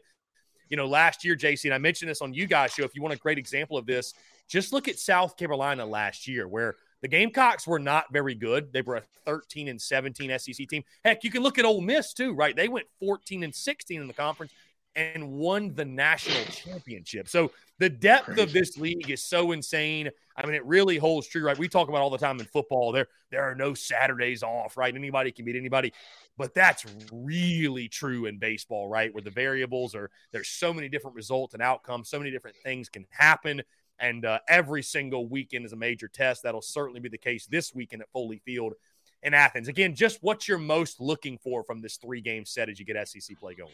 [0.68, 2.84] you know, last year, JC, and I mentioned this on you guys' show.
[2.84, 4.14] If you want a great example of this,
[4.46, 8.72] just look at South Carolina last year, where the Gamecocks were not very good.
[8.72, 10.82] They were a 13 and 17 SEC team.
[11.04, 12.56] Heck, you can look at Ole Miss too, right?
[12.56, 14.52] They went 14 and 16 in the conference
[14.96, 17.28] and won the national championship.
[17.28, 18.42] So the depth Crazy.
[18.42, 20.10] of this league is so insane.
[20.36, 21.56] I mean, it really holds true, right?
[21.56, 22.90] We talk about all the time in football.
[22.90, 24.92] There, there are no Saturdays off, right?
[24.92, 25.92] Anybody can beat anybody,
[26.36, 29.14] but that's really true in baseball, right?
[29.14, 32.88] Where the variables are there's so many different results and outcomes, so many different things
[32.88, 33.62] can happen.
[34.00, 36.42] And uh, every single weekend is a major test.
[36.42, 38.74] That'll certainly be the case this weekend at Foley Field
[39.22, 39.68] in Athens.
[39.68, 43.08] Again, just what you're most looking for from this three game set as you get
[43.08, 43.72] SEC play going.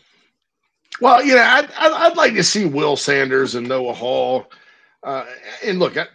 [1.01, 4.46] Well, you know, I'd, I'd like to see Will Sanders and Noah Hall.
[5.02, 5.26] Uh,
[5.64, 6.06] and look, I,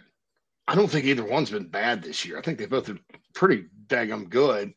[0.66, 2.38] I don't think either one's been bad this year.
[2.38, 2.98] I think they both are
[3.34, 4.72] pretty daggum good.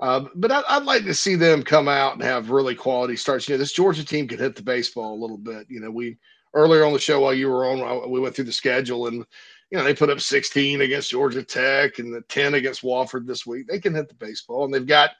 [0.00, 3.48] Uh, but I, would like to see them come out and have really quality starts.
[3.48, 5.66] You know, this Georgia team could hit the baseball a little bit.
[5.68, 6.18] You know, we
[6.54, 9.24] earlier on the show while you were on, we went through the schedule and
[9.70, 13.46] you know they put up 16 against Georgia Tech and the 10 against Wofford this
[13.46, 13.66] week.
[13.66, 15.10] They can hit the baseball and they've got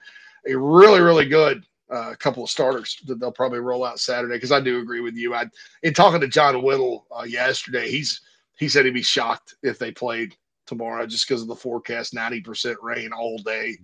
[0.47, 4.35] a really really good uh, couple of starters that they'll probably roll out Saturday.
[4.35, 5.35] Because I do agree with you.
[5.35, 5.47] I
[5.83, 8.21] in talking to John Whittle uh, yesterday, he's
[8.59, 10.35] he said he'd be shocked if they played
[10.67, 13.77] tomorrow just because of the forecast 90% rain all day.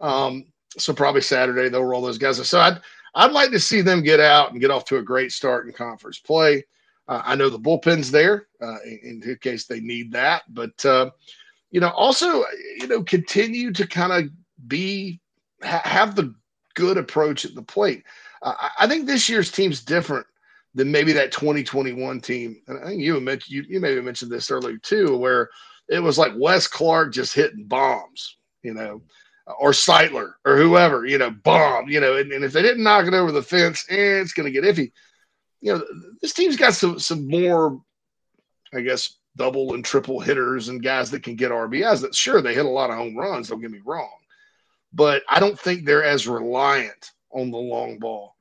[0.00, 0.44] Um,
[0.76, 2.46] so probably Saturday they'll roll those guys.
[2.46, 2.80] So I'd
[3.14, 5.72] I'd like to see them get out and get off to a great start in
[5.72, 6.64] conference play.
[7.08, 11.10] Uh, I know the bullpen's there uh, in, in, case they need that, but uh,
[11.70, 12.44] you know, also
[12.78, 14.30] you know, continue to kind of
[14.66, 15.20] be
[15.62, 16.34] ha- have the
[16.74, 18.04] good approach at the plate.
[18.42, 20.26] I, I think this year's team's different
[20.74, 22.60] than maybe that 2021 team.
[22.68, 25.48] And I think you mentioned you, you maybe mentioned this earlier too, where
[25.88, 29.02] it was like Wes Clark just hitting bombs, you know,
[29.58, 33.06] or Sightler or whoever, you know, bomb, you know, and, and if they didn't knock
[33.06, 34.92] it over the fence, eh, it's going to get iffy
[35.60, 35.84] you know,
[36.20, 37.80] this team's got some some more,
[38.72, 42.02] I guess, double and triple hitters and guys that can get RBIs.
[42.02, 43.48] That sure they hit a lot of home runs.
[43.48, 44.18] Don't get me wrong,
[44.92, 48.36] but I don't think they're as reliant on the long ball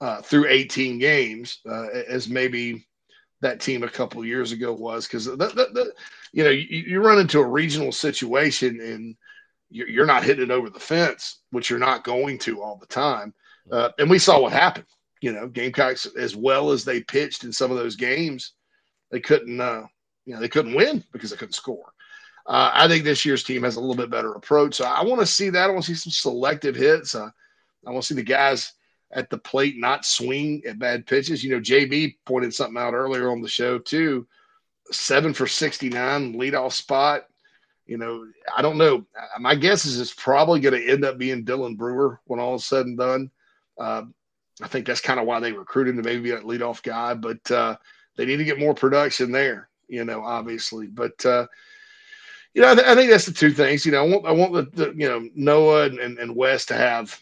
[0.00, 2.86] uh, through 18 games uh, as maybe
[3.40, 5.06] that team a couple years ago was.
[5.06, 9.16] Because you know you, you, run into a regional situation and
[9.68, 13.32] you're not hitting it over the fence, which you're not going to all the time.
[13.70, 14.86] Uh, and we saw what happened
[15.22, 18.52] you know, Gamecocks as well as they pitched in some of those games,
[19.10, 19.84] they couldn't, uh,
[20.26, 21.92] you know, they couldn't win because they couldn't score.
[22.44, 24.74] Uh, I think this year's team has a little bit better approach.
[24.74, 25.70] So I want to see that.
[25.70, 27.14] I want to see some selective hits.
[27.14, 27.30] Uh,
[27.86, 28.72] I want to see the guys
[29.12, 31.44] at the plate not swing at bad pitches.
[31.44, 34.26] You know, JB pointed something out earlier on the show too.
[34.90, 37.26] Seven for 69 leadoff spot.
[37.86, 38.26] You know,
[38.56, 39.06] I don't know.
[39.38, 42.64] My guess is it's probably going to end up being Dylan Brewer when all is
[42.64, 43.30] said and done.
[43.78, 44.02] Uh,
[44.62, 47.50] I think that's kind of why they recruited to maybe be that leadoff guy, but
[47.50, 47.76] uh,
[48.16, 50.86] they need to get more production there, you know, obviously.
[50.86, 51.46] But, uh,
[52.54, 53.84] you know, I, th- I, think that's the two things.
[53.84, 56.66] You know, I want, I want the, the you know, Noah and, and, and Wes
[56.66, 57.18] to have,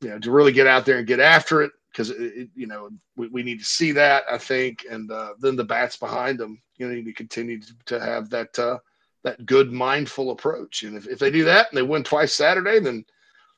[0.00, 3.28] you know, to really get out there and get after it because, you know, we,
[3.28, 4.84] we need to see that, I think.
[4.90, 8.28] And uh, then the bats behind them, you know, need to continue to, to have
[8.30, 8.78] that, uh,
[9.22, 10.82] that good, mindful approach.
[10.82, 13.04] And if, if they do that and they win twice Saturday, then–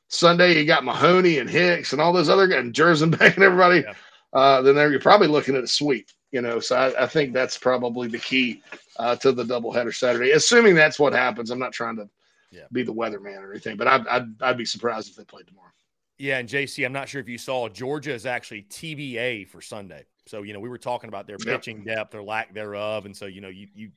[0.07, 3.81] Sunday you got Mahoney and Hicks and all those other guys, and Jerzembeck and everybody.
[3.81, 3.93] Yeah.
[4.33, 6.09] Uh, then there you're probably looking at a sweep.
[6.31, 8.61] You know, so I, I think that's probably the key
[8.97, 10.31] uh, to the doubleheader Saturday.
[10.31, 12.09] Assuming that's what happens, I'm not trying to
[12.51, 12.63] yeah.
[12.73, 15.69] be the weatherman or anything, but I'd, I'd I'd be surprised if they played tomorrow.
[16.17, 20.05] Yeah, and JC, I'm not sure if you saw Georgia is actually TBA for Sunday.
[20.27, 23.25] So you know we were talking about their pitching depth or lack thereof, and so
[23.25, 23.91] you know you you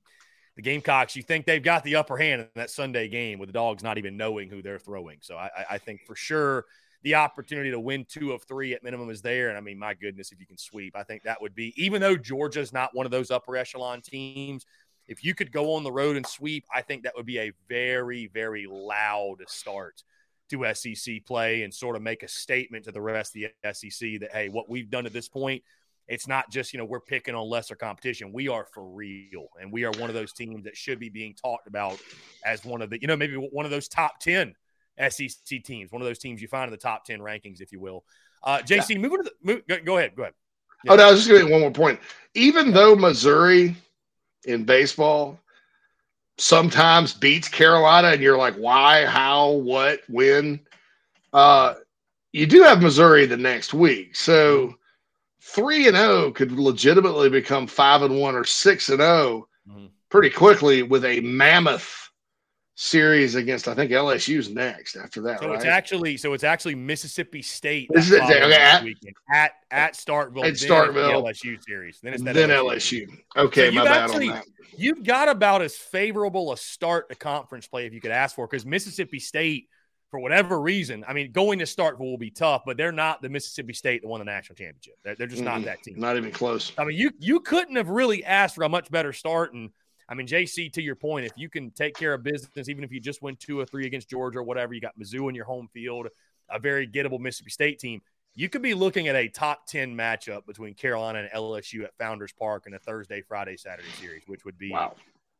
[0.58, 3.52] the Gamecocks, you think they've got the upper hand in that Sunday game with the
[3.52, 5.18] dogs not even knowing who they're throwing.
[5.20, 6.64] So I, I think for sure
[7.04, 9.50] the opportunity to win two of three at minimum is there.
[9.50, 12.00] And I mean, my goodness, if you can sweep, I think that would be, even
[12.00, 14.66] though Georgia's not one of those upper echelon teams,
[15.06, 17.52] if you could go on the road and sweep, I think that would be a
[17.68, 20.02] very, very loud start
[20.50, 24.18] to SEC play and sort of make a statement to the rest of the SEC
[24.22, 25.62] that hey, what we've done at this point,
[26.08, 28.32] it's not just you know we're picking on lesser competition.
[28.32, 31.34] We are for real, and we are one of those teams that should be being
[31.34, 31.98] talked about
[32.44, 34.54] as one of the you know maybe one of those top ten
[35.08, 37.80] SEC teams, one of those teams you find in the top ten rankings, if you
[37.80, 38.04] will.
[38.42, 38.98] Uh, JC, yeah.
[38.98, 40.34] moving to the move, go, go ahead, go ahead.
[40.84, 40.92] Yeah.
[40.92, 42.00] Oh, no, I was just going to one more point.
[42.34, 43.74] Even though Missouri
[44.44, 45.38] in baseball
[46.38, 50.60] sometimes beats Carolina, and you're like, why, how, what, when?
[51.32, 51.74] Uh,
[52.32, 54.74] you do have Missouri the next week, so
[55.40, 59.86] three and zero oh could legitimately become five and one or six and 0 mm-hmm.
[60.10, 62.08] pretty quickly with a mammoth
[62.80, 65.40] series against I think LSU's next after that.
[65.40, 65.56] So right?
[65.56, 68.84] it's actually so it's actually Mississippi State this is it, okay, at,
[69.32, 70.44] at at Starkville.
[70.44, 71.98] At Starkville LSU series.
[72.00, 73.08] Then it's then LSU.
[73.08, 73.18] LSU.
[73.36, 74.44] Okay, so my bad actually, on that.
[74.76, 78.46] You've got about as favorable a start to conference play if you could ask for
[78.46, 79.68] because Mississippi State,
[80.10, 83.28] for whatever reason, I mean, going to Starkville will be tough, but they're not the
[83.28, 84.94] Mississippi State that won the national championship.
[85.04, 86.00] They're, they're just mm, not that team.
[86.00, 86.72] Not even close.
[86.78, 89.70] I mean, you you couldn't have really asked for a much better start and–
[90.08, 92.90] I mean, JC, to your point, if you can take care of business, even if
[92.90, 95.44] you just win two or three against Georgia or whatever, you got Mizzou in your
[95.44, 96.08] home field,
[96.48, 98.00] a very gettable Mississippi State team.
[98.34, 102.32] You could be looking at a top 10 matchup between Carolina and LSU at Founders
[102.32, 104.94] Park in a Thursday, Friday, Saturday series, which would be wow.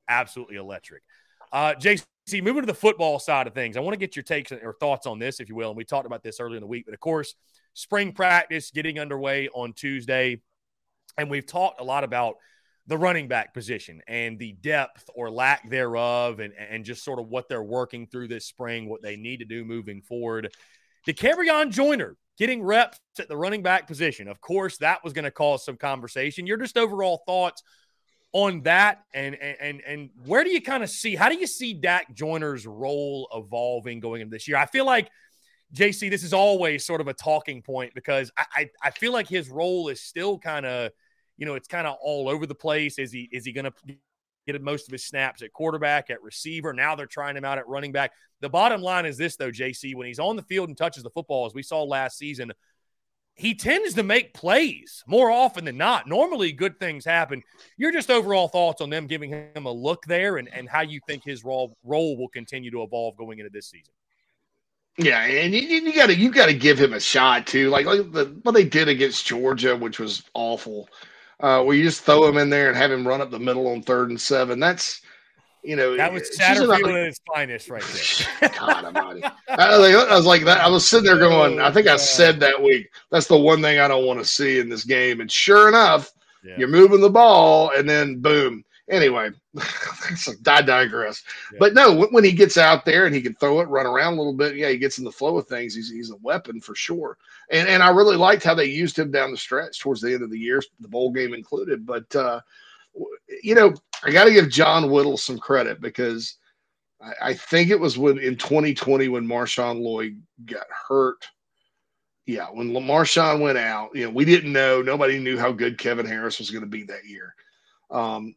[0.09, 1.03] absolutely electric.
[1.53, 2.05] Uh, JC,
[2.43, 5.07] moving to the football side of things, I want to get your takes or thoughts
[5.07, 5.71] on this, if you will.
[5.71, 7.35] And we talked about this earlier in the week, but of course,
[7.75, 10.43] spring practice getting underway on Tuesday.
[11.17, 12.37] And we've talked a lot about
[12.87, 17.29] the running back position and the depth or lack thereof, and, and just sort of
[17.29, 20.51] what they're working through this spring, what they need to do moving forward.
[21.07, 24.29] Dakereon Joyner getting reps at the running back position.
[24.29, 26.47] Of course, that was going to cause some conversation.
[26.47, 27.63] Your just overall thoughts
[28.33, 31.17] on that, and and and where do you kind of see?
[31.17, 34.57] How do you see Dak Joyner's role evolving going into this year?
[34.57, 35.11] I feel like.
[35.75, 39.29] JC, this is always sort of a talking point because I, I, I feel like
[39.29, 40.93] his role is still kind of
[41.39, 42.99] you know, it's kind of all over the place.
[42.99, 43.73] Is he is he going to
[44.47, 46.73] get most of his snaps at quarterback, at receiver?
[46.73, 48.13] Now they're trying him out at running back.
[48.41, 51.11] The bottom line is this, though, JC, when he's on the field and touches the
[51.11, 52.53] football, as we saw last season,
[53.39, 56.07] he tends to make plays more often than not.
[56.07, 57.43] Normally, good things happen.
[57.77, 61.01] Your just overall thoughts on them giving him a look there and, and how you
[61.07, 63.95] think his role, role will continue to evolve going into this season.
[64.99, 67.87] Yeah, and you, you got to you got to give him a shot too, like
[67.87, 70.89] like the, what they did against Georgia, which was awful
[71.41, 73.69] uh, where you just throw him in there and have him run up the middle
[73.69, 74.59] on third and seven.
[74.59, 75.03] That's
[75.63, 77.83] you know that was Satterfield at its finest right
[78.41, 78.51] there.
[78.59, 79.25] God Almighty!
[79.49, 80.61] I, I was like that.
[80.61, 82.91] I was sitting there going, I think I said that week.
[83.11, 85.21] That's the one thing I don't want to see in this game.
[85.21, 86.13] And sure enough,
[86.45, 86.55] yeah.
[86.59, 88.65] you're moving the ball, and then boom.
[88.91, 89.31] Anyway,
[90.47, 91.23] I digress.
[91.53, 91.59] Yeah.
[91.61, 94.17] But no, when he gets out there and he can throw it, run around a
[94.17, 95.75] little bit, yeah, he gets in the flow of things.
[95.75, 97.19] He's he's a weapon for sure.
[97.51, 100.23] And and I really liked how they used him down the stretch towards the end
[100.23, 101.85] of the year, the bowl game included.
[101.85, 102.41] But uh,
[103.43, 106.37] you know, I got to give John Whittle some credit because
[107.03, 111.27] I, I think it was when in 2020 when Marshawn Lloyd got hurt.
[112.27, 114.83] Yeah, when Marshawn went out, you know, we didn't know.
[114.83, 117.35] Nobody knew how good Kevin Harris was going to be that year.
[117.91, 118.35] Um,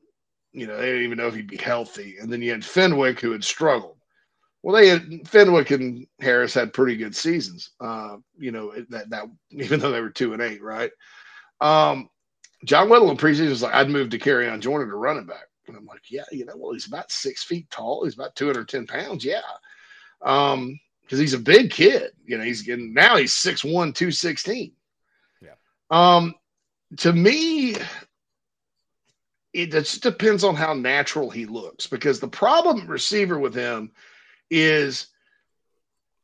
[0.53, 2.17] you know, they didn't even know if he'd be healthy.
[2.17, 3.97] And then you had Fenwick who had struggled.
[4.63, 7.71] Well, they had Fenwick and Harris had pretty good seasons.
[7.79, 10.91] Uh, you know, that that even though they were two and eight, right?
[11.59, 12.09] Um,
[12.65, 15.45] John Whittle in preseason was like, I'd move Dakereon Joyner to running back.
[15.71, 18.03] And I'm like, yeah, you know, well, he's about six feet tall.
[18.03, 19.23] He's about 210 pounds.
[19.23, 19.41] Yeah.
[20.21, 22.11] Um, because he's a big kid.
[22.25, 24.71] You know, he's getting now he's 6'1, 216.
[25.41, 25.49] Yeah.
[25.89, 26.35] Um,
[26.97, 27.75] to me,
[29.53, 33.91] it just depends on how natural he looks because the problem receiver with him
[34.49, 35.07] is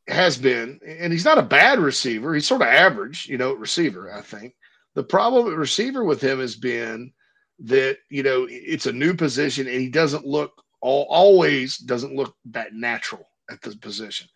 [0.08, 4.14] has been and he's not a bad receiver he's sort of average you know receiver
[4.14, 4.56] i think
[4.96, 7.12] the problem receiver with him has been
[7.60, 12.36] that you know it's a new position and he doesn't look all, always doesn't look
[12.46, 14.28] that natural at this position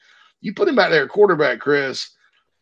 [0.41, 2.11] you put him back there at quarterback chris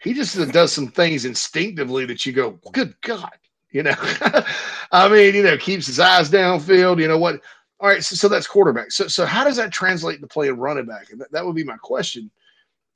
[0.01, 3.31] he just does some things instinctively that you go good god
[3.71, 3.93] you know,
[4.91, 6.99] I mean, you know, keeps his eyes downfield.
[6.99, 7.41] You know what?
[7.79, 8.91] All right, so, so that's quarterback.
[8.91, 11.11] So, so how does that translate to playing running back?
[11.11, 12.29] And that, that would be my question.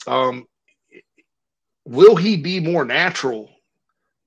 [0.07, 0.47] Um,
[1.85, 3.49] will he be more natural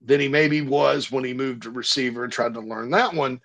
[0.07, 3.41] than he maybe was when he moved to receiver and tried to learn that one?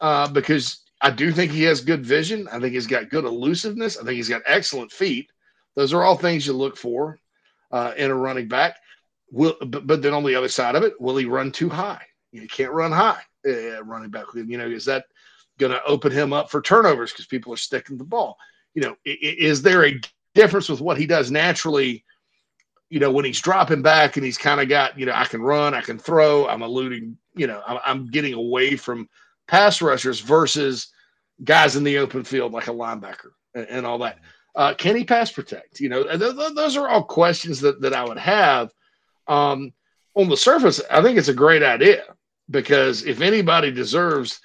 [0.00, 2.46] Uh, because I do think he has good vision.
[2.52, 3.98] I think he's got good elusiveness.
[3.98, 5.30] I think he's got excellent feet.
[5.74, 7.18] Those are all things you look for
[7.72, 8.76] uh, in a running back.
[9.30, 12.02] Will, but, but then on the other side of it, will he run too high?
[12.30, 14.26] You can't run high uh, running back.
[14.34, 15.06] You know, is that
[15.58, 18.36] going to open him up for turnovers because people are sticking the ball?
[18.74, 20.00] You know, is there a
[20.34, 22.04] difference with what he does naturally
[22.92, 25.40] you know, when he's dropping back and he's kind of got, you know, I can
[25.40, 29.08] run, I can throw, I'm eluding, you know, I'm, I'm getting away from
[29.48, 30.92] pass rushers versus
[31.42, 34.18] guys in the open field like a linebacker and, and all that.
[34.54, 35.80] Uh, can he pass protect?
[35.80, 38.70] You know, th- th- those are all questions that, that I would have.
[39.26, 39.72] Um,
[40.14, 42.04] on the surface, I think it's a great idea
[42.50, 44.38] because if anybody deserves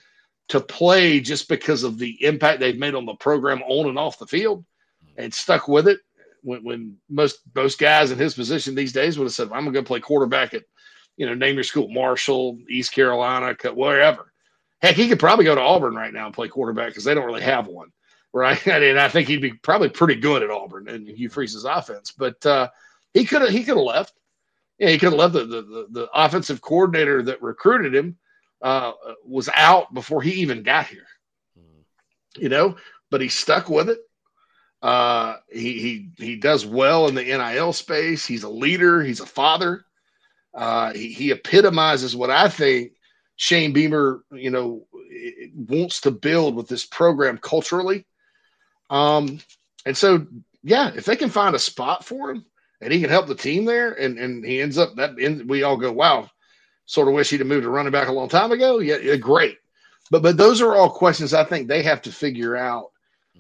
[0.48, 4.20] to play just because of the impact they've made on the program on and off
[4.20, 4.64] the field
[5.18, 6.00] and stuck with it,
[6.42, 9.74] when, when most most guys in his position these days would have said, "I'm going
[9.74, 10.64] to go play quarterback at,
[11.18, 14.32] you know, name your school, Marshall, East Carolina, wherever."
[14.82, 17.26] Heck, he could probably go to Auburn right now and play quarterback because they don't
[17.26, 17.92] really have one,
[18.34, 18.66] right?
[18.68, 22.12] And I think he'd be probably pretty good at Auburn and Hugh Freeze's offense.
[22.12, 22.70] But uh,
[23.14, 24.14] he could have he could have left.
[24.78, 25.34] Yeah, he could have left.
[25.34, 28.18] The, the, the offensive coordinator that recruited him
[28.62, 28.92] uh,
[29.26, 31.08] was out before he even got here.
[32.38, 32.76] You know,
[33.10, 34.00] but he stuck with it.
[34.88, 38.26] Uh, he he he does well in the NIL space.
[38.26, 39.04] He's a leader.
[39.04, 39.84] He's a father.
[40.54, 42.94] Uh, he, he epitomizes what I think
[43.36, 44.88] Shane Beamer, you know,
[45.54, 48.06] wants to build with this program culturally.
[48.90, 49.40] Um,
[49.86, 50.26] and so,
[50.64, 52.46] yeah, if they can find a spot for him
[52.80, 55.16] and he can help the team there, and and he ends up that,
[55.48, 56.30] we all go, wow,
[56.86, 58.80] sort of wish he'd have moved to running back a long time ago.
[58.80, 59.58] Yeah, yeah great.
[60.12, 62.92] But but those are all questions I think they have to figure out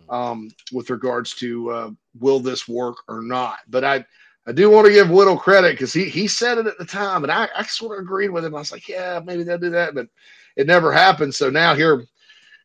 [0.09, 1.89] um, with regards to uh,
[2.19, 3.59] will this work or not.
[3.67, 4.05] But I
[4.47, 7.23] I do want to give Whittle credit because he he said it at the time,
[7.23, 8.55] and I, I sort of agreed with him.
[8.55, 10.07] I was like, yeah, maybe they'll do that, but
[10.55, 11.35] it never happened.
[11.35, 12.05] So now here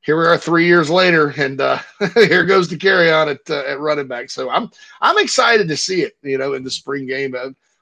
[0.02, 1.78] here we are three years later, and uh,
[2.14, 4.30] here goes the carry on at uh, at running back.
[4.30, 4.70] So I'm
[5.00, 7.34] I'm excited to see it, you know, in the spring game.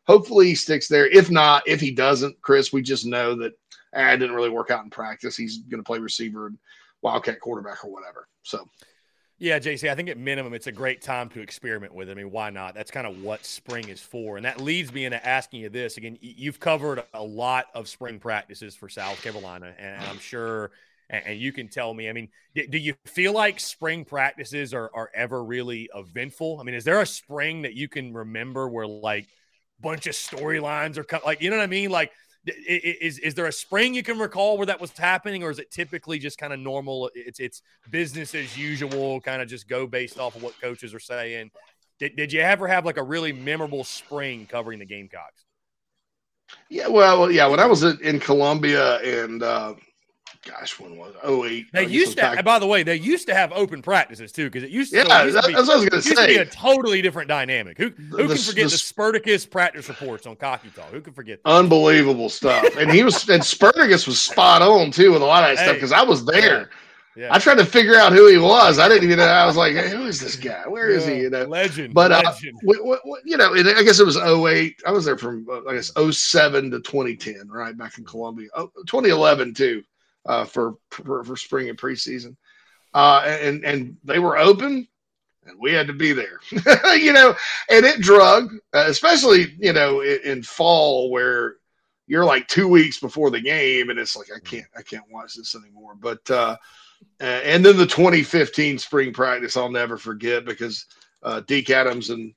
[0.04, 1.06] Hopefully he sticks there.
[1.06, 3.52] If not, if he doesn't, Chris, we just know that
[3.94, 5.36] ah, it didn't really work out in practice.
[5.36, 6.58] He's going to play receiver and
[7.02, 8.28] wildcat quarterback or whatever.
[8.42, 8.68] So
[9.40, 12.10] yeah, JC, I think at minimum it's a great time to experiment with.
[12.10, 12.12] It.
[12.12, 12.74] I mean, why not?
[12.74, 14.36] That's kind of what spring is for.
[14.36, 16.18] And that leads me into asking you this again.
[16.20, 20.72] You've covered a lot of spring practices for South Carolina, and I'm sure,
[21.08, 22.10] and you can tell me.
[22.10, 26.60] I mean, do you feel like spring practices are are ever really eventful?
[26.60, 29.26] I mean, is there a spring that you can remember where like
[29.80, 31.24] bunch of storylines are cut?
[31.24, 31.90] like, you know what I mean?
[31.90, 32.12] Like
[32.46, 35.70] is is there a spring you can recall where that was happening, or is it
[35.70, 37.10] typically just kind of normal?
[37.14, 41.00] It's it's business as usual, kind of just go based off of what coaches are
[41.00, 41.50] saying.
[41.98, 45.44] Did, did you ever have like a really memorable spring covering the Gamecocks?
[46.70, 47.46] Yeah, well, yeah.
[47.46, 49.74] When I was in Columbia and uh,
[50.44, 51.28] gosh, when was it?
[51.28, 51.66] 08.
[51.72, 52.44] They used to, back...
[52.44, 55.24] by the way, they used to have open practices too, because it used to, yeah,
[55.24, 56.26] used to be, that's what I was going to say.
[56.26, 57.78] be a totally different dynamic.
[57.78, 60.90] Who who the, can forget the, the Spartacus practice reports on Cocky Talk?
[60.90, 61.42] Who can forget?
[61.44, 61.50] That?
[61.50, 62.64] Unbelievable stuff.
[62.76, 65.64] and he was, and Spartacus was spot on too with a lot of that hey,
[65.66, 66.60] stuff because I was there.
[66.60, 66.66] Yeah.
[67.16, 67.34] Yeah.
[67.34, 68.78] I tried to figure out who he was.
[68.78, 69.24] I didn't even know.
[69.24, 70.62] I was like, hey, who is this guy?
[70.68, 71.14] Where is yeah.
[71.14, 71.20] he?
[71.22, 71.92] You know, legend.
[71.92, 72.56] But uh, legend.
[73.24, 74.80] you know, I guess it was 08.
[74.86, 78.48] I was there from I guess 07 to 2010, right back in Columbia.
[78.54, 79.82] Oh, 2011 too
[80.26, 82.36] uh, for, for, for spring and preseason,
[82.94, 84.86] uh, and and they were open,
[85.46, 86.40] and we had to be there,
[86.96, 87.34] you know,
[87.70, 91.56] and it drug, especially you know in, in, fall where
[92.06, 95.34] you're like two weeks before the game, and it's like I can't I can't watch
[95.34, 95.94] this anymore.
[95.94, 96.56] But uh,
[97.20, 100.86] and then the 2015 spring practice I'll never forget because
[101.22, 102.34] uh, Deke Adams and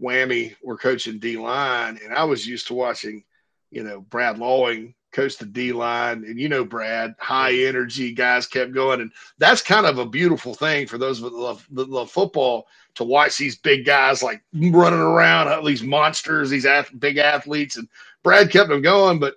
[0.00, 3.24] Whammy were coaching D line, and I was used to watching,
[3.70, 8.46] you know, Brad Lawing coach the D line, and you know Brad, high energy guys
[8.46, 12.10] kept going, and that's kind of a beautiful thing for those that love, that love
[12.10, 16.66] football to watch these big guys like running around, these monsters, these
[16.98, 17.88] big athletes, and
[18.22, 19.36] Brad kept them going, but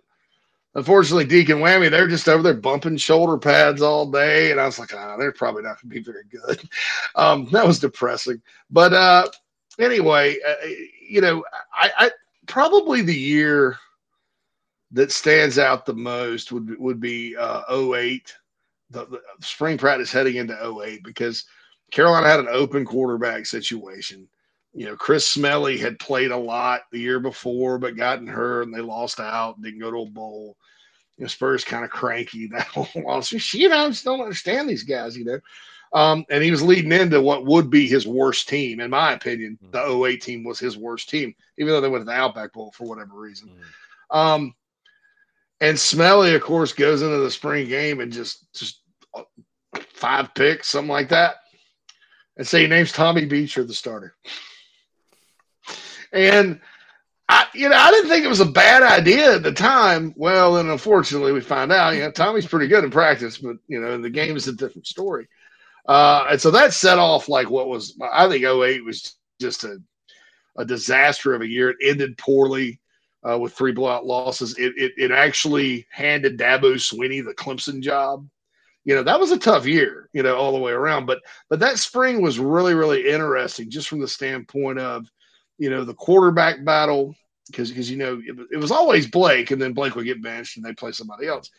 [0.75, 4.79] unfortunately, Deacon Whammy, they're just over there bumping shoulder pads all day, and I was
[4.79, 6.67] like, oh, they're probably not going to be very good.
[7.15, 8.41] Um, that was depressing,
[8.71, 9.27] but uh,
[9.77, 10.67] anyway, uh,
[11.07, 12.11] you know, I, I
[12.47, 13.77] probably the year
[14.93, 18.33] that stands out the most would would be uh, 08,
[18.91, 21.45] the, the spring practice heading into 08, because
[21.91, 24.27] Carolina had an open quarterback situation.
[24.73, 28.73] You know, Chris Smelley had played a lot the year before, but gotten hurt and
[28.73, 30.57] they lost out, didn't go to a bowl.
[31.17, 33.31] You know, Spurs kind of cranky that whole loss.
[33.53, 35.39] You know, I just don't understand these guys, you know.
[35.93, 39.59] Um, and he was leading into what would be his worst team, in my opinion.
[39.71, 42.73] The 08 team was his worst team, even though they went to the Outback Bowl
[42.75, 43.51] for whatever reason.
[44.11, 44.17] Mm.
[44.17, 44.55] Um,
[45.63, 48.81] and Smelley, of course, goes into the spring game and just just
[49.93, 51.35] five picks, something like that.
[52.35, 54.13] And say he names Tommy Beecher the starter.
[56.11, 56.59] And
[57.29, 60.13] I, you know, I didn't think it was a bad idea at the time.
[60.17, 63.79] Well, and unfortunately, we find out, you know, Tommy's pretty good in practice, but you
[63.79, 65.29] know, the game is a different story.
[65.87, 69.77] Uh, and so that set off like what was I think 08 was just a
[70.57, 71.69] a disaster of a year.
[71.69, 72.81] It ended poorly
[73.29, 74.57] uh, with three blowout losses.
[74.57, 78.27] It, it, it actually handed Dabo Swinney the Clemson job.
[78.85, 81.05] You know that was a tough year, you know, all the way around.
[81.05, 81.19] But
[81.49, 85.07] but that spring was really really interesting, just from the standpoint of,
[85.57, 87.15] you know, the quarterback battle
[87.47, 90.57] because because you know it, it, was always Blake, and then Blake would get benched
[90.57, 91.49] and they play somebody else.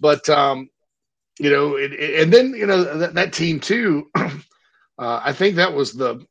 [0.00, 0.70] But um,
[1.38, 4.10] you know, it, it, and then you know that, that team too.
[4.16, 4.30] uh,
[4.98, 6.24] I think that was the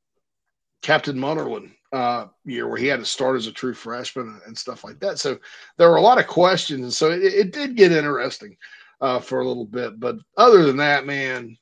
[0.82, 4.84] Captain Munnerlyn uh, year where he had to start as a true freshman and, stuff
[4.84, 5.20] like that.
[5.20, 5.38] So
[5.78, 8.56] there were a lot of questions, and so it, it did get interesting
[9.02, 10.00] uh, for a little bit.
[10.00, 11.58] But other than that, man,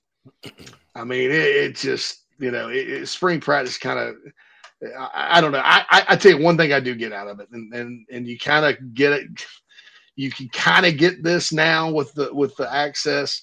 [0.96, 4.16] I mean, it, it just you know, spring practice kind of.
[4.98, 5.62] I, I, don't know.
[5.64, 8.06] I, I, I tell you one thing I do get out of it, and and
[8.12, 9.28] and you kind of get it.
[10.16, 13.42] You can kind of get this now with the with the access.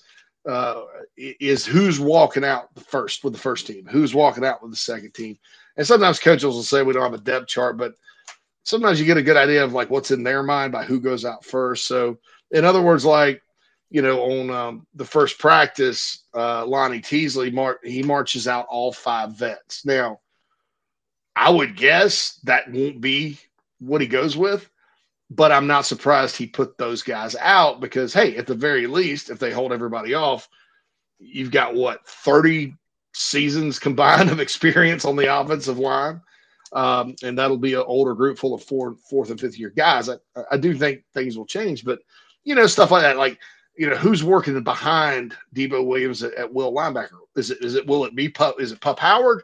[0.48, 0.84] Uh,
[1.16, 4.76] is who's walking out the first with the first team, who's walking out with the
[4.76, 5.36] second team,
[5.76, 7.94] and sometimes coaches will say we don't have a depth chart, but
[8.64, 11.24] sometimes you get a good idea of like what's in their mind by who goes
[11.24, 11.86] out first.
[11.86, 12.18] So,
[12.50, 13.42] in other words, like
[13.90, 18.92] you know, on um, the first practice, uh, Lonnie Teasley mar- he marches out all
[18.92, 19.84] five vets.
[19.86, 20.20] Now,
[21.36, 23.38] I would guess that won't be
[23.78, 24.68] what he goes with,
[25.30, 29.30] but I'm not surprised he put those guys out because hey, at the very least,
[29.30, 30.48] if they hold everybody off,
[31.18, 32.74] you've got what 30
[33.16, 36.20] seasons combined of experience on the offensive line.
[36.72, 40.08] Um, and that'll be an older group full of four, fourth and fifth year guys.
[40.08, 40.16] I,
[40.50, 42.00] I do think things will change, but
[42.44, 43.38] you know, stuff like that, like,
[43.76, 47.18] you know, who's working behind Debo Williams at, at will linebacker?
[47.36, 48.60] Is it, is it, will it be Pup?
[48.60, 49.42] Is it Pup Howard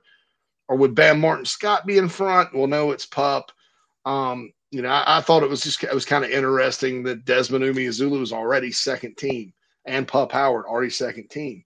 [0.68, 2.54] or would Bam Martin Scott be in front?
[2.54, 3.52] Well, no, it's Pup.
[4.04, 7.24] Um, you know, I, I, thought it was just, it was kind of interesting that
[7.24, 9.52] Desmond Umeozulu was already second team
[9.84, 11.64] and Pup Howard already second team.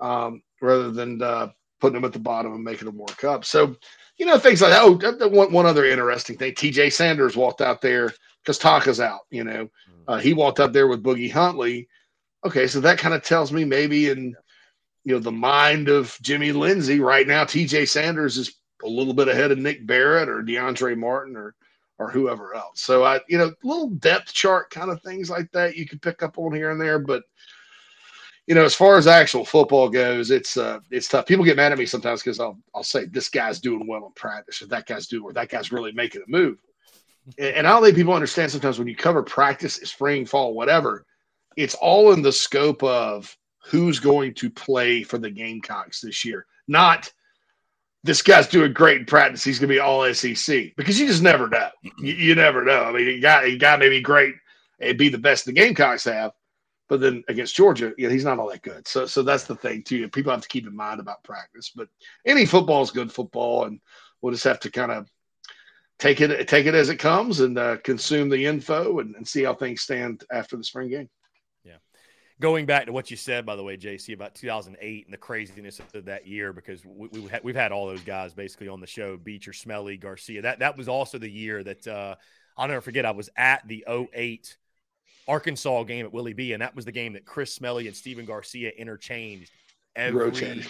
[0.00, 0.06] Mm.
[0.06, 1.48] Um, rather than uh,
[1.80, 3.44] putting them at the bottom and making them work up.
[3.44, 3.76] So,
[4.16, 4.82] you know, things like that.
[4.82, 6.54] Oh, one, one other interesting thing.
[6.54, 8.12] TJ Sanders walked out there
[8.42, 9.68] because Taka's out, you know.
[10.08, 11.88] Uh, he walked out there with Boogie Huntley.
[12.44, 14.34] Okay, so that kind of tells me maybe in
[15.04, 19.28] you know the mind of Jimmy Lindsey right now, TJ Sanders is a little bit
[19.28, 21.54] ahead of Nick Barrett or DeAndre Martin or
[21.98, 22.80] or whoever else.
[22.80, 26.22] So I, you know, little depth chart kind of things like that you can pick
[26.22, 27.22] up on here and there, but
[28.52, 31.24] you know, as far as actual football goes, it's uh, it's tough.
[31.24, 34.12] People get mad at me sometimes because I'll I'll say this guy's doing well in
[34.12, 36.58] practice, or that guy's doing, or that guy's really making a move.
[37.38, 41.06] And, and I don't think people understand sometimes when you cover practice, spring, fall, whatever,
[41.56, 43.34] it's all in the scope of
[43.64, 47.10] who's going to play for the Gamecocks this year, not
[48.04, 49.42] this guy's doing great in practice.
[49.42, 51.70] He's going to be all SEC because you just never know.
[52.00, 52.82] You, you never know.
[52.82, 54.34] I mean, he got he got maybe great
[54.78, 56.32] and be the best the Gamecocks have,
[56.92, 58.86] but then against Georgia, yeah, he's not all that good.
[58.86, 60.06] So, so that's the thing too.
[60.10, 61.72] People have to keep in mind about practice.
[61.74, 61.88] But
[62.26, 63.80] any football is good football, and
[64.20, 65.08] we'll just have to kind of
[65.98, 69.42] take it take it as it comes and uh, consume the info and, and see
[69.42, 71.08] how things stand after the spring game.
[71.64, 71.76] Yeah.
[72.40, 75.80] Going back to what you said, by the way, JC, about 2008 and the craziness
[75.94, 78.86] of that year, because we, we had, we've had all those guys basically on the
[78.86, 80.42] show, Beecher, Smelley, Garcia.
[80.42, 82.16] That that was also the year that uh,
[82.58, 83.06] I'll never forget.
[83.06, 84.58] I was at the 08
[85.28, 88.24] Arkansas game at Willie B, and that was the game that Chris Smelley and Stephen
[88.24, 89.50] Garcia interchanged
[89.94, 90.64] every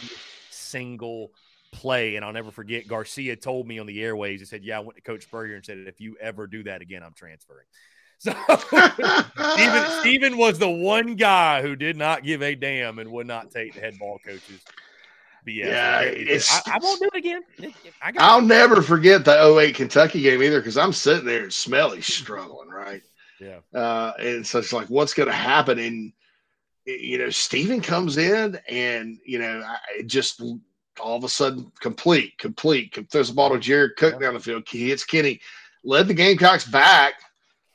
[0.50, 1.30] single
[1.72, 2.16] play.
[2.16, 4.96] And I'll never forget Garcia told me on the airways, he said, Yeah, I went
[4.96, 7.66] to Coach Spurrier and said, If you ever do that again, I'm transferring.
[8.22, 13.26] So Stephen, Stephen was the one guy who did not give a damn and would
[13.26, 14.60] not take the head ball coaches.
[15.44, 15.66] BS.
[15.66, 17.42] Yeah, it's, I, I, won't do it again.
[18.00, 22.00] I will never forget the 08 Kentucky game either because I'm sitting there and Smelley
[22.00, 23.02] struggling, right?
[23.42, 23.58] Yeah.
[23.78, 25.78] Uh, and so it's like, what's going to happen?
[25.78, 26.12] And,
[26.86, 30.40] you know, Steven comes in and, you know, I just
[31.00, 34.68] all of a sudden complete, complete, throws a ball to Jared Cook down the field.
[34.68, 35.40] He hits Kenny,
[35.82, 37.14] led the Gamecocks back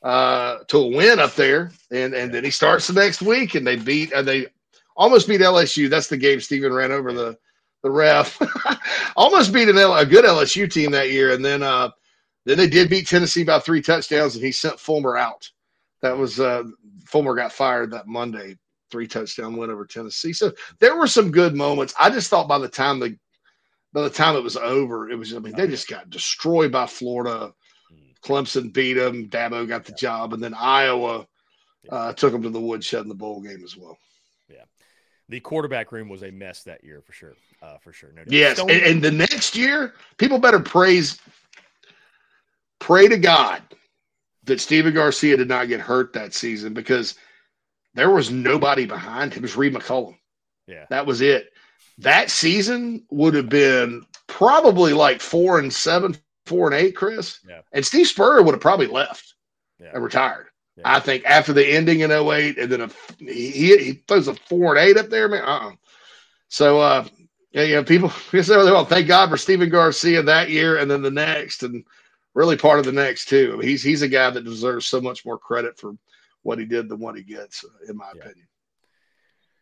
[0.03, 1.71] uh, to a win up there.
[1.91, 4.47] And, and then he starts the next week and they beat, and they
[4.95, 5.89] almost beat LSU.
[5.89, 7.37] That's the game Steven ran over the,
[7.83, 8.39] the ref.
[9.17, 11.33] almost beat an L, a good LSU team that year.
[11.33, 11.89] And then, uh,
[12.45, 15.49] then they did beat Tennessee by three touchdowns, and he sent Fulmer out.
[16.07, 16.63] That was uh,
[17.05, 18.55] Fulmer got fired that Monday,
[18.89, 20.31] three touchdown win over Tennessee.
[20.31, 21.93] So there were some good moments.
[21.99, 23.17] I just thought by the time the
[23.91, 26.87] by the time it was over, it was I mean they just got destroyed by
[26.87, 27.51] Florida.
[28.23, 29.27] Clemson beat them.
[29.27, 31.27] Dabo got the job, and then Iowa
[31.89, 33.97] uh, took them to the woodshed in the bowl game as well.
[34.49, 34.63] Yeah,
[35.27, 37.35] the quarterback room was a mess that year for sure.
[37.61, 38.13] Uh, for sure.
[38.13, 41.19] No yes, and, and the next year, people better praise,
[42.79, 43.61] pray to God
[44.47, 47.15] that Stephen Garcia did not get hurt that season because
[47.93, 49.39] there was nobody behind him.
[49.39, 50.17] It was Reid McCollum.
[50.67, 50.85] Yeah.
[50.89, 51.51] That was it.
[51.99, 56.15] That season would have been probably like four and seven,
[56.45, 57.39] four and eight, Chris.
[57.47, 57.61] Yeah.
[57.71, 59.33] And Steve Spurrier would have probably left
[59.79, 59.91] yeah.
[59.93, 60.47] and retired.
[60.75, 60.83] Yeah.
[60.85, 64.75] I think after the ending in 08 and then a, he, he throws a four
[64.75, 65.43] and eight up there, man.
[65.43, 65.71] Uh-uh.
[66.49, 67.05] So, uh,
[67.51, 71.63] yeah, yeah, people, well, thank God for Stephen Garcia that year and then the next
[71.63, 71.83] and
[72.37, 73.59] really part of the next too.
[73.59, 75.93] He's, he's a guy that deserves so much more credit for
[76.43, 78.21] what he did than what he gets, in my yeah.
[78.21, 78.47] opinion.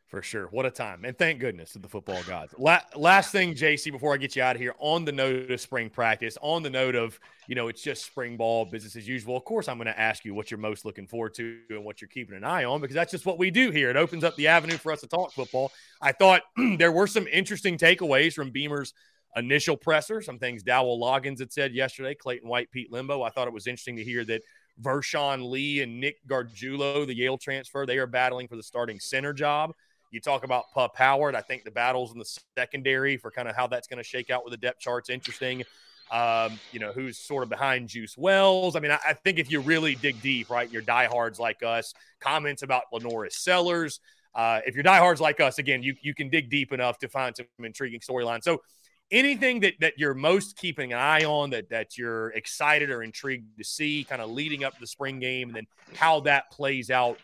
[0.07, 0.47] For sure.
[0.47, 1.03] What a time.
[1.03, 2.53] And thank goodness to the football gods.
[2.59, 5.59] La- last thing, JC, before I get you out of here, on the note of
[5.59, 9.35] spring practice, on the note of, you know, it's just spring ball, business as usual.
[9.35, 12.01] Of course, I'm going to ask you what you're most looking forward to and what
[12.01, 13.89] you're keeping an eye on because that's just what we do here.
[13.89, 15.71] It opens up the avenue for us to talk football.
[16.01, 16.43] I thought
[16.77, 18.93] there were some interesting takeaways from Beamer's
[19.35, 23.25] initial presser, some things Dowell Loggins had said yesterday, Clayton White, Pete Lembo.
[23.25, 24.41] I thought it was interesting to hear that
[24.79, 29.33] Vershon Lee and Nick Gargiulo, the Yale transfer, they are battling for the starting center
[29.33, 29.73] job.
[30.11, 31.35] You talk about Pup Howard.
[31.35, 34.29] I think the battles in the secondary for kind of how that's going to shake
[34.29, 35.63] out with the depth chart's interesting.
[36.11, 38.75] Um, you know, who's sort of behind Juice Wells.
[38.75, 41.95] I mean, I, I, think if you really dig deep, right, your diehards like us,
[42.19, 43.99] comments about LaNorris Sellers.
[44.35, 47.35] Uh, if you're diehards like us, again, you, you can dig deep enough to find
[47.35, 48.43] some intriguing storylines.
[48.43, 48.61] So
[49.11, 53.57] anything that that you're most keeping an eye on that that you're excited or intrigued
[53.57, 56.89] to see kind of leading up to the spring game and then how that plays
[56.89, 57.17] out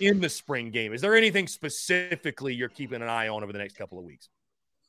[0.00, 0.92] in the spring game?
[0.92, 4.28] Is there anything specifically you're keeping an eye on over the next couple of weeks?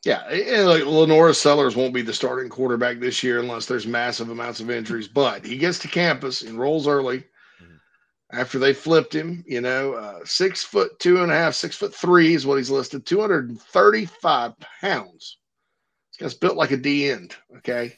[0.06, 4.30] Yeah and like LaNorris Sellers won't be the starting quarterback this year unless there's massive
[4.30, 7.76] amounts of injuries but he gets to campus and rolls early mm-hmm.
[8.32, 11.94] after they flipped him you know uh, six foot two and a half six foot
[11.94, 15.39] three is what he's listed 235 pounds
[16.20, 17.36] guy's built like a D end.
[17.58, 17.98] Okay.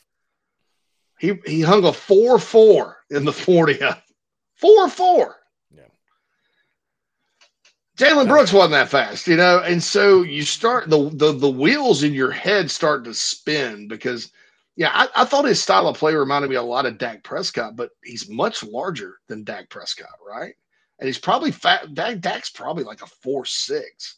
[1.20, 3.80] He he hung a four four in the 40.
[4.56, 5.38] Four four.
[5.76, 5.84] Yeah.
[7.98, 12.04] Jalen Brooks wasn't that fast, you know, and so you start the the the wheels
[12.04, 14.32] in your head start to spin because
[14.76, 17.76] yeah, I, I thought his style of play reminded me a lot of Dak Prescott,
[17.76, 20.54] but he's much larger than Dak Prescott, right?
[20.98, 21.94] And he's probably fat.
[21.94, 24.18] Dak, Dak's probably like a four six.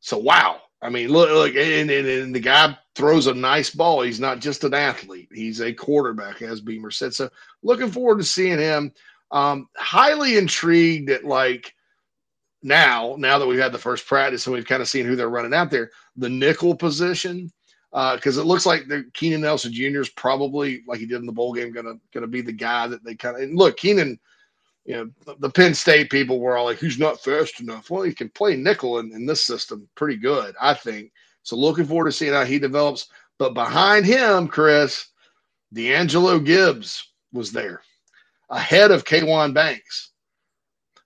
[0.00, 4.02] So wow, I mean, look, look, and, and, and, the guy throws a nice ball.
[4.02, 7.14] He's not just an athlete; he's a quarterback, as Beamer said.
[7.14, 7.30] So,
[7.62, 8.92] looking forward to seeing him.
[9.32, 11.74] Um, highly intrigued at like
[12.62, 15.28] now, now that we've had the first practice and we've kind of seen who they're
[15.28, 17.50] running out there, the nickel position,
[17.92, 20.00] Uh, because uh, it looks like the Keenan Nelson Jr.
[20.00, 23.02] is probably like he did in the bowl game, gonna gonna be the guy that
[23.02, 23.76] they kind of look.
[23.76, 24.18] Keenan
[24.86, 24.94] you
[25.26, 28.28] know, the Penn State people were all like, "Who's not fast enough?" Well, he can
[28.30, 31.12] play nickel in, in this system pretty good, I think.
[31.42, 33.08] So looking forward to seeing how he develops.
[33.38, 35.08] But behind him, Chris,
[35.72, 37.82] D'Angelo Gibbs was there,
[38.48, 40.12] ahead of Kwan Banks.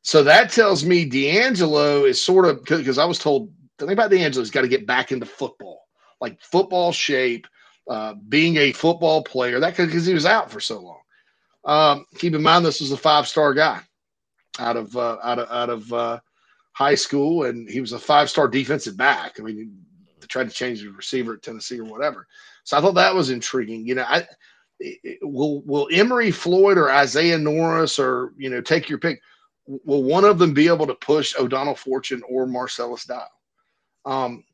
[0.02, 4.10] So that tells me D'Angelo is sort of because I was told the thing about
[4.10, 5.86] D'Angelo has got to get back into football,
[6.20, 7.46] like football shape,
[7.88, 9.58] uh, being a football player.
[9.58, 10.99] That because he was out for so long.
[11.64, 13.80] Um, keep in mind, this was a five star guy
[14.58, 16.20] out of uh, out of out of uh,
[16.72, 19.38] high school, and he was a five star defensive back.
[19.38, 19.84] I mean,
[20.20, 22.26] they tried to change the receiver at Tennessee or whatever.
[22.64, 23.86] So I thought that was intriguing.
[23.86, 24.26] You know, I
[25.22, 29.20] will will Emory Floyd or Isaiah Norris or you know take your pick.
[29.66, 33.30] Will one of them be able to push O'Donnell Fortune or Marcellus Dial?
[34.04, 34.44] Um,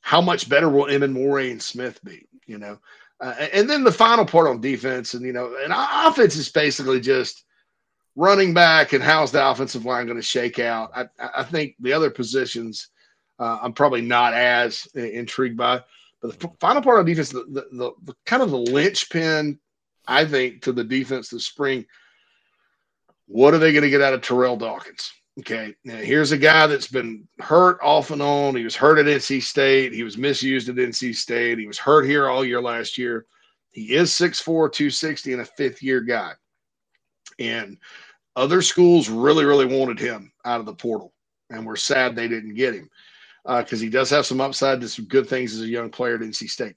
[0.00, 2.26] how much better will Emmanwori Moray and Smith be?
[2.46, 2.78] You know,
[3.20, 7.00] uh, and then the final part on defense, and you know, and offense is basically
[7.00, 7.44] just
[8.16, 10.90] running back and how's the offensive line going to shake out.
[10.94, 11.06] I,
[11.36, 12.88] I think the other positions
[13.40, 15.82] uh, I'm probably not as intrigued by.
[16.20, 19.58] But the final part on defense, the, the, the, the kind of the linchpin,
[20.06, 21.86] I think, to the defense this spring.
[23.26, 25.10] What are they going to get out of Terrell Dawkins?
[25.40, 28.54] Okay, now here's a guy that's been hurt off and on.
[28.56, 29.92] He was hurt at NC State.
[29.92, 31.58] He was misused at NC State.
[31.58, 33.24] He was hurt here all year last year.
[33.70, 36.32] He is 6'4, 260, and a fifth year guy.
[37.38, 37.78] And
[38.36, 41.14] other schools really, really wanted him out of the portal.
[41.48, 42.90] And we're sad they didn't get him
[43.44, 46.16] because uh, he does have some upside to some good things as a young player
[46.16, 46.76] at NC State.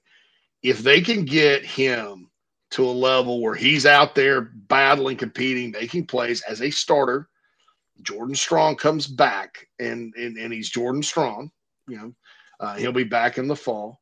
[0.62, 2.30] If they can get him
[2.70, 7.28] to a level where he's out there battling, competing, making plays as a starter
[8.02, 11.50] Jordan Strong comes back, and and, and he's Jordan Strong.
[11.88, 12.12] You know,
[12.60, 14.00] uh, he'll be back in the fall.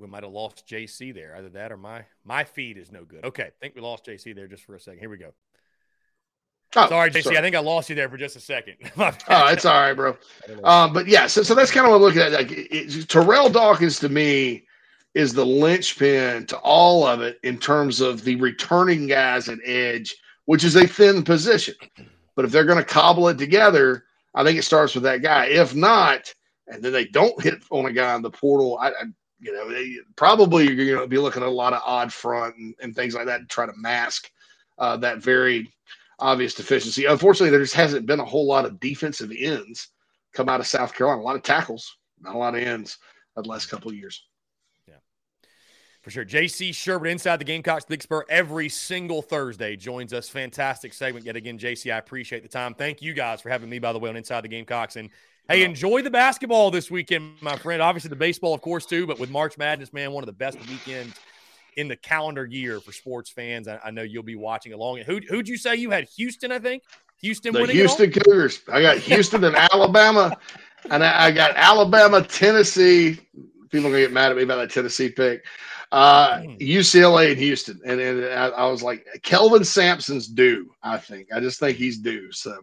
[0.00, 1.36] We might have lost JC there.
[1.36, 3.24] Either that or my my feed is no good.
[3.24, 5.00] Okay, I think we lost JC there just for a second.
[5.00, 5.32] Here we go.
[6.76, 7.24] Oh, sorry, JC.
[7.24, 7.38] Sorry.
[7.38, 8.76] I think I lost you there for just a second.
[8.96, 10.16] oh, it's all right, bro.
[10.62, 12.32] Um, but yeah, so, so that's kind of what I'm looking at.
[12.32, 14.64] Like it, Terrell Dawkins to me
[15.14, 20.16] is the linchpin to all of it in terms of the returning guys at edge,
[20.44, 21.74] which is a thin position.
[22.36, 24.04] But if they're going to cobble it together,
[24.34, 25.46] I think it starts with that guy.
[25.46, 26.32] If not,
[26.68, 29.04] and then they don't hit on a guy in the portal, I, I
[29.40, 32.56] you know, they, probably you're going to be looking at a lot of odd front
[32.56, 34.30] and, and things like that to try to mask
[34.78, 35.72] uh, that very
[36.18, 37.06] obvious deficiency.
[37.06, 39.88] Unfortunately, there just hasn't been a whole lot of defensive ends
[40.32, 41.22] come out of South Carolina.
[41.22, 42.98] A lot of tackles, not a lot of ends
[43.36, 44.26] the last couple of years.
[44.86, 44.94] Yeah,
[46.02, 46.24] for sure.
[46.24, 50.28] JC Shurburtt inside the Gamecocks Big Spur every single Thursday joins us.
[50.28, 51.92] Fantastic segment yet again, JC.
[51.92, 52.74] I appreciate the time.
[52.74, 54.96] Thank you guys for having me, by the way, on Inside the Gamecocks.
[54.96, 55.10] And
[55.50, 57.82] hey, enjoy the basketball this weekend, my friend.
[57.82, 59.06] Obviously, the baseball, of course, too.
[59.06, 61.14] But with March Madness, man, one of the best weekends
[61.76, 63.68] in the calendar year for sports fans.
[63.68, 64.98] I, I know you'll be watching along.
[64.98, 66.08] And who who'd you say you had?
[66.16, 66.82] Houston, I think.
[67.20, 68.62] Houston the Houston Cougars.
[68.72, 70.36] I got Houston and Alabama,
[70.90, 73.18] and I, I, got Alabama, Tennessee.
[73.70, 75.44] People are gonna get mad at me about that Tennessee pick.
[75.92, 77.32] Uh, UCLA hmm.
[77.32, 80.72] and Houston, and, and I, I, was like, Kelvin Sampson's due.
[80.82, 81.28] I think.
[81.34, 82.32] I just think he's due.
[82.32, 82.58] So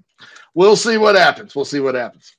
[0.56, 1.56] we'll see what happens.
[1.56, 2.37] We'll see what happens.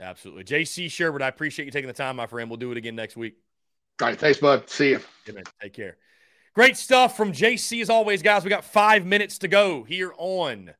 [0.00, 1.22] Absolutely, JC Shurburtt.
[1.22, 2.48] I appreciate you taking the time, my friend.
[2.48, 3.34] We'll do it again next week.
[4.00, 4.70] All right, thanks, bud.
[4.70, 5.00] See you.
[5.60, 5.98] Take care.
[6.54, 8.44] Great stuff from JC as always, guys.
[8.44, 10.72] We got five minutes to go here on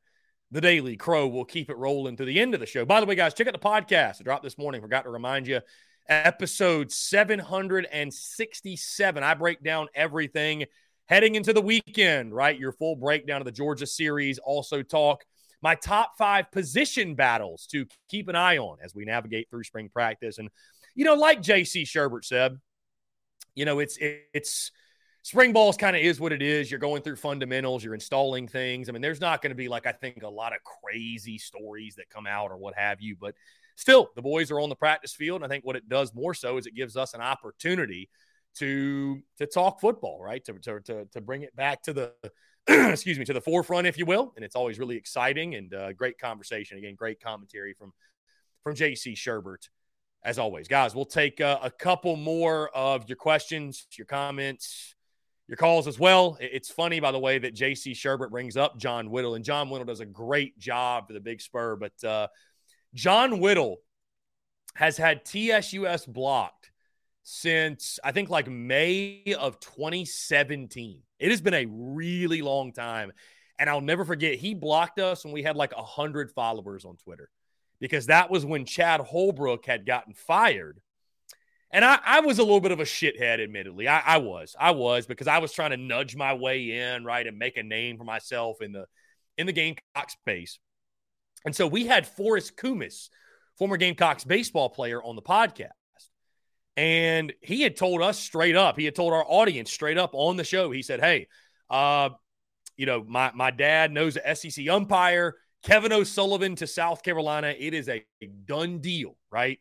[0.49, 1.27] the Daily Crow.
[1.27, 2.83] We'll keep it rolling to the end of the show.
[2.83, 4.19] By the way, guys, check out the podcast.
[4.19, 4.81] I dropped this morning.
[4.81, 5.61] Forgot to remind you.
[6.09, 9.23] Episode 767.
[9.23, 10.65] I break down everything
[11.05, 12.59] heading into the weekend, right?
[12.59, 14.39] Your full breakdown of the Georgia series.
[14.39, 15.23] Also, talk
[15.61, 19.89] my top five position battles to keep an eye on as we navigate through spring
[19.89, 20.37] practice.
[20.37, 20.49] And,
[20.95, 22.57] you know, like JC Shurburtt said,
[23.55, 24.71] you know, it's, it's,
[25.23, 26.71] spring balls kind of is what it is.
[26.71, 28.89] You're going through fundamentals, you're installing things.
[28.89, 31.95] I mean, there's not going to be like I think a lot of crazy stories
[31.95, 33.35] that come out or what have you, but
[33.75, 36.33] still, the boys are on the practice field, and I think what it does more
[36.33, 38.09] so is it gives us an opportunity
[38.55, 40.43] to to talk football, right?
[40.45, 42.13] To to to, to bring it back to the
[42.67, 45.93] excuse me to the forefront, if you will, and it's always really exciting and uh,
[45.93, 46.77] great conversation.
[46.77, 47.93] Again, great commentary from
[48.63, 49.69] from JC Shurburtt.
[50.23, 54.95] As always, guys, we'll take uh, a couple more of your questions, your comments,
[55.47, 56.37] your calls as well.
[56.39, 59.85] It's funny, by the way, that JC Shurburtt brings up John Whittle, and John Whittle
[59.85, 61.75] does a great job for the Big Spur.
[61.75, 62.27] But uh,
[62.93, 63.77] John Whittle
[64.75, 66.71] has had TSUS blocked
[67.23, 71.01] since I think like May of 2017.
[71.21, 73.11] It has been a really long time.
[73.59, 77.29] And I'll never forget, he blocked us when we had like 100 followers on Twitter
[77.79, 80.81] because that was when Chad Holbrook had gotten fired
[81.73, 83.87] and I, I, was a little bit of a shithead, admittedly.
[83.87, 84.55] I, I, was.
[84.59, 87.63] I was because I was trying to nudge my way in, right, and make a
[87.63, 88.85] name for myself in the
[89.37, 90.59] in the Gamecock space.
[91.45, 93.09] And so we had Forrest Kumis,
[93.57, 95.69] former Gamecocks baseball player, on the podcast.
[96.77, 100.37] And he had told us straight up, he had told our audience straight up on
[100.37, 101.27] the show, he said, Hey,
[101.69, 102.09] uh,
[102.77, 107.53] you know, my my dad knows the SEC umpire, Kevin O'Sullivan to South Carolina.
[107.57, 108.03] It is a
[108.45, 109.59] done deal, right?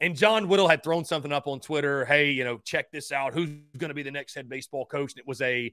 [0.00, 2.04] And John Whittle had thrown something up on Twitter.
[2.04, 3.32] Hey, you know, check this out.
[3.32, 5.12] Who's going to be the next head baseball coach?
[5.12, 5.72] And it was a,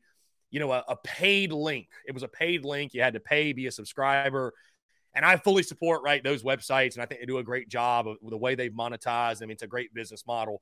[0.50, 1.90] you know, a, a, paid link.
[2.08, 2.94] It was a paid link.
[2.94, 4.54] You had to pay, be a subscriber.
[5.16, 8.08] And I fully support right those websites, and I think they do a great job
[8.08, 9.42] of the way they've monetized.
[9.42, 10.62] I mean, it's a great business model.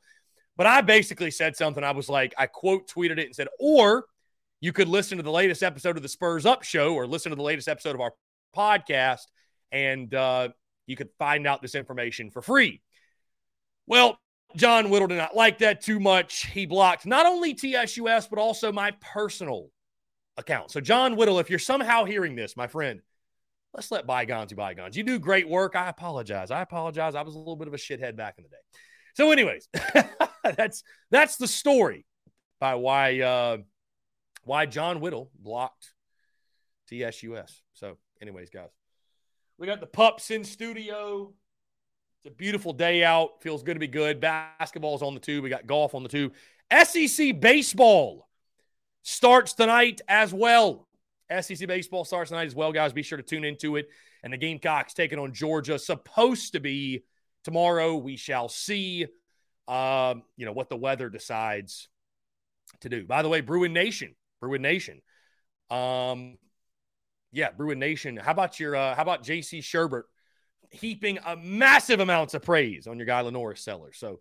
[0.58, 1.84] But I basically said something.
[1.84, 4.06] I was like, I quote tweeted it and said, or
[4.60, 7.36] you could listen to the latest episode of the Spurs Up Show, or listen to
[7.36, 8.14] the latest episode of our
[8.56, 9.24] podcast,
[9.72, 10.50] and uh,
[10.86, 12.82] you could find out this information for free.
[13.88, 14.20] Well,
[14.56, 16.46] John Whittle did not like that too much.
[16.48, 19.70] He blocked not only TSUS, but also my personal
[20.38, 20.72] account.
[20.72, 23.02] So, John Whittle, if you're somehow hearing this, my friend,
[23.74, 24.96] let's let bygones be bygones.
[24.96, 25.76] You do great work.
[25.76, 26.52] I apologize.
[26.52, 27.16] I apologize.
[27.16, 28.58] I was a little bit of a shithead back in the day.
[29.14, 29.68] So, anyways,
[30.44, 32.06] that's that's the story
[32.60, 33.58] by why uh,
[34.44, 35.92] why John Whittle blocked
[36.92, 37.62] TSUS.
[37.74, 38.70] So, anyways, guys,
[39.58, 41.34] we got the pups in studio.
[42.24, 43.42] It's a beautiful day out.
[43.42, 44.20] Feels good to be good.
[44.20, 45.42] Basketball's on the two.
[45.42, 46.32] We got golf on the two.
[46.84, 48.28] SEC baseball
[49.02, 50.88] starts tonight as well.
[51.40, 52.94] SEC baseball starts tonight as well, guys.
[52.94, 53.90] Be sure to tune into it.
[54.24, 55.80] And the Gamecocks taking on Georgia.
[55.80, 57.04] Supposed to be
[57.44, 57.96] tomorrow.
[57.96, 59.08] We shall see.
[59.68, 61.88] Um, you know what the weather decides
[62.82, 63.06] to do.
[63.06, 65.02] By the way, Bruin Nation, Bruin Nation.
[65.70, 66.38] Um,
[67.32, 68.18] yeah, Bruin Nation.
[68.18, 68.76] How about your?
[68.76, 70.04] Uh, how about JC Shurburtt
[70.72, 73.98] heaping a massive amounts of praise on your guy LaNorris Sellers.
[73.98, 74.20] So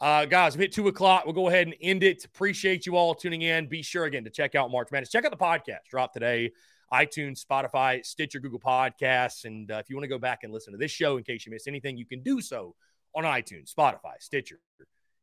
[0.00, 1.24] Uh, guys, we hit two o'clock.
[1.24, 2.24] We'll go ahead and end it.
[2.24, 3.66] Appreciate you all tuning in.
[3.66, 5.10] Be sure again to check out March Madness.
[5.10, 6.52] Check out the podcast drop today
[6.92, 9.44] iTunes, Spotify, Stitcher, Google Podcasts.
[9.44, 11.44] And uh, if you want to go back and listen to this show in case
[11.44, 12.74] you missed anything, you can do so
[13.14, 14.60] on iTunes, Spotify, Stitcher,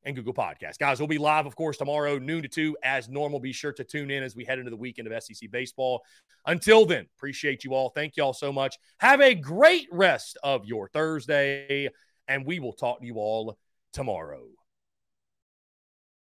[0.03, 0.77] and Google Podcasts.
[0.77, 3.39] Guys, we'll be live, of course, tomorrow, noon to 2, as normal.
[3.39, 6.03] Be sure to tune in as we head into the weekend of SEC baseball.
[6.45, 7.89] Until then, appreciate you all.
[7.89, 8.77] Thank you all so much.
[8.99, 11.89] Have a great rest of your Thursday,
[12.27, 13.57] and we will talk to you all
[13.91, 14.43] tomorrow.